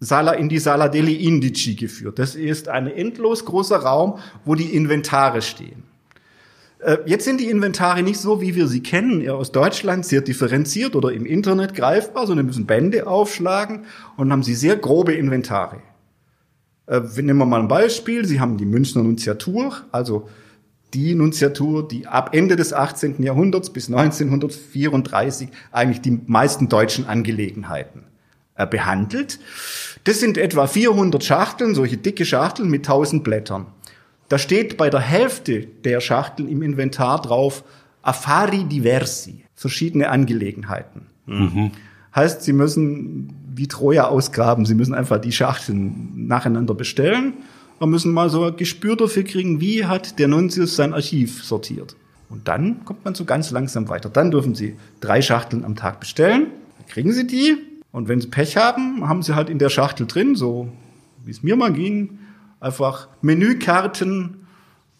Sala 0.00 0.32
in 0.32 0.48
die 0.48 0.58
Sala 0.58 0.88
degli 0.88 1.26
Indici 1.26 1.74
geführt. 1.74 2.18
Das 2.18 2.34
ist 2.34 2.68
ein 2.68 2.86
endlos 2.86 3.44
großer 3.44 3.76
Raum, 3.76 4.18
wo 4.44 4.54
die 4.54 4.74
Inventare 4.74 5.40
stehen. 5.42 5.84
Äh, 6.78 6.98
jetzt 7.06 7.24
sind 7.24 7.40
die 7.40 7.50
Inventare 7.50 8.02
nicht 8.02 8.20
so, 8.20 8.40
wie 8.40 8.54
wir 8.54 8.68
sie 8.68 8.82
kennen, 8.82 9.20
eher 9.22 9.36
aus 9.36 9.52
Deutschland, 9.52 10.04
sehr 10.04 10.20
differenziert 10.20 10.94
oder 10.94 11.12
im 11.12 11.24
Internet 11.24 11.74
greifbar, 11.74 12.26
sondern 12.26 12.46
müssen 12.46 12.66
Bände 12.66 13.06
aufschlagen 13.06 13.86
und 14.16 14.30
haben 14.30 14.42
sie 14.42 14.54
sehr 14.54 14.76
grobe 14.76 15.14
Inventare. 15.14 15.78
Äh, 16.86 17.00
nehmen 17.16 17.38
wir 17.38 17.46
mal 17.46 17.60
ein 17.60 17.68
Beispiel. 17.68 18.24
Sie 18.24 18.40
haben 18.40 18.56
die 18.56 18.66
Münchner 18.66 19.02
Nunziatur, 19.02 19.74
also 19.92 20.28
die 20.94 21.14
Nunziatur, 21.14 21.86
die 21.86 22.06
ab 22.06 22.30
Ende 22.32 22.56
des 22.56 22.72
18. 22.72 23.22
Jahrhunderts 23.22 23.70
bis 23.70 23.88
1934 23.88 25.48
eigentlich 25.72 26.00
die 26.00 26.20
meisten 26.26 26.68
deutschen 26.68 27.06
Angelegenheiten 27.06 28.04
äh, 28.54 28.66
behandelt. 28.66 29.38
Das 30.04 30.20
sind 30.20 30.38
etwa 30.38 30.66
400 30.66 31.22
Schachteln, 31.22 31.74
solche 31.74 31.96
dicke 31.96 32.24
Schachteln 32.24 32.70
mit 32.70 32.86
1000 32.86 33.24
Blättern. 33.24 33.66
Da 34.28 34.38
steht 34.38 34.76
bei 34.76 34.90
der 34.90 35.00
Hälfte 35.00 35.66
der 35.84 36.00
Schachteln 36.00 36.48
im 36.48 36.62
Inventar 36.62 37.20
drauf 37.20 37.64
Affari 38.02 38.64
diversi, 38.64 39.44
verschiedene 39.54 40.08
Angelegenheiten. 40.10 41.06
Mhm. 41.26 41.72
Heißt, 42.16 42.42
Sie 42.42 42.54
müssen 42.54 43.32
wie 43.54 43.68
Troja 43.68 44.08
ausgraben, 44.08 44.64
Sie 44.64 44.74
müssen 44.74 44.94
einfach 44.94 45.20
die 45.20 45.32
Schachteln 45.32 46.26
nacheinander 46.26 46.74
bestellen 46.74 47.34
und 47.78 47.90
müssen 47.90 48.12
mal 48.12 48.30
so 48.30 48.44
ein 48.44 48.56
Gespür 48.56 48.96
dafür 48.96 49.22
kriegen, 49.22 49.60
wie 49.60 49.84
hat 49.84 50.18
der 50.18 50.28
Nuntius 50.28 50.76
sein 50.76 50.94
Archiv 50.94 51.44
sortiert. 51.44 51.94
Und 52.28 52.48
dann 52.48 52.84
kommt 52.84 53.04
man 53.04 53.14
so 53.14 53.24
ganz 53.24 53.50
langsam 53.50 53.88
weiter. 53.88 54.08
Dann 54.08 54.30
dürfen 54.30 54.54
Sie 54.54 54.76
drei 55.00 55.22
Schachteln 55.22 55.64
am 55.64 55.76
Tag 55.76 56.00
bestellen, 56.00 56.46
dann 56.78 56.86
kriegen 56.88 57.12
Sie 57.12 57.26
die 57.26 57.58
und 57.92 58.08
wenn 58.08 58.20
Sie 58.20 58.28
Pech 58.28 58.56
haben, 58.56 59.08
haben 59.08 59.22
Sie 59.22 59.34
halt 59.34 59.48
in 59.50 59.58
der 59.58 59.68
Schachtel 59.68 60.06
drin, 60.06 60.34
so 60.34 60.68
wie 61.24 61.30
es 61.30 61.42
mir 61.42 61.56
mal 61.56 61.72
ging, 61.72 62.18
einfach 62.60 63.08
Menükarten 63.20 64.46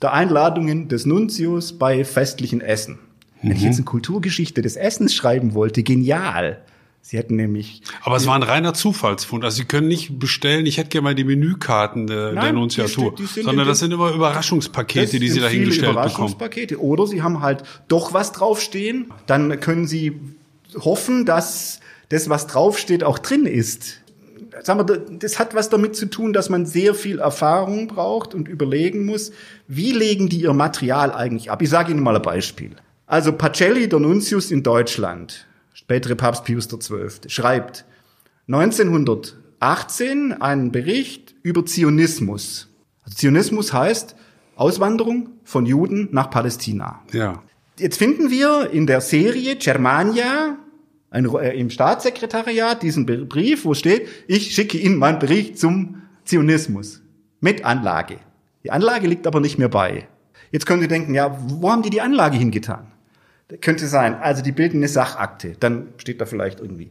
der 0.03 0.12
Einladungen 0.12 0.89
des 0.89 1.07
Nuntius 1.07 1.73
bei 1.73 2.05
festlichen 2.05 2.61
Essen. 2.61 2.99
Wenn 3.43 3.53
ich 3.53 3.61
mhm. 3.61 3.67
jetzt 3.67 3.77
eine 3.77 3.85
Kulturgeschichte 3.85 4.62
des 4.62 4.77
Essens 4.77 5.14
schreiben 5.14 5.55
wollte, 5.55 5.83
genial. 5.83 6.62
Sie 7.09 7.18
hätten 7.18 7.36
nämlich. 7.36 7.82
Aber 8.02 8.16
es 8.16 8.26
war 8.26 8.34
ein 8.34 8.42
reiner 8.42 8.74
Zufallsfund. 8.74 9.44
Also 9.44 9.59
Sie 9.59 9.64
können 9.64 9.86
nicht 9.86 10.18
bestellen, 10.18 10.66
ich 10.66 10.76
hätte 10.76 10.88
gerne 10.88 11.04
mal 11.04 11.14
die 11.14 11.22
Menükarten 11.22 12.09
der, 12.09 12.32
Nein, 12.32 12.42
der 12.42 12.52
Nunziatur, 12.54 13.14
die, 13.14 13.26
die 13.32 13.42
sondern 13.42 13.64
das 13.68 13.78
sind 13.78 13.92
immer 13.92 14.11
Überraschungspakete, 14.11 15.20
die 15.20 15.28
Sie 15.28 15.38
dahingestellt 15.38 15.92
bekommen. 15.92 16.04
Überraschungspakete. 16.04 16.80
Oder 16.80 17.07
Sie 17.07 17.22
haben 17.22 17.42
halt 17.42 17.62
doch 17.86 18.12
was 18.12 18.32
draufstehen. 18.32 19.12
Dann 19.26 19.61
können 19.61 19.86
Sie 19.86 20.18
hoffen, 20.80 21.24
dass 21.26 21.78
das, 22.09 22.28
was 22.28 22.48
draufsteht, 22.48 23.04
auch 23.04 23.20
drin 23.20 23.46
ist 23.46 24.00
sagen 24.62 24.88
wir, 24.88 24.96
das 24.96 25.38
hat 25.38 25.54
was 25.54 25.68
damit 25.68 25.94
zu 25.94 26.07
tun, 26.07 26.32
dass 26.32 26.48
man 26.48 26.64
sehr 26.64 26.94
viel 26.94 27.18
Erfahrung 27.18 27.86
braucht 27.88 28.34
und 28.34 28.48
überlegen 28.48 29.04
muss, 29.04 29.30
wie 29.68 29.92
legen 29.92 30.28
die 30.30 30.40
ihr 30.40 30.54
Material 30.54 31.12
eigentlich 31.12 31.50
ab? 31.50 31.61
Ich 31.61 31.68
sage 31.68 31.92
Ihnen 31.92 32.02
mal 32.02 32.16
ein 32.16 32.22
Beispiel. 32.22 32.70
Also 33.07 33.32
Pacelli, 33.32 33.86
der 33.86 34.00
Nuntius 34.00 34.50
in 34.50 34.62
Deutschland, 34.62 35.45
spätere 35.77 36.16
Papst 36.16 36.45
Pius 36.45 36.68
XII., 36.68 37.29
schreibt 37.29 37.85
1918 38.49 40.33
einen 40.41 40.72
Bericht 40.72 41.35
über 41.43 41.66
Zionismus. 41.66 42.68
Also 43.03 43.16
Zionismus 43.16 43.74
heißt 43.74 44.16
Auswanderung 44.57 45.29
von 45.45 45.66
Juden 45.66 46.09
nach 46.12 46.31
Palästina. 46.31 47.03
Ja. 47.12 47.43
Jetzt 47.79 47.99
finden 47.99 48.31
wir 48.31 48.70
in 48.70 48.87
der 48.87 49.03
Serie 49.03 49.57
Germania 49.57 50.57
ein, 51.11 51.27
äh, 51.35 51.59
im 51.59 51.68
Staatssekretariat 51.68 52.83
diesen 52.83 53.05
Brief, 53.29 53.66
wo 53.66 53.74
steht, 53.74 54.09
ich 54.27 54.55
schicke 54.55 54.79
Ihnen 54.79 54.97
meinen 54.97 55.18
Bericht 55.18 55.59
zum 55.59 56.03
Zionismus 56.24 57.03
mit 57.41 57.66
Anlage. 57.66 58.16
Die 58.64 58.70
Anlage 58.70 59.07
liegt 59.07 59.27
aber 59.27 59.41
nicht 59.41 59.59
mehr 59.59 59.68
bei. 59.68 60.09
Jetzt 60.51 60.64
können 60.64 60.81
Sie 60.81 60.89
denken, 60.89 61.12
ja, 61.12 61.39
wo 61.49 61.70
haben 61.70 61.83
die 61.83 61.91
die 61.91 62.01
Anlage 62.01 62.39
hingetan? 62.39 62.93
Könnte 63.61 63.86
sein, 63.86 64.14
also 64.14 64.42
die 64.42 64.53
bilden 64.53 64.78
eine 64.78 64.88
Sachakte. 64.88 65.57
Dann 65.61 65.94
steht 65.99 66.20
da 66.20 66.26
vielleicht 66.26 66.61
irgendwie 66.61 66.90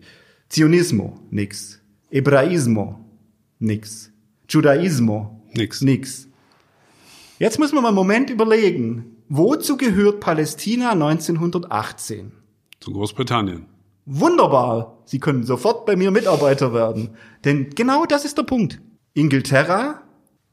Zionismo, 0.49 1.19
nix. 1.29 1.81
Hebraismo, 2.09 3.03
nix. 3.59 4.11
Judaismo, 4.47 5.41
nix. 5.53 5.81
nix. 5.81 6.27
Jetzt 7.39 7.59
müssen 7.59 7.75
wir 7.75 7.81
mal 7.81 7.89
einen 7.89 7.95
Moment 7.95 8.29
überlegen, 8.29 9.17
wozu 9.27 9.75
gehört 9.75 10.21
Palästina 10.21 10.91
1918? 10.91 12.31
Zu 12.79 12.93
Großbritannien. 12.93 13.65
Wunderbar, 14.05 15.01
Sie 15.05 15.19
können 15.19 15.43
sofort 15.43 15.85
bei 15.85 15.95
mir 15.95 16.11
Mitarbeiter 16.11 16.73
werden. 16.73 17.09
Denn 17.43 17.71
genau 17.71 18.05
das 18.05 18.23
ist 18.23 18.37
der 18.37 18.43
Punkt. 18.43 18.79
Inglaterra 19.13 20.04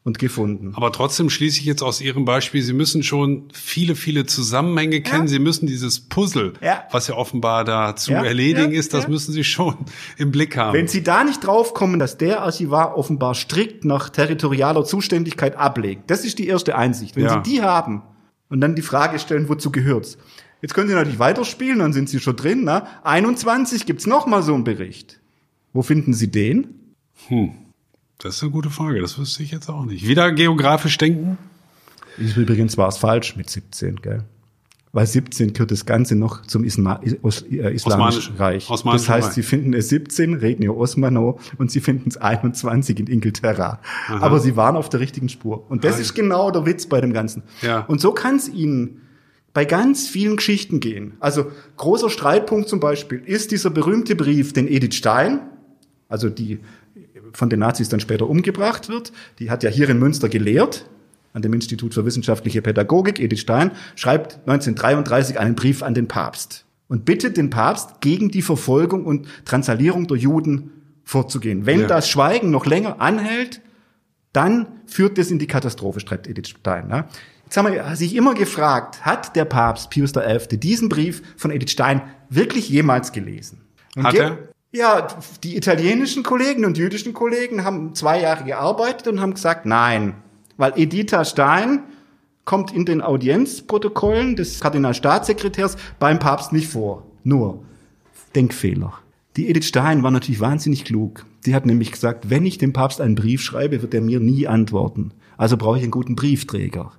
und 0.05 0.18
gefunden. 0.18 0.72
Aber 0.74 0.90
trotzdem 0.90 1.30
schließe 1.30 1.61
ich 1.61 1.64
jetzt 1.64 1.82
aus 1.82 2.00
Ihrem 2.00 2.24
Beispiel, 2.24 2.61
Sie 2.62 2.72
müssen 2.72 3.03
schon 3.03 3.48
viele, 3.53 3.94
viele 3.94 4.26
Zusammenhänge 4.26 5.00
kennen. 5.00 5.24
Ja. 5.24 5.28
Sie 5.28 5.38
müssen 5.38 5.66
dieses 5.66 6.00
Puzzle, 6.00 6.55
ja. 6.61 6.84
was 6.90 7.07
ja 7.07 7.14
offenbar 7.14 7.64
da 7.64 7.94
zu 7.94 8.12
ja. 8.12 8.24
erledigen 8.24 8.72
ist, 8.72 8.94
das 8.94 9.07
müssen 9.07 9.32
Sie 9.32 9.44
schon 9.44 9.76
im 10.18 10.32
Blick 10.32 10.57
haben. 10.57 10.74
Wenn 10.76 10.88
Sie 10.88 11.05
da 11.05 11.22
nicht 11.22 11.46
draufkommen, 11.46 12.00
dass 12.00 12.18
der 12.18 12.42
Archivar 12.42 12.96
offenbar 12.98 13.34
strikt 13.34 13.84
nach 13.84 14.11
territorialer 14.11 14.84
Zuständigkeit 14.84 15.57
ablegt, 15.57 16.11
das 16.11 16.24
ist 16.24 16.38
die 16.38 16.48
erste 16.48 16.76
Einsicht. 16.76 17.14
Wenn 17.14 17.28
Sie 17.28 17.42
die 17.42 17.62
haben 17.62 18.03
und 18.48 18.61
dann 18.61 18.74
die 18.74 18.82
Frage 18.82 19.20
stellen, 19.20 19.48
wozu 19.48 19.70
gehört's? 19.70 20.18
Jetzt 20.62 20.74
können 20.74 20.88
Sie 20.88 20.94
natürlich 20.94 21.18
weiterspielen, 21.18 21.80
dann 21.80 21.92
sind 21.92 22.09
Sie 22.09 22.20
schon 22.20 22.36
drin. 22.36 22.64
Ne? 22.64 22.84
21 23.03 23.86
gibt's 23.86 24.07
noch 24.07 24.26
mal 24.26 24.42
so 24.42 24.55
einen 24.55 24.64
Bericht. 24.64 25.20
Wo 25.72 25.82
finden 25.82 26.12
Sie 26.12 26.30
den? 26.30 26.94
Hm, 27.28 27.55
das 28.18 28.36
ist 28.36 28.42
eine 28.42 28.52
gute 28.52 28.70
Frage. 28.70 29.00
Das 29.00 29.18
wüsste 29.18 29.42
ich 29.42 29.50
jetzt 29.50 29.68
auch 29.68 29.84
nicht. 29.84 30.06
Wieder 30.06 30.32
geografisch 30.32 30.96
denken? 30.98 31.38
Übrigens 32.18 32.76
war 32.76 32.88
es 32.88 32.98
falsch 32.98 33.36
mit 33.36 33.50
17, 33.50 33.96
gell? 33.96 34.24
Weil 34.94 35.06
17 35.06 35.54
gehört 35.54 35.70
das 35.70 35.86
Ganze 35.86 36.16
noch 36.16 36.42
zum 36.42 36.64
Isma 36.64 36.96
Is 36.96 37.42
äh, 37.50 37.74
Islamischen 37.74 38.36
Reich. 38.36 38.68
das 38.68 38.84
heißt, 38.84 39.08
Reich. 39.28 39.34
Sie 39.34 39.42
finden 39.42 39.72
es 39.72 39.88
17, 39.88 40.34
reden 40.34 40.62
ihr 40.62 40.76
Osmano, 40.76 41.38
und 41.56 41.70
Sie 41.70 41.80
finden 41.80 42.10
es 42.10 42.18
21 42.18 43.00
in 43.00 43.06
Inglaterra. 43.06 43.80
Aha. 44.08 44.18
Aber 44.20 44.38
Sie 44.38 44.54
waren 44.54 44.76
auf 44.76 44.90
der 44.90 45.00
richtigen 45.00 45.30
Spur. 45.30 45.64
Und 45.70 45.84
das 45.84 45.96
ah, 45.96 46.00
ist 46.00 46.14
genau 46.14 46.50
der 46.50 46.66
Witz 46.66 46.86
bei 46.86 47.00
dem 47.00 47.14
Ganzen. 47.14 47.42
Ja. 47.62 47.80
Und 47.80 48.02
so 48.02 48.12
kann 48.12 48.36
es 48.36 48.50
Ihnen 48.50 49.00
bei 49.54 49.64
ganz 49.64 50.08
vielen 50.08 50.36
Geschichten 50.36 50.80
gehen. 50.80 51.14
Also 51.20 51.50
großer 51.78 52.10
Streitpunkt 52.10 52.68
zum 52.68 52.80
Beispiel 52.80 53.22
ist 53.24 53.50
dieser 53.50 53.70
berühmte 53.70 54.14
Brief, 54.14 54.52
den 54.52 54.68
Edith 54.68 54.94
Stein, 54.94 55.40
also 56.08 56.28
die 56.28 56.60
von 57.33 57.51
den 57.51 57.61
Nazis 57.61 57.89
dann 57.89 58.01
später 58.01 58.28
umgebracht 58.28 58.89
wird, 58.89 59.12
die 59.39 59.51
hat 59.51 59.62
ja 59.62 59.70
hier 59.70 59.89
in 59.89 59.99
Münster 59.99 60.28
gelehrt, 60.28 60.89
an 61.33 61.43
dem 61.43 61.53
Institut 61.55 61.95
für 61.95 62.05
wissenschaftliche 62.05 62.62
Pädagogik, 62.62 63.18
Edith 63.18 63.41
Stein, 63.41 63.70
schreibt 63.97 64.35
1933 64.47 65.39
einen 65.39 65.55
Brief 65.55 65.83
an 65.83 65.95
den 65.95 66.09
Papst 66.09 66.66
und 66.89 67.05
bittet 67.05 67.37
den 67.37 67.49
Papst, 67.51 68.01
gegen 68.01 68.30
die 68.30 68.43
Verfolgung 68.43 69.07
und 69.07 69.26
Transalierung 69.45 70.07
der 70.07 70.18
Juden 70.18 70.72
vorzugehen. 71.05 71.64
Wenn 71.64 71.80
ja. 71.80 71.87
das 71.87 72.09
Schweigen 72.09 72.51
noch 72.51 72.66
länger 72.66 73.01
anhält, 73.01 73.62
dann 74.33 74.66
führt 74.87 75.18
das 75.18 75.30
in 75.30 75.39
die 75.39 75.47
Katastrophe, 75.47 76.01
schreibt 76.01 76.26
Edith 76.26 76.49
Stein. 76.49 76.89
Ne? 76.89 77.07
Jetzt 77.45 77.57
haben 77.57 77.72
wir 77.72 77.97
sich 77.97 78.14
immer 78.14 78.35
gefragt, 78.35 79.05
hat 79.05 79.37
der 79.37 79.45
Papst 79.45 79.91
Pius 79.91 80.12
XI. 80.12 80.59
diesen 80.59 80.89
Brief 80.89 81.22
von 81.37 81.51
Edith 81.51 81.70
Stein 81.70 82.03
wirklich 82.28 82.68
jemals 82.68 83.12
gelesen? 83.12 83.62
Und 83.97 84.05
hat 84.05 84.14
er? 84.14 84.39
Ja, 84.75 85.07
die 85.45 85.59
italienischen 85.59 86.23
Kollegen 86.23 86.64
und 86.64 86.79
jüdischen 86.79 87.12
Kollegen 87.12 87.62
haben 87.62 87.95
zwei 87.95 88.23
Jahre 88.23 88.45
gearbeitet 88.45 89.07
und 89.07 89.20
haben 89.20 89.35
gesagt, 89.35 89.66
nein, 89.66 90.14
weil 90.57 90.73
Editha 90.77 91.27
Stein 91.27 91.83
kommt 92.47 92.73
in 92.73 92.87
den 92.87 93.03
Audienzprotokollen 93.03 94.35
des 94.35 94.61
Kardinalstaatssekretärs 94.61 95.77
beim 95.99 96.18
Papst 96.18 96.55
nicht 96.55 96.68
vor. 96.68 97.07
Nur 97.23 97.62
Denkfehler. 98.35 98.95
Die 99.37 99.51
Edith 99.51 99.66
Stein 99.66 100.03
war 100.03 100.11
natürlich 100.11 100.41
wahnsinnig 100.41 100.87
klug. 100.87 101.27
Die 101.45 101.55
hat 101.55 101.66
nämlich 101.66 101.93
gesagt, 101.93 102.31
wenn 102.31 102.47
ich 102.47 102.57
dem 102.57 102.73
Papst 102.73 103.03
einen 103.03 103.14
Brief 103.14 103.43
schreibe, 103.43 103.83
wird 103.83 103.93
er 103.93 104.01
mir 104.01 104.20
nie 104.20 104.47
antworten. 104.47 105.12
Also 105.37 105.59
brauche 105.59 105.77
ich 105.77 105.83
einen 105.83 105.91
guten 105.91 106.16
Briefträger. 106.16 106.93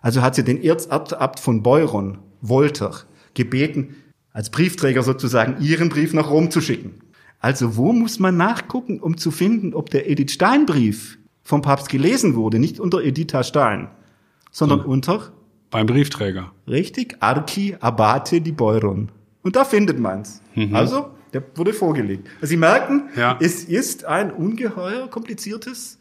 Also 0.00 0.22
hat 0.22 0.36
sie 0.36 0.44
den 0.44 0.62
Erzabt 0.62 1.40
von 1.40 1.64
Beuron, 1.64 2.18
Wolter, 2.42 2.94
gebeten, 3.34 3.96
als 4.32 4.50
Briefträger 4.50 5.02
sozusagen 5.02 5.60
ihren 5.60 5.88
Brief 5.88 6.14
nach 6.14 6.30
Rom 6.30 6.52
zu 6.52 6.60
schicken. 6.60 7.00
Also 7.40 7.76
wo 7.76 7.92
muss 7.92 8.18
man 8.18 8.36
nachgucken, 8.36 9.00
um 9.00 9.16
zu 9.16 9.30
finden, 9.30 9.74
ob 9.74 9.90
der 9.90 10.10
Edith 10.10 10.32
Stein 10.32 10.66
Brief 10.66 11.18
vom 11.42 11.62
Papst 11.62 11.88
gelesen 11.88 12.34
wurde? 12.34 12.58
Nicht 12.58 12.80
unter 12.80 13.02
Editha 13.02 13.44
Stein, 13.44 13.88
sondern 14.50 14.82
so, 14.82 14.88
unter? 14.88 15.32
Beim 15.70 15.86
Briefträger. 15.86 16.52
Richtig, 16.66 17.16
Archi 17.20 17.76
Abate 17.78 18.40
di 18.40 18.52
Beuron. 18.52 19.10
Und 19.42 19.56
da 19.56 19.64
findet 19.64 19.98
man's. 20.00 20.42
Mhm. 20.54 20.74
Also, 20.74 21.10
der 21.32 21.42
wurde 21.54 21.72
vorgelegt. 21.72 22.26
Also 22.36 22.46
Sie 22.46 22.56
merken, 22.56 23.10
ja. 23.16 23.38
es 23.40 23.64
ist 23.64 24.04
ein 24.04 24.32
ungeheuer 24.32 25.08
kompliziertes 25.08 25.98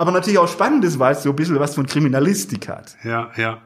aber 0.00 0.12
natürlich 0.12 0.38
auch 0.38 0.48
spannendes, 0.48 0.98
weil 0.98 1.12
es 1.12 1.22
so 1.22 1.28
ein 1.28 1.36
bisschen 1.36 1.60
was 1.60 1.74
von 1.74 1.84
Kriminalistik 1.84 2.70
hat. 2.70 2.96
Ja, 3.04 3.30
ja. 3.36 3.60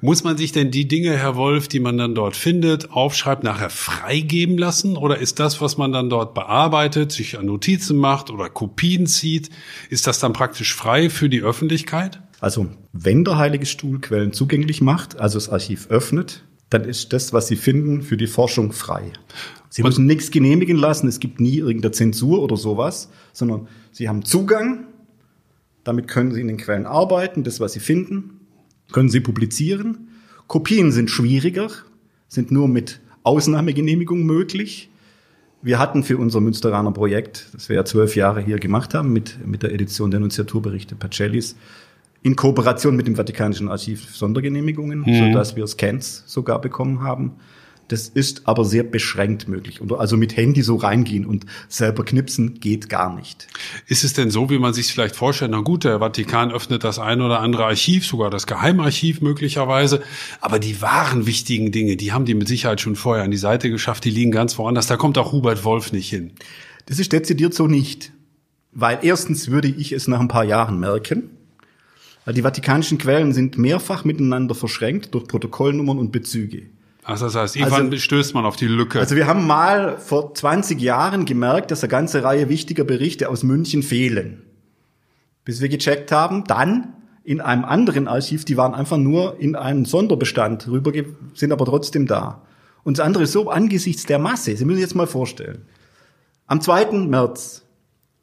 Muss 0.00 0.22
man 0.22 0.36
sich 0.36 0.52
denn 0.52 0.70
die 0.70 0.86
Dinge, 0.86 1.16
Herr 1.16 1.34
Wolf, 1.34 1.66
die 1.66 1.80
man 1.80 1.98
dann 1.98 2.14
dort 2.14 2.36
findet, 2.36 2.92
aufschreibt, 2.92 3.42
nachher 3.42 3.68
freigeben 3.68 4.56
lassen? 4.56 4.96
Oder 4.96 5.18
ist 5.18 5.40
das, 5.40 5.60
was 5.60 5.76
man 5.76 5.90
dann 5.90 6.08
dort 6.08 6.34
bearbeitet, 6.34 7.10
sich 7.10 7.36
an 7.36 7.46
Notizen 7.46 7.96
macht 7.96 8.30
oder 8.30 8.48
Kopien 8.48 9.08
zieht, 9.08 9.50
ist 9.90 10.06
das 10.06 10.20
dann 10.20 10.32
praktisch 10.32 10.72
frei 10.72 11.10
für 11.10 11.28
die 11.28 11.42
Öffentlichkeit? 11.42 12.20
Also, 12.38 12.68
wenn 12.92 13.24
der 13.24 13.38
Heilige 13.38 13.66
Stuhl 13.66 14.00
Quellen 14.00 14.32
zugänglich 14.32 14.80
macht, 14.80 15.18
also 15.18 15.36
das 15.36 15.48
Archiv 15.48 15.88
öffnet, 15.88 16.44
dann 16.70 16.84
ist 16.84 17.12
das, 17.12 17.32
was 17.32 17.48
Sie 17.48 17.56
finden, 17.56 18.02
für 18.02 18.16
die 18.16 18.28
Forschung 18.28 18.70
frei. 18.70 19.10
Sie 19.68 19.82
müssen 19.82 20.06
nichts 20.06 20.30
genehmigen 20.30 20.76
lassen, 20.76 21.08
es 21.08 21.18
gibt 21.18 21.40
nie 21.40 21.58
irgendeine 21.58 21.90
Zensur 21.90 22.40
oder 22.40 22.56
sowas, 22.56 23.10
sondern 23.32 23.66
Sie 23.90 24.08
haben 24.08 24.24
Zugang, 24.24 24.86
damit 25.82 26.06
können 26.06 26.32
Sie 26.32 26.40
in 26.40 26.46
den 26.46 26.56
Quellen 26.56 26.86
arbeiten, 26.86 27.42
das, 27.42 27.58
was 27.58 27.72
Sie 27.72 27.80
finden, 27.80 28.38
können 28.92 29.08
Sie 29.08 29.20
publizieren. 29.20 30.08
Kopien 30.46 30.92
sind 30.92 31.10
schwieriger, 31.10 31.68
sind 32.28 32.50
nur 32.50 32.68
mit 32.68 33.00
Ausnahmegenehmigung 33.22 34.24
möglich. 34.24 34.88
Wir 35.60 35.78
hatten 35.78 36.04
für 36.04 36.18
unser 36.18 36.40
Münsteraner 36.40 36.92
Projekt, 36.92 37.48
das 37.52 37.68
wir 37.68 37.76
ja 37.76 37.84
zwölf 37.84 38.16
Jahre 38.16 38.40
hier 38.40 38.58
gemacht 38.58 38.94
haben, 38.94 39.12
mit, 39.12 39.44
mit 39.46 39.62
der 39.62 39.72
Edition 39.72 40.10
der 40.10 40.20
Nunziaturberichte 40.20 40.94
Pacellis, 40.94 41.56
in 42.22 42.36
Kooperation 42.36 42.96
mit 42.96 43.06
dem 43.06 43.16
Vatikanischen 43.16 43.68
Archiv 43.68 44.14
Sondergenehmigungen, 44.14 45.00
mhm. 45.00 45.32
sodass 45.32 45.56
wir 45.56 45.66
Scans 45.66 46.24
sogar 46.26 46.60
bekommen 46.60 47.02
haben. 47.02 47.32
Das 47.88 48.08
ist 48.08 48.46
aber 48.46 48.66
sehr 48.66 48.82
beschränkt 48.82 49.48
möglich. 49.48 49.80
Also 49.96 50.18
mit 50.18 50.36
Handy 50.36 50.62
so 50.62 50.76
reingehen 50.76 51.24
und 51.24 51.46
selber 51.68 52.04
knipsen 52.04 52.60
geht 52.60 52.90
gar 52.90 53.14
nicht. 53.14 53.48
Ist 53.86 54.04
es 54.04 54.12
denn 54.12 54.30
so, 54.30 54.50
wie 54.50 54.58
man 54.58 54.74
sich 54.74 54.92
vielleicht 54.92 55.16
vorstellt? 55.16 55.52
Na 55.52 55.60
gut, 55.60 55.84
der 55.84 55.98
Vatikan 55.98 56.52
öffnet 56.52 56.84
das 56.84 56.98
ein 56.98 57.22
oder 57.22 57.40
andere 57.40 57.64
Archiv, 57.64 58.06
sogar 58.06 58.28
das 58.28 58.46
Geheimarchiv 58.46 59.22
möglicherweise. 59.22 60.02
Aber 60.42 60.58
die 60.58 60.82
wahren 60.82 61.26
wichtigen 61.26 61.72
Dinge, 61.72 61.96
die 61.96 62.12
haben 62.12 62.26
die 62.26 62.34
mit 62.34 62.46
Sicherheit 62.46 62.82
schon 62.82 62.94
vorher 62.94 63.24
an 63.24 63.30
die 63.30 63.38
Seite 63.38 63.70
geschafft. 63.70 64.04
Die 64.04 64.10
liegen 64.10 64.32
ganz 64.32 64.58
woanders. 64.58 64.86
Da 64.86 64.96
kommt 64.96 65.16
auch 65.16 65.32
Hubert 65.32 65.64
Wolf 65.64 65.92
nicht 65.92 66.10
hin. 66.10 66.32
Das 66.86 66.98
ist 66.98 67.12
dezidiert 67.12 67.54
so 67.54 67.66
nicht. 67.66 68.12
Weil 68.72 68.98
erstens 69.00 69.50
würde 69.50 69.68
ich 69.68 69.92
es 69.92 70.08
nach 70.08 70.20
ein 70.20 70.28
paar 70.28 70.44
Jahren 70.44 70.78
merken. 70.78 71.30
Die 72.26 72.42
vatikanischen 72.42 72.98
Quellen 72.98 73.32
sind 73.32 73.56
mehrfach 73.56 74.04
miteinander 74.04 74.54
verschränkt 74.54 75.14
durch 75.14 75.26
Protokollnummern 75.26 75.98
und 75.98 76.12
Bezüge. 76.12 76.66
Ach, 77.10 77.18
das 77.18 77.34
heißt, 77.34 77.56
irgendwann 77.56 77.86
also, 77.86 77.96
stößt 77.96 78.34
man 78.34 78.44
auf 78.44 78.56
die 78.56 78.66
Lücke. 78.66 79.00
Also 79.00 79.16
wir 79.16 79.26
haben 79.26 79.46
mal 79.46 79.96
vor 79.96 80.34
20 80.34 80.78
Jahren 80.78 81.24
gemerkt, 81.24 81.70
dass 81.70 81.82
eine 81.82 81.88
ganze 81.88 82.22
Reihe 82.22 82.50
wichtiger 82.50 82.84
Berichte 82.84 83.30
aus 83.30 83.42
München 83.42 83.82
fehlen. 83.82 84.42
Bis 85.42 85.62
wir 85.62 85.70
gecheckt 85.70 86.12
haben, 86.12 86.44
dann 86.44 86.92
in 87.24 87.40
einem 87.40 87.64
anderen 87.64 88.08
Archiv, 88.08 88.44
die 88.44 88.58
waren 88.58 88.74
einfach 88.74 88.98
nur 88.98 89.40
in 89.40 89.56
einen 89.56 89.86
Sonderbestand 89.86 90.68
rüber, 90.68 90.92
sind 91.32 91.50
aber 91.50 91.64
trotzdem 91.64 92.06
da. 92.06 92.42
Und 92.84 92.98
das 92.98 93.06
andere 93.06 93.24
ist 93.24 93.32
so 93.32 93.48
angesichts 93.48 94.04
der 94.04 94.18
Masse. 94.18 94.54
Sie 94.54 94.66
müssen 94.66 94.76
sich 94.76 94.84
jetzt 94.84 94.94
mal 94.94 95.06
vorstellen. 95.06 95.62
Am 96.46 96.60
2. 96.60 96.92
März 97.06 97.64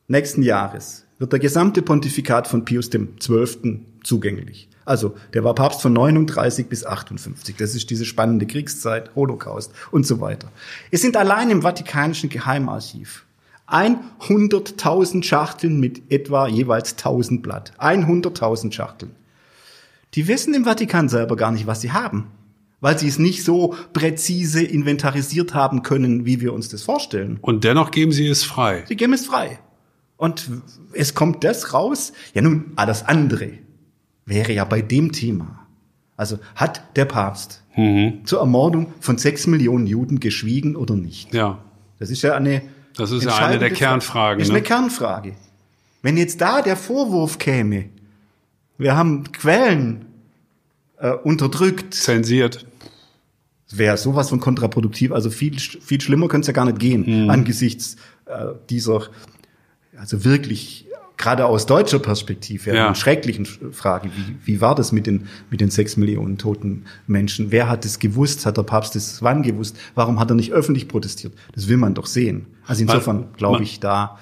nächsten 0.08 0.44
Jahres 0.44 1.08
wird 1.18 1.32
der 1.32 1.40
gesamte 1.40 1.82
Pontifikat 1.82 2.48
von 2.48 2.66
Pius 2.66 2.92
XII. 2.92 3.80
Zugänglich. 4.06 4.70
Also, 4.86 5.16
der 5.34 5.44
war 5.44 5.56
Papst 5.56 5.82
von 5.82 5.94
39 5.94 6.68
bis 6.68 6.86
58. 6.86 7.56
Das 7.58 7.74
ist 7.74 7.90
diese 7.90 8.06
spannende 8.06 8.46
Kriegszeit, 8.46 9.16
Holocaust 9.16 9.74
und 9.92 10.06
so 10.06 10.22
weiter. 10.22 10.52
Es 10.92 11.02
sind 11.02 11.18
allein 11.18 11.50
im 11.50 11.64
Vatikanischen 11.64 12.30
Geheimarchiv 12.30 13.26
100.000 13.68 15.24
Schachteln 15.24 15.80
mit 15.80 16.12
etwa 16.12 16.48
jeweils 16.48 16.92
1000 16.92 17.42
Blatt. 17.42 17.74
100.000 17.80 18.72
Schachteln. 18.72 19.12
Die 20.14 20.28
wissen 20.28 20.54
im 20.54 20.66
Vatikan 20.66 21.10
selber 21.10 21.36
gar 21.36 21.52
nicht, 21.52 21.66
was 21.66 21.82
sie 21.82 21.92
haben, 21.92 22.28
weil 22.80 22.98
sie 23.00 23.08
es 23.08 23.18
nicht 23.18 23.44
so 23.44 23.74
präzise 23.92 24.64
inventarisiert 24.64 25.56
haben 25.56 25.82
können, 25.82 26.28
wie 26.28 26.42
wir 26.42 26.54
uns 26.54 26.70
das 26.70 26.84
vorstellen. 26.84 27.40
Und 27.42 27.64
dennoch 27.64 27.90
geben 27.90 28.12
sie 28.12 28.28
es 28.28 28.44
frei. 28.44 28.84
Sie 28.88 28.96
geben 28.96 29.14
es 29.14 29.26
frei. 29.26 29.60
Und 30.16 30.50
es 30.94 31.16
kommt 31.16 31.44
das 31.44 31.74
raus. 31.74 32.14
Ja 32.36 32.44
nun, 32.44 32.72
alles 32.76 33.04
andere 33.04 33.65
wäre 34.26 34.54
ja 34.54 34.66
bei 34.66 34.82
dem 34.82 35.12
Thema. 35.12 35.66
Also 36.18 36.40
hat 36.56 36.96
der 36.96 37.06
Papst 37.06 37.64
mhm. 37.76 38.22
zur 38.26 38.40
Ermordung 38.40 38.94
von 39.00 39.18
sechs 39.18 39.48
Millionen 39.48 39.86
Juden 39.86 40.20
geschwiegen 40.20 40.76
oder 40.76 40.96
nicht? 40.96 41.34
Ja. 41.34 41.60
Das 42.00 42.10
ist 42.10 42.22
ja 42.22 42.36
eine. 42.36 42.62
Das 42.96 43.12
ist 43.12 43.26
ja 43.26 43.36
eine 43.36 43.60
der 43.60 43.72
Kernfragen. 43.72 44.42
Ist 44.42 44.50
ne? 44.50 44.56
eine 44.56 44.64
Kernfrage. 44.64 45.34
Wenn 46.02 46.18
jetzt 46.18 46.40
da 46.40 46.62
der 46.62 46.78
Vorwurf 46.78 47.40
käme, 47.40 47.86
wir 48.78 48.96
haben 48.96 49.32
Quellen 49.32 50.06
äh, 50.98 51.12
unterdrückt, 51.12 51.94
zensiert, 51.94 52.66
wäre 53.72 53.98
sowas 53.98 54.30
von 54.30 54.40
kontraproduktiv. 54.40 55.12
Also 55.12 55.30
viel 55.30 55.60
viel 55.60 56.00
schlimmer 56.00 56.28
könnte 56.30 56.46
es 56.46 56.48
ja 56.48 56.54
gar 56.54 56.66
nicht 56.66 56.80
gehen 56.80 57.24
mhm. 57.24 57.30
angesichts 57.30 57.98
äh, 58.26 58.54
dieser 58.70 59.10
also 59.98 60.26
wirklich 60.26 60.85
gerade 61.18 61.46
aus 61.46 61.66
deutscher 61.66 62.00
Perspektive 62.00 62.76
ja. 62.76 62.94
schrecklichen 62.96 63.46
Frage. 63.46 64.10
Wie, 64.16 64.54
wie 64.54 64.62
war 64.62 64.76
das 64.76 64.92
mit 64.92 65.08
den, 65.08 65.28
mit 65.50 65.62
den 65.62 65.70
sechs 65.70 65.98
Millionen 65.98 66.38
toten 66.38 66.86
Menschen? 67.08 67.52
Wer 67.52 67.70
hat 67.70 67.86
es 67.86 68.00
gewusst? 68.00 68.46
Hat 68.46 68.58
der 68.58 68.64
Papst 68.64 68.96
es 68.96 69.22
wann 69.22 69.44
gewusst? 69.44 69.78
Warum 69.96 70.20
hat 70.20 70.30
er 70.30 70.36
nicht 70.36 70.52
öffentlich 70.52 70.88
protestiert? 70.88 71.34
Das 71.54 71.68
will 71.68 71.78
man 71.78 71.94
doch 71.94 72.06
sehen. 72.06 72.48
Also 72.66 72.82
insofern 72.82 73.28
glaube 73.38 73.64
ich 73.64 73.80
da, 73.80 74.18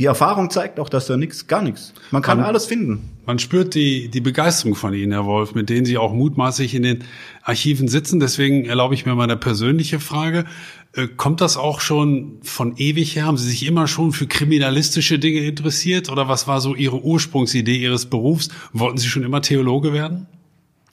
die 0.00 0.06
Erfahrung 0.06 0.48
zeigt 0.48 0.80
auch, 0.80 0.88
dass 0.88 1.06
da 1.06 1.18
nichts, 1.18 1.46
gar 1.46 1.60
nichts. 1.60 1.92
Man 2.10 2.22
kann 2.22 2.38
man, 2.38 2.46
alles 2.46 2.64
finden. 2.64 3.10
Man 3.26 3.38
spürt 3.38 3.74
die, 3.74 4.08
die 4.08 4.22
Begeisterung 4.22 4.74
von 4.74 4.94
Ihnen, 4.94 5.12
Herr 5.12 5.26
Wolf, 5.26 5.54
mit 5.54 5.68
denen 5.68 5.84
Sie 5.84 5.98
auch 5.98 6.14
mutmaßlich 6.14 6.74
in 6.74 6.84
den 6.84 7.04
Archiven 7.42 7.86
sitzen. 7.86 8.18
Deswegen 8.18 8.64
erlaube 8.64 8.94
ich 8.94 9.04
mir 9.04 9.14
mal 9.14 9.24
eine 9.24 9.36
persönliche 9.36 10.00
Frage. 10.00 10.46
Äh, 10.92 11.06
kommt 11.06 11.40
das 11.40 11.56
auch 11.56 11.80
schon 11.80 12.38
von 12.42 12.76
ewig 12.76 13.14
her? 13.14 13.26
Haben 13.26 13.36
Sie 13.36 13.48
sich 13.48 13.66
immer 13.66 13.86
schon 13.86 14.12
für 14.12 14.26
kriminalistische 14.26 15.18
Dinge 15.18 15.40
interessiert? 15.40 16.10
Oder 16.10 16.28
was 16.28 16.48
war 16.48 16.60
so 16.60 16.74
Ihre 16.74 17.02
Ursprungsidee 17.02 17.76
Ihres 17.76 18.06
Berufs? 18.06 18.48
Wollten 18.72 18.98
Sie 18.98 19.08
schon 19.08 19.22
immer 19.22 19.42
Theologe 19.42 19.92
werden? 19.92 20.26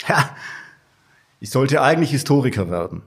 Ja, 0.08 0.36
ich 1.40 1.50
sollte 1.50 1.82
eigentlich 1.82 2.12
Historiker 2.12 2.70
werden. 2.70 3.02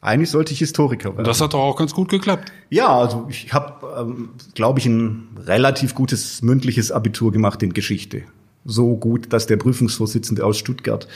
Eigentlich 0.00 0.30
sollte 0.30 0.52
ich 0.52 0.60
Historiker 0.60 1.10
werden. 1.10 1.18
Und 1.18 1.26
das 1.26 1.40
hat 1.40 1.54
doch 1.54 1.60
auch 1.60 1.76
ganz 1.76 1.92
gut 1.92 2.08
geklappt. 2.08 2.52
Ja, 2.70 2.96
also 2.96 3.26
ich 3.30 3.52
habe, 3.52 3.86
ähm, 4.00 4.30
glaube 4.54 4.78
ich, 4.78 4.86
ein 4.86 5.28
relativ 5.44 5.94
gutes 5.94 6.42
mündliches 6.42 6.92
Abitur 6.92 7.32
gemacht 7.32 7.62
in 7.62 7.72
Geschichte. 7.72 8.22
So 8.64 8.96
gut, 8.96 9.32
dass 9.32 9.46
der 9.46 9.56
Prüfungsvorsitzende 9.56 10.44
aus 10.44 10.58
Stuttgart 10.58 11.08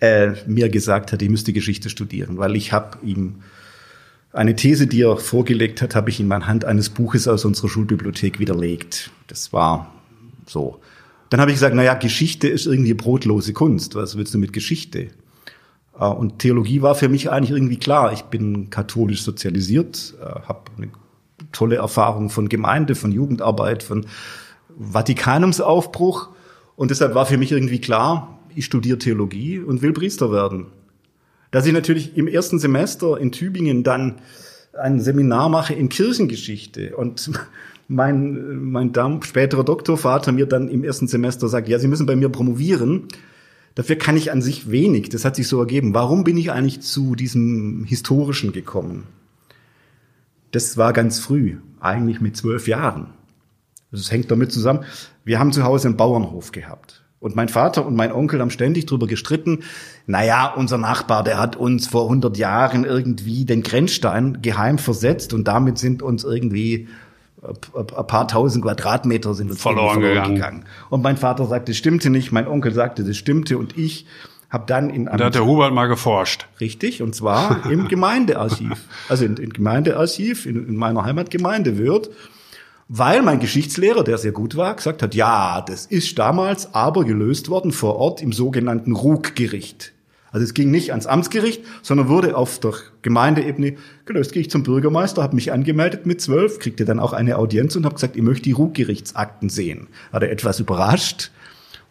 äh, 0.00 0.32
mir 0.46 0.68
gesagt 0.68 1.12
hat, 1.12 1.22
ich 1.22 1.28
müsste 1.28 1.52
Geschichte 1.52 1.90
studieren, 1.90 2.38
weil 2.38 2.54
ich 2.54 2.72
habe 2.72 2.98
ihm 3.04 3.42
eine 4.32 4.54
These, 4.54 4.86
die 4.86 5.02
er 5.02 5.16
vorgelegt 5.16 5.82
hat, 5.82 5.94
habe 5.94 6.10
ich 6.10 6.20
ihm 6.20 6.30
anhand 6.32 6.64
eines 6.64 6.88
Buches 6.88 7.26
aus 7.26 7.44
unserer 7.44 7.68
Schulbibliothek 7.68 8.38
widerlegt. 8.38 9.10
Das 9.26 9.52
war 9.52 9.92
so. 10.46 10.80
Dann 11.30 11.40
habe 11.40 11.50
ich 11.50 11.56
gesagt, 11.56 11.74
na 11.74 11.82
ja, 11.82 11.94
Geschichte 11.94 12.48
ist 12.48 12.66
irgendwie 12.66 12.94
brotlose 12.94 13.52
Kunst. 13.52 13.94
Was 13.94 14.16
willst 14.16 14.34
du 14.34 14.38
mit 14.38 14.52
Geschichte? 14.52 15.08
Äh, 15.98 16.04
und 16.04 16.38
Theologie 16.38 16.82
war 16.82 16.94
für 16.94 17.08
mich 17.08 17.30
eigentlich 17.30 17.50
irgendwie 17.50 17.78
klar. 17.78 18.12
Ich 18.12 18.22
bin 18.22 18.70
katholisch 18.70 19.22
sozialisiert, 19.22 20.14
äh, 20.20 20.24
habe 20.24 20.62
eine 20.76 20.88
tolle 21.52 21.76
Erfahrung 21.76 22.30
von 22.30 22.48
Gemeinde, 22.48 22.94
von 22.94 23.12
Jugendarbeit, 23.12 23.82
von 23.82 24.06
Vatikanumsaufbruch. 24.78 26.28
Und 26.76 26.90
deshalb 26.90 27.14
war 27.14 27.26
für 27.26 27.36
mich 27.36 27.52
irgendwie 27.52 27.80
klar, 27.80 28.38
ich 28.54 28.64
studiere 28.64 28.98
Theologie 28.98 29.58
und 29.58 29.82
will 29.82 29.92
Priester 29.92 30.32
werden. 30.32 30.66
Dass 31.50 31.66
ich 31.66 31.72
natürlich 31.72 32.16
im 32.16 32.28
ersten 32.28 32.58
Semester 32.58 33.18
in 33.18 33.32
Tübingen 33.32 33.82
dann 33.82 34.20
ein 34.72 35.00
Seminar 35.00 35.48
mache 35.48 35.74
in 35.74 35.88
Kirchengeschichte 35.88 36.96
und 36.96 37.30
mein, 37.88 38.62
mein 38.62 38.92
Dam, 38.92 39.22
späterer 39.22 39.64
Doktorvater 39.64 40.32
mir 40.32 40.46
dann 40.46 40.68
im 40.68 40.84
ersten 40.84 41.08
Semester 41.08 41.48
sagt, 41.48 41.68
ja, 41.68 41.78
Sie 41.78 41.88
müssen 41.88 42.06
bei 42.06 42.16
mir 42.16 42.28
promovieren. 42.28 43.08
Dafür 43.74 43.96
kann 43.96 44.16
ich 44.16 44.30
an 44.32 44.42
sich 44.42 44.70
wenig. 44.70 45.08
Das 45.08 45.24
hat 45.24 45.36
sich 45.36 45.48
so 45.48 45.58
ergeben. 45.58 45.94
Warum 45.94 46.24
bin 46.24 46.36
ich 46.36 46.52
eigentlich 46.52 46.80
zu 46.80 47.14
diesem 47.14 47.84
Historischen 47.84 48.52
gekommen? 48.52 49.06
Das 50.52 50.76
war 50.76 50.92
ganz 50.92 51.20
früh, 51.20 51.58
eigentlich 51.80 52.20
mit 52.20 52.36
zwölf 52.36 52.66
Jahren. 52.66 53.08
Das 53.92 54.10
hängt 54.10 54.30
damit 54.30 54.52
zusammen. 54.52 54.84
Wir 55.24 55.38
haben 55.38 55.52
zu 55.52 55.64
Hause 55.64 55.88
einen 55.88 55.96
Bauernhof 55.96 56.52
gehabt. 56.52 56.99
Und 57.20 57.36
mein 57.36 57.50
Vater 57.50 57.84
und 57.86 57.94
mein 57.94 58.12
Onkel 58.12 58.40
haben 58.40 58.50
ständig 58.50 58.86
drüber 58.86 59.06
gestritten. 59.06 59.60
Naja, 60.06 60.52
unser 60.56 60.78
Nachbar, 60.78 61.22
der 61.22 61.38
hat 61.38 61.54
uns 61.54 61.86
vor 61.86 62.04
100 62.04 62.36
Jahren 62.38 62.84
irgendwie 62.84 63.44
den 63.44 63.62
Grenzstein 63.62 64.40
geheim 64.40 64.78
versetzt 64.78 65.34
und 65.34 65.46
damit 65.46 65.78
sind 65.78 66.02
uns 66.02 66.24
irgendwie 66.24 66.88
ein 67.42 68.06
paar 68.06 68.28
tausend 68.28 68.64
Quadratmeter 68.64 69.34
sind 69.34 69.50
uns 69.50 69.62
verloren, 69.62 69.94
verloren 69.94 70.14
gegangen. 70.14 70.34
gegangen. 70.34 70.64
Und 70.90 71.02
mein 71.02 71.16
Vater 71.16 71.46
sagte, 71.46 71.72
es 71.72 71.78
stimmte 71.78 72.10
nicht. 72.10 72.32
Mein 72.32 72.46
Onkel 72.46 72.72
sagte, 72.72 73.04
das 73.04 73.16
stimmte. 73.16 73.56
Und 73.56 73.78
ich 73.78 74.06
habe 74.50 74.64
dann 74.66 74.90
in 74.90 75.08
einem... 75.08 75.18
Da 75.18 75.26
hat 75.26 75.34
der 75.34 75.46
Hubert 75.46 75.72
mal 75.72 75.86
geforscht. 75.86 76.46
Richtig, 76.60 77.02
und 77.02 77.14
zwar 77.14 77.64
im 77.70 77.88
Gemeindearchiv. 77.88 78.86
Also 79.08 79.24
in, 79.24 79.36
in 79.36 79.50
Gemeindearchiv 79.50 80.44
in, 80.44 80.68
in 80.68 80.76
meiner 80.76 81.04
Heimatgemeinde 81.04 81.78
wird, 81.78 82.10
weil 82.92 83.22
mein 83.22 83.38
Geschichtslehrer, 83.38 84.02
der 84.02 84.18
sehr 84.18 84.32
gut 84.32 84.56
war, 84.56 84.74
gesagt 84.74 85.00
hat, 85.00 85.14
ja, 85.14 85.60
das 85.60 85.86
ist 85.86 86.18
damals 86.18 86.74
aber 86.74 87.04
gelöst 87.04 87.48
worden 87.48 87.70
vor 87.70 87.94
Ort 87.94 88.20
im 88.20 88.32
sogenannten 88.32 88.96
Ruggericht. 88.96 89.92
Also 90.32 90.42
es 90.42 90.54
ging 90.54 90.72
nicht 90.72 90.90
ans 90.90 91.06
Amtsgericht, 91.06 91.62
sondern 91.82 92.08
wurde 92.08 92.36
auf 92.36 92.58
der 92.58 92.72
Gemeindeebene 93.02 93.76
gelöst. 94.06 94.32
Gehe 94.32 94.42
ich 94.42 94.50
zum 94.50 94.64
Bürgermeister, 94.64 95.22
habe 95.22 95.36
mich 95.36 95.52
angemeldet 95.52 96.04
mit 96.04 96.20
zwölf, 96.20 96.58
kriegte 96.58 96.84
dann 96.84 96.98
auch 96.98 97.12
eine 97.12 97.38
Audienz 97.38 97.76
und 97.76 97.84
habe 97.84 97.94
gesagt, 97.94 98.16
ich 98.16 98.22
möchte 98.22 98.42
die 98.42 98.52
Ruhgerichtsakten 98.52 99.50
sehen. 99.50 99.86
Hat 100.12 100.24
er 100.24 100.32
etwas 100.32 100.58
überrascht, 100.58 101.30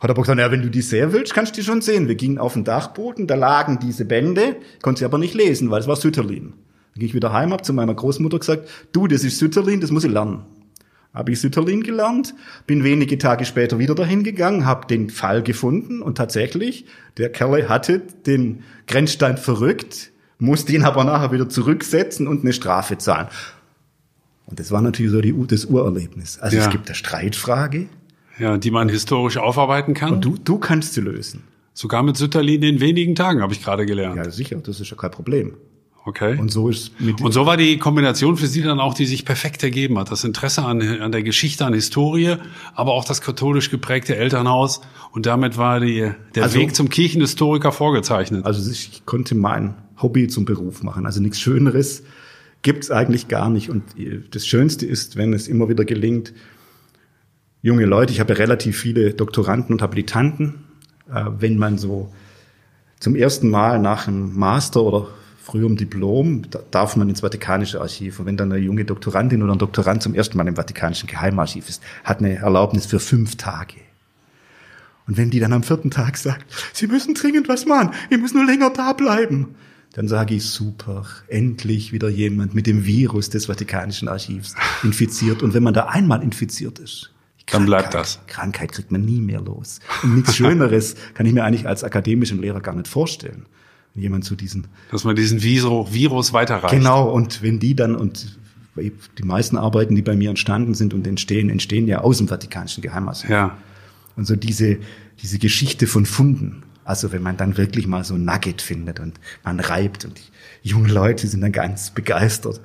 hat 0.02 0.10
aber 0.10 0.24
gesagt, 0.24 0.38
ja, 0.38 0.52
wenn 0.52 0.64
du 0.64 0.70
die 0.70 0.82
sehen 0.82 1.14
willst, 1.14 1.34
kannst 1.34 1.56
du 1.56 1.62
die 1.62 1.66
schon 1.66 1.82
sehen. 1.82 2.10
Wir 2.10 2.16
gingen 2.16 2.39
auf 2.39 2.54
den 2.54 2.66
Dachboden, 2.66 3.26
da 3.26 3.36
lagen 3.36 3.80
diese 3.80 4.04
Bände, 4.04 4.58
konnte 4.82 5.00
sie 5.00 5.06
aber 5.06 5.18
nicht 5.18 5.34
lesen, 5.34 5.72
weil 5.72 5.80
es 5.80 5.88
war 5.88 5.95
Sütterlin. 5.95 6.52
Dann 6.93 7.00
ging 7.00 7.08
ich 7.08 7.16
wieder 7.16 7.32
heim, 7.32 7.54
hab 7.54 7.64
zu 7.64 7.72
meiner 7.72 7.93
Großmutter 7.93 8.39
gesagt, 8.39 8.68
du, 8.91 9.08
das 9.08 9.24
ist 9.24 9.38
Sütterlin, 9.38 9.80
das 9.80 9.91
muss 9.91 10.04
ich 10.04 10.12
lernen. 10.12 10.43
Habe 11.14 11.32
ich 11.32 11.41
Sütterlin 11.41 11.82
gelernt, 11.82 12.36
bin 12.68 12.84
wenige 12.84 13.18
Tage 13.18 13.43
später 13.45 13.80
wieder 13.80 13.95
dahin 13.95 14.24
gegangen, 14.24 14.66
habe 14.66 14.86
den 14.88 15.10
Fall 15.10 15.41
gefunden 15.41 16.01
und 16.03 16.16
tatsächlich, 16.18 16.86
der 17.18 17.30
Kerle 17.32 17.68
hatte 17.68 18.01
den 18.28 18.64
Grenzstein 18.88 19.38
verrückt, 19.38 20.12
musste 20.38 20.72
ihn 20.74 20.84
aber 20.84 21.03
nachher 21.03 21.32
wieder 21.32 21.49
zurücksetzen 21.49 22.28
und 22.28 22.43
eine 22.43 22.53
Strafe 22.53 22.97
zahlen. 22.99 23.28
Und 24.45 24.60
das 24.60 24.72
war 24.72 24.82
natürlich 24.82 25.12
so 25.12 25.22
die, 25.22 25.36
das 25.47 25.66
Urerlebnis. 25.66 26.38
Also 26.39 26.57
Ja. 26.57 26.66
es 26.66 26.70
gibt 26.70 26.88
eine 26.88 26.95
Streitfrage 26.95 27.88
Ja, 28.38 28.57
die 28.57 28.72
man 28.72 28.88
historisch 28.89 29.38
aufarbeiten 29.38 29.93
kann. 29.95 30.14
und 30.14 30.22
du, 30.26 30.38
du 30.38 30.60
kannst 30.60 30.93
sie 30.93 31.01
lösen. 31.01 31.43
Sogar 31.74 32.03
mit 32.03 32.18
Sütterlin 32.18 32.62
in 32.64 32.82
wenigen 32.82 33.16
Tagen, 33.16 33.41
habe 33.41 33.53
ich 33.53 33.64
gerade 33.64 33.86
gelernt. 33.86 34.18
Ja, 34.18 34.30
sicher, 34.30 34.57
das 34.57 34.80
ist 34.80 34.89
ja 34.91 34.97
kein 34.97 35.12
Problem. 35.12 35.53
Okay. 36.06 36.38
Und 36.39 36.50
so 36.52 36.70
ist 36.70 37.00
mit 37.00 37.22
Und 37.22 37.34
so 37.34 37.45
war 37.45 37.58
die 37.58 37.78
Kombination 37.78 38.38
für 38.38 38.47
Sie 38.47 38.62
dann 38.62 38.80
auch, 38.80 38.93
die 38.93 39.06
sich 39.06 39.26
perfekt 39.26 39.62
ergeben 39.64 40.00
hat. 40.00 40.10
Das 40.12 40.24
Interesse 40.24 40.64
an, 40.64 40.82
an 40.82 41.12
der 41.12 41.24
Geschichte, 41.24 41.66
an 41.66 41.74
Historie, 41.74 42.36
aber 42.74 42.93
auch 42.93 43.06
das 43.06 43.22
katholisch 43.22 43.70
geprägte 43.70 44.16
Elternhaus. 44.16 44.82
Und 45.12 45.26
damit 45.26 45.58
war 45.58 45.80
die, 45.80 46.12
der 46.36 46.43
Also- 46.43 46.58
Weg 46.58 46.76
zum 46.76 46.89
Kirchenhistoriker 46.89 47.72
vorgezeichnet. 47.72 48.45
Also 48.45 48.70
ich 48.72 49.04
konnte 49.06 49.36
mein 49.36 49.76
Hobby 50.02 50.28
zum 50.28 50.45
Beruf 50.45 50.82
machen. 50.84 51.06
Also 51.06 51.22
nichts 51.22 51.39
Schöneres 51.39 52.04
gibt's 52.62 52.89
eigentlich 52.91 53.28
gar 53.28 53.50
nicht. 53.50 53.70
Und 53.70 53.84
das 54.32 54.47
Schönste 54.47 54.86
ist, 54.86 55.16
wenn 55.16 55.34
es 55.34 55.47
immer 55.47 55.70
wieder 55.70 55.86
gelingt, 55.86 56.34
junge 57.62 57.86
Leute, 57.86 58.14
ich 58.14 58.20
habe 58.20 58.34
ja 58.34 58.39
relativ 58.39 58.78
viele 58.80 59.14
Doktoranden 59.14 59.74
und 59.74 59.82
Habilitanten, 59.82 60.64
äh, 61.14 61.26
wenn 61.39 61.58
man 61.58 61.78
so 61.78 62.12
zum 63.00 63.16
ersten 63.16 63.50
Mal 63.50 63.80
nach 63.80 64.08
einem 64.08 64.36
Master 64.38 64.82
oder 64.84 65.08
früherem 65.44 65.78
Diplom, 65.78 66.44
da 66.50 66.60
darf 66.72 66.96
man 66.96 67.10
ins 67.10 67.22
Vatikanische 67.22 67.82
Archiv. 67.82 68.20
Und 68.20 68.26
wenn 68.26 68.38
dann 68.38 68.52
eine 68.52 68.62
junge 68.62 68.86
Doktorandin 68.86 69.42
oder 69.42 69.54
ein 69.54 69.60
Doktorand 69.60 70.04
zum 70.04 70.14
ersten 70.14 70.38
Mal 70.38 70.48
im 70.48 70.56
Vatikanischen 70.56 71.08
Geheimarchiv 71.08 71.70
ist, 71.70 71.82
hat 72.04 72.20
eine 72.20 72.36
Erlaubnis 72.36 72.86
für 72.86 73.00
fünf 73.00 73.36
Tage. 73.38 73.76
Und 75.08 75.18
wenn 75.18 75.32
die 75.32 75.40
dann 75.40 75.54
am 75.54 75.64
vierten 75.64 75.90
Tag 75.90 76.18
sagt, 76.18 76.46
Sie 76.74 76.88
müssen 76.88 77.16
dringend 77.16 77.50
was 77.50 77.66
machen, 77.66 77.92
ich 78.10 78.18
muss 78.20 78.34
nur 78.34 78.46
länger 78.46 78.70
da 78.70 78.94
bleiben, 78.94 79.56
dann 79.94 80.08
sage 80.08 80.36
ich, 80.36 80.46
super, 80.46 81.06
endlich 81.30 81.92
wieder 81.92 82.10
jemand 82.10 82.54
mit 82.54 82.68
dem 82.68 82.86
Virus 82.86 83.32
des 83.32 83.48
Vatikanischen 83.48 84.08
Archivs 84.08 84.54
infiziert. 84.84 85.42
Und 85.42 85.56
wenn 85.56 85.64
man 85.64 85.74
da 85.74 85.86
einmal 85.88 86.22
infiziert 86.22 86.78
ist, 86.78 87.12
Dann 87.48 87.66
bleibt 87.66 87.86
Krankheit- 87.92 88.02
das. 88.02 88.20
Krankheit 88.28 88.72
kriegt 88.72 88.92
man 88.92 89.02
nie 89.02 89.20
mehr 89.20 89.42
los. 89.42 89.80
Und 90.04 90.16
nichts 90.18 90.36
Schöneres 90.38 90.94
kann 91.16 91.26
ich 91.26 91.34
mir 91.34 91.44
eigentlich 91.44 91.68
als 91.68 91.84
akademischen 91.84 92.40
Lehrer 92.40 92.62
gar 92.62 92.76
nicht 92.76 92.88
vorstellen. 92.88 93.48
Jemand 94.00 94.26
zu 94.26 94.36
diesen 94.36 94.68
dass 94.91 95.04
man 95.04 95.16
diesen 95.16 95.39
Viso- 95.41 95.88
Virus 95.91 96.34
weiterreicht. 96.34 96.74
Genau, 96.74 97.10
und 97.10 97.41
wenn 97.41 97.60
die 97.60 97.76
dann, 97.76 97.95
und 97.95 98.38
die 98.76 99.24
meisten 99.24 99.58
Arbeiten, 99.58 99.95
die 99.95 100.02
bei 100.02 100.16
mir 100.16 100.30
entstanden 100.30 100.74
sind 100.74 100.93
und 100.93 101.06
entstehen, 101.06 101.50
entstehen 101.50 101.88
ja 101.88 102.00
aus 102.02 102.18
dem 102.20 102.28
Vatikanischen 102.28 102.82
Geheimarchiv. 102.82 103.30
Ja. 103.30 103.58
Und 104.16 104.26
so 104.26 104.36
diese, 104.36 104.78
diese 105.22 105.39
Geschichte 105.39 105.88
von 105.88 106.06
Funden. 106.06 106.64
Also 106.86 107.12
wenn 107.12 107.22
man 107.22 107.38
dann 107.38 107.56
wirklich 107.58 107.88
mal 107.88 108.04
so 108.04 108.16
ein 108.16 108.26
Nugget 108.26 108.62
findet 108.62 109.00
und 109.00 109.20
man 109.43 109.60
reibt 109.60 110.06
und 110.06 110.18
die 110.64 110.70
jungen 110.70 110.89
Leute 110.89 111.28
sind 111.28 111.41
dann 111.41 111.52
ganz 111.52 111.91
begeistert. 111.91 112.62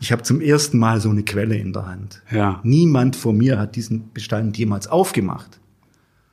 Ich 0.00 0.12
habe 0.12 0.22
zum 0.22 0.40
ersten 0.40 0.78
Mal 0.78 1.00
so 1.00 1.10
eine 1.10 1.22
Quelle 1.22 1.56
in 1.56 1.72
der 1.72 1.86
Hand. 1.86 2.22
Ja. 2.30 2.60
Niemand 2.62 3.16
vor 3.16 3.32
mir 3.32 3.58
hat 3.58 3.76
diesen 3.76 4.12
Bestand 4.12 4.56
jemals 4.56 4.86
aufgemacht. 4.86 5.59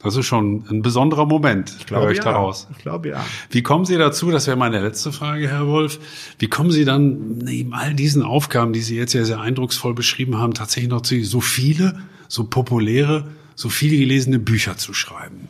Das 0.04 0.16
ist 0.16 0.28
schon 0.28 0.64
ein 0.70 0.84
besonderer 0.84 1.26
Moment, 1.26 1.76
ich 1.80 1.90
höre 1.90 2.12
ich 2.12 2.20
ja. 2.20 2.24
daraus. 2.24 2.68
Ich 2.72 2.78
glaube 2.78 3.10
ja. 3.10 3.26
Wie 3.50 3.64
kommen 3.64 3.84
Sie 3.84 3.98
dazu, 3.98 4.30
das 4.30 4.46
wäre 4.46 4.56
meine 4.56 4.80
letzte 4.80 5.12
Frage, 5.12 5.48
Herr 5.48 5.66
Wolf, 5.66 6.00
wie 6.38 6.48
kommen 6.48 6.70
Sie 6.70 6.86
dann 6.86 7.40
neben 7.40 7.74
all 7.74 7.96
diesen 7.96 8.22
Aufgaben, 8.22 8.74
die 8.74 8.82
Sie 8.82 8.96
jetzt 8.96 9.14
ja 9.14 9.26
sehr 9.26 9.40
eindrucksvoll 9.40 9.96
beschrieben 9.96 10.38
haben, 10.38 10.54
tatsächlich 10.54 10.92
noch 10.92 11.02
zu 11.02 11.24
so 11.24 11.42
viele, 11.42 12.00
so 12.28 12.44
populäre, 12.44 13.28
so 13.56 13.70
viele 13.70 13.98
gelesene 13.98 14.38
Bücher 14.38 14.78
zu 14.78 14.94
schreiben? 14.94 15.48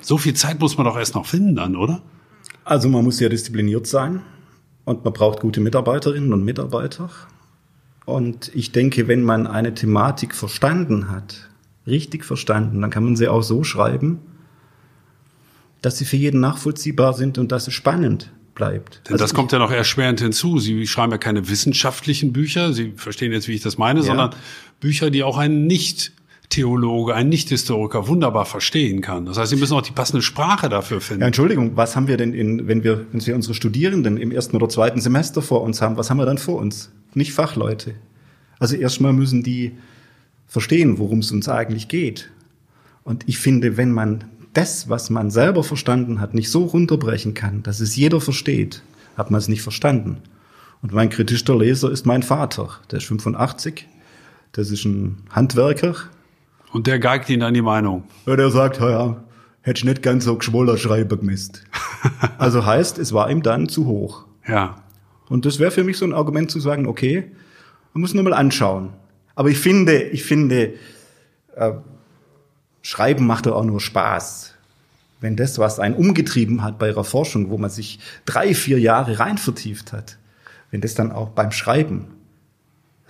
So 0.00 0.18
viel 0.18 0.34
Zeit 0.34 0.58
muss 0.58 0.76
man 0.76 0.86
doch 0.86 0.96
erst 0.96 1.14
noch 1.14 1.26
finden 1.26 1.54
dann, 1.54 1.76
oder? 1.76 2.02
Also 2.64 2.88
man 2.88 3.04
muss 3.04 3.18
sehr 3.18 3.28
diszipliniert 3.28 3.86
sein 3.86 4.22
und 4.84 5.04
man 5.04 5.12
braucht 5.12 5.40
gute 5.40 5.60
Mitarbeiterinnen 5.60 6.32
und 6.32 6.44
Mitarbeiter. 6.44 7.08
Und 8.04 8.50
ich 8.54 8.72
denke, 8.72 9.06
wenn 9.06 9.22
man 9.22 9.46
eine 9.46 9.74
Thematik 9.74 10.34
verstanden 10.34 11.10
hat, 11.10 11.47
richtig 11.88 12.24
verstanden, 12.24 12.80
dann 12.80 12.90
kann 12.90 13.04
man 13.04 13.16
sie 13.16 13.28
auch 13.28 13.42
so 13.42 13.64
schreiben, 13.64 14.18
dass 15.82 15.98
sie 15.98 16.04
für 16.04 16.16
jeden 16.16 16.40
nachvollziehbar 16.40 17.14
sind 17.14 17.38
und 17.38 17.52
dass 17.52 17.68
es 17.68 17.74
spannend 17.74 18.32
bleibt. 18.54 19.02
Denn 19.06 19.14
Also 19.14 19.24
das 19.24 19.34
kommt 19.34 19.52
ja 19.52 19.58
noch 19.58 19.70
erschwerend 19.70 20.20
hinzu. 20.20 20.58
Sie 20.58 20.86
schreiben 20.86 21.12
ja 21.12 21.18
keine 21.18 21.48
wissenschaftlichen 21.48 22.32
Bücher, 22.32 22.72
Sie 22.72 22.92
verstehen 22.96 23.32
jetzt, 23.32 23.46
wie 23.48 23.52
ich 23.52 23.62
das 23.62 23.78
meine, 23.78 24.00
Ja. 24.00 24.06
sondern 24.06 24.30
Bücher, 24.80 25.10
die 25.10 25.22
auch 25.22 25.38
ein 25.38 25.66
Nicht-Theologe, 25.68 27.14
ein 27.14 27.28
Nicht-Historiker 27.28 28.08
wunderbar 28.08 28.44
verstehen 28.46 29.00
kann. 29.00 29.26
Das 29.26 29.38
heißt, 29.38 29.50
Sie 29.50 29.56
müssen 29.56 29.74
auch 29.74 29.82
die 29.82 29.92
passende 29.92 30.22
Sprache 30.22 30.68
dafür 30.68 31.00
finden. 31.00 31.20
Ja, 31.20 31.26
Entschuldigung, 31.28 31.76
was 31.76 31.94
haben 31.94 32.08
wir 32.08 32.16
denn 32.16 32.34
in, 32.34 32.66
wenn 32.66 32.82
wir, 32.82 33.06
wenn 33.12 33.24
wir 33.24 33.34
unsere 33.36 33.54
Studierenden 33.54 34.16
im 34.16 34.32
ersten 34.32 34.56
oder 34.56 34.68
zweiten 34.68 35.00
Semester 35.00 35.40
vor 35.42 35.62
uns 35.62 35.80
haben, 35.80 35.96
was 35.96 36.10
haben 36.10 36.18
wir 36.18 36.26
dann 36.26 36.38
vor 36.38 36.56
uns? 36.56 36.90
Nicht 37.14 37.32
Fachleute. 37.32 37.94
Also 38.58 38.74
erstmal 38.74 39.12
müssen 39.12 39.44
die 39.44 39.72
verstehen, 40.48 40.98
worum 40.98 41.20
es 41.20 41.30
uns 41.30 41.48
eigentlich 41.48 41.86
geht. 41.86 42.30
Und 43.04 43.28
ich 43.28 43.38
finde, 43.38 43.76
wenn 43.76 43.92
man 43.92 44.24
das, 44.54 44.88
was 44.88 45.10
man 45.10 45.30
selber 45.30 45.62
verstanden 45.62 46.20
hat, 46.20 46.34
nicht 46.34 46.50
so 46.50 46.64
runterbrechen 46.64 47.34
kann, 47.34 47.62
dass 47.62 47.80
es 47.80 47.94
jeder 47.94 48.20
versteht, 48.20 48.82
hat 49.16 49.30
man 49.30 49.38
es 49.38 49.48
nicht 49.48 49.62
verstanden. 49.62 50.18
Und 50.82 50.92
mein 50.92 51.10
kritischster 51.10 51.56
Leser 51.56 51.90
ist 51.90 52.06
mein 52.06 52.22
Vater. 52.22 52.70
Der 52.90 52.98
ist 52.98 53.06
85. 53.06 53.86
Das 54.52 54.70
ist 54.70 54.84
ein 54.84 55.18
Handwerker. 55.30 55.94
Und 56.72 56.86
der 56.86 56.98
geigt 56.98 57.28
Ihnen 57.30 57.40
dann 57.40 57.54
die 57.54 57.62
Meinung. 57.62 58.04
Ja, 58.26 58.36
der 58.36 58.50
sagt, 58.50 58.80
ja, 58.80 58.90
ja, 58.90 59.24
hätte 59.62 59.78
ich 59.78 59.84
nicht 59.84 60.02
ganz 60.02 60.24
so 60.24 60.36
geschwoller 60.36 60.76
Schreiber 60.76 61.16
gemisst. 61.16 61.64
also 62.38 62.64
heißt, 62.64 62.98
es 62.98 63.12
war 63.12 63.30
ihm 63.30 63.42
dann 63.42 63.68
zu 63.68 63.86
hoch. 63.86 64.24
Ja. 64.46 64.76
Und 65.28 65.44
das 65.46 65.58
wäre 65.58 65.70
für 65.70 65.84
mich 65.84 65.98
so 65.98 66.04
ein 66.04 66.14
Argument 66.14 66.50
zu 66.50 66.60
sagen, 66.60 66.86
okay, 66.86 67.30
man 67.92 68.00
muss 68.00 68.14
nur 68.14 68.24
mal 68.24 68.32
anschauen. 68.32 68.90
Aber 69.38 69.50
ich 69.50 69.58
finde, 69.60 70.02
ich 70.02 70.24
finde, 70.24 70.74
äh, 71.54 71.70
Schreiben 72.82 73.24
macht 73.24 73.46
doch 73.46 73.54
auch 73.54 73.64
nur 73.64 73.80
Spaß. 73.80 74.54
Wenn 75.20 75.36
das, 75.36 75.58
was 75.58 75.78
einen 75.78 75.94
umgetrieben 75.94 76.64
hat 76.64 76.80
bei 76.80 76.88
ihrer 76.88 77.04
Forschung, 77.04 77.48
wo 77.48 77.56
man 77.56 77.70
sich 77.70 78.00
drei, 78.24 78.52
vier 78.52 78.80
Jahre 78.80 79.20
rein 79.20 79.38
vertieft 79.38 79.92
hat, 79.92 80.18
wenn 80.72 80.80
das 80.80 80.94
dann 80.94 81.12
auch 81.12 81.28
beim 81.28 81.52
Schreiben 81.52 82.08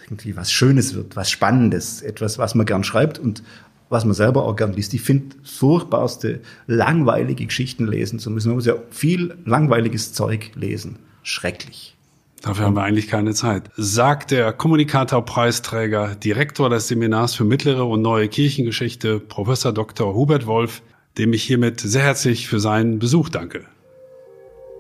irgendwie 0.03 0.37
was 0.37 0.53
Schönes 0.53 0.95
wird, 0.95 1.17
was 1.17 1.31
Spannendes, 1.31 2.03
etwas, 2.03 2.37
was 2.37 2.55
man 2.55 2.67
gern 2.67 2.85
schreibt 2.85 3.19
und 3.19 3.43
was 3.89 4.05
man 4.05 4.13
selber 4.13 4.45
auch 4.45 4.55
gern 4.55 4.75
liest. 4.75 4.93
Ich 4.93 5.01
finde 5.01 5.35
furchtbarste, 5.45 6.41
langweilige 6.67 7.47
Geschichten 7.47 7.87
lesen 7.87 8.19
zu 8.19 8.31
müssen. 8.31 8.49
Man 8.49 8.57
muss 8.57 8.67
ja 8.67 8.75
viel 8.91 9.35
langweiliges 9.47 10.13
Zeug 10.13 10.51
lesen. 10.57 10.99
Schrecklich. 11.23 11.98
Dafür 12.43 12.67
haben 12.67 12.77
wir 12.77 12.85
eigentlich 12.85 13.09
keine 13.09 13.35
Zeit. 13.35 13.65
Sagt 13.77 14.31
der 14.31 14.53
Kommunikator-Preisträger, 14.53 16.15
Direktor 16.15 16.71
des 16.71 16.89
Seminars 16.89 17.35
für 17.35 17.45
mittlere 17.45 17.85
und 17.85 18.03
neue 18.03 18.29
Kirchengeschichte, 18.29 19.19
Professor 19.19 19.73
Dr. 19.73 20.15
Hubert 20.15 20.47
Wolf, 20.47 20.83
dem 21.19 21.33
ich 21.33 21.43
hiermit 21.43 21.81
sehr 21.81 22.03
herzlich 22.03 22.47
für 22.47 22.61
seinen 22.61 22.99
Besuch 23.01 23.29
danke. 23.29 23.65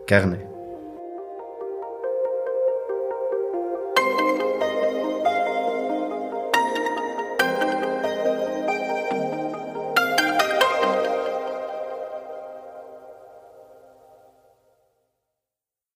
Gerne. 0.07 0.48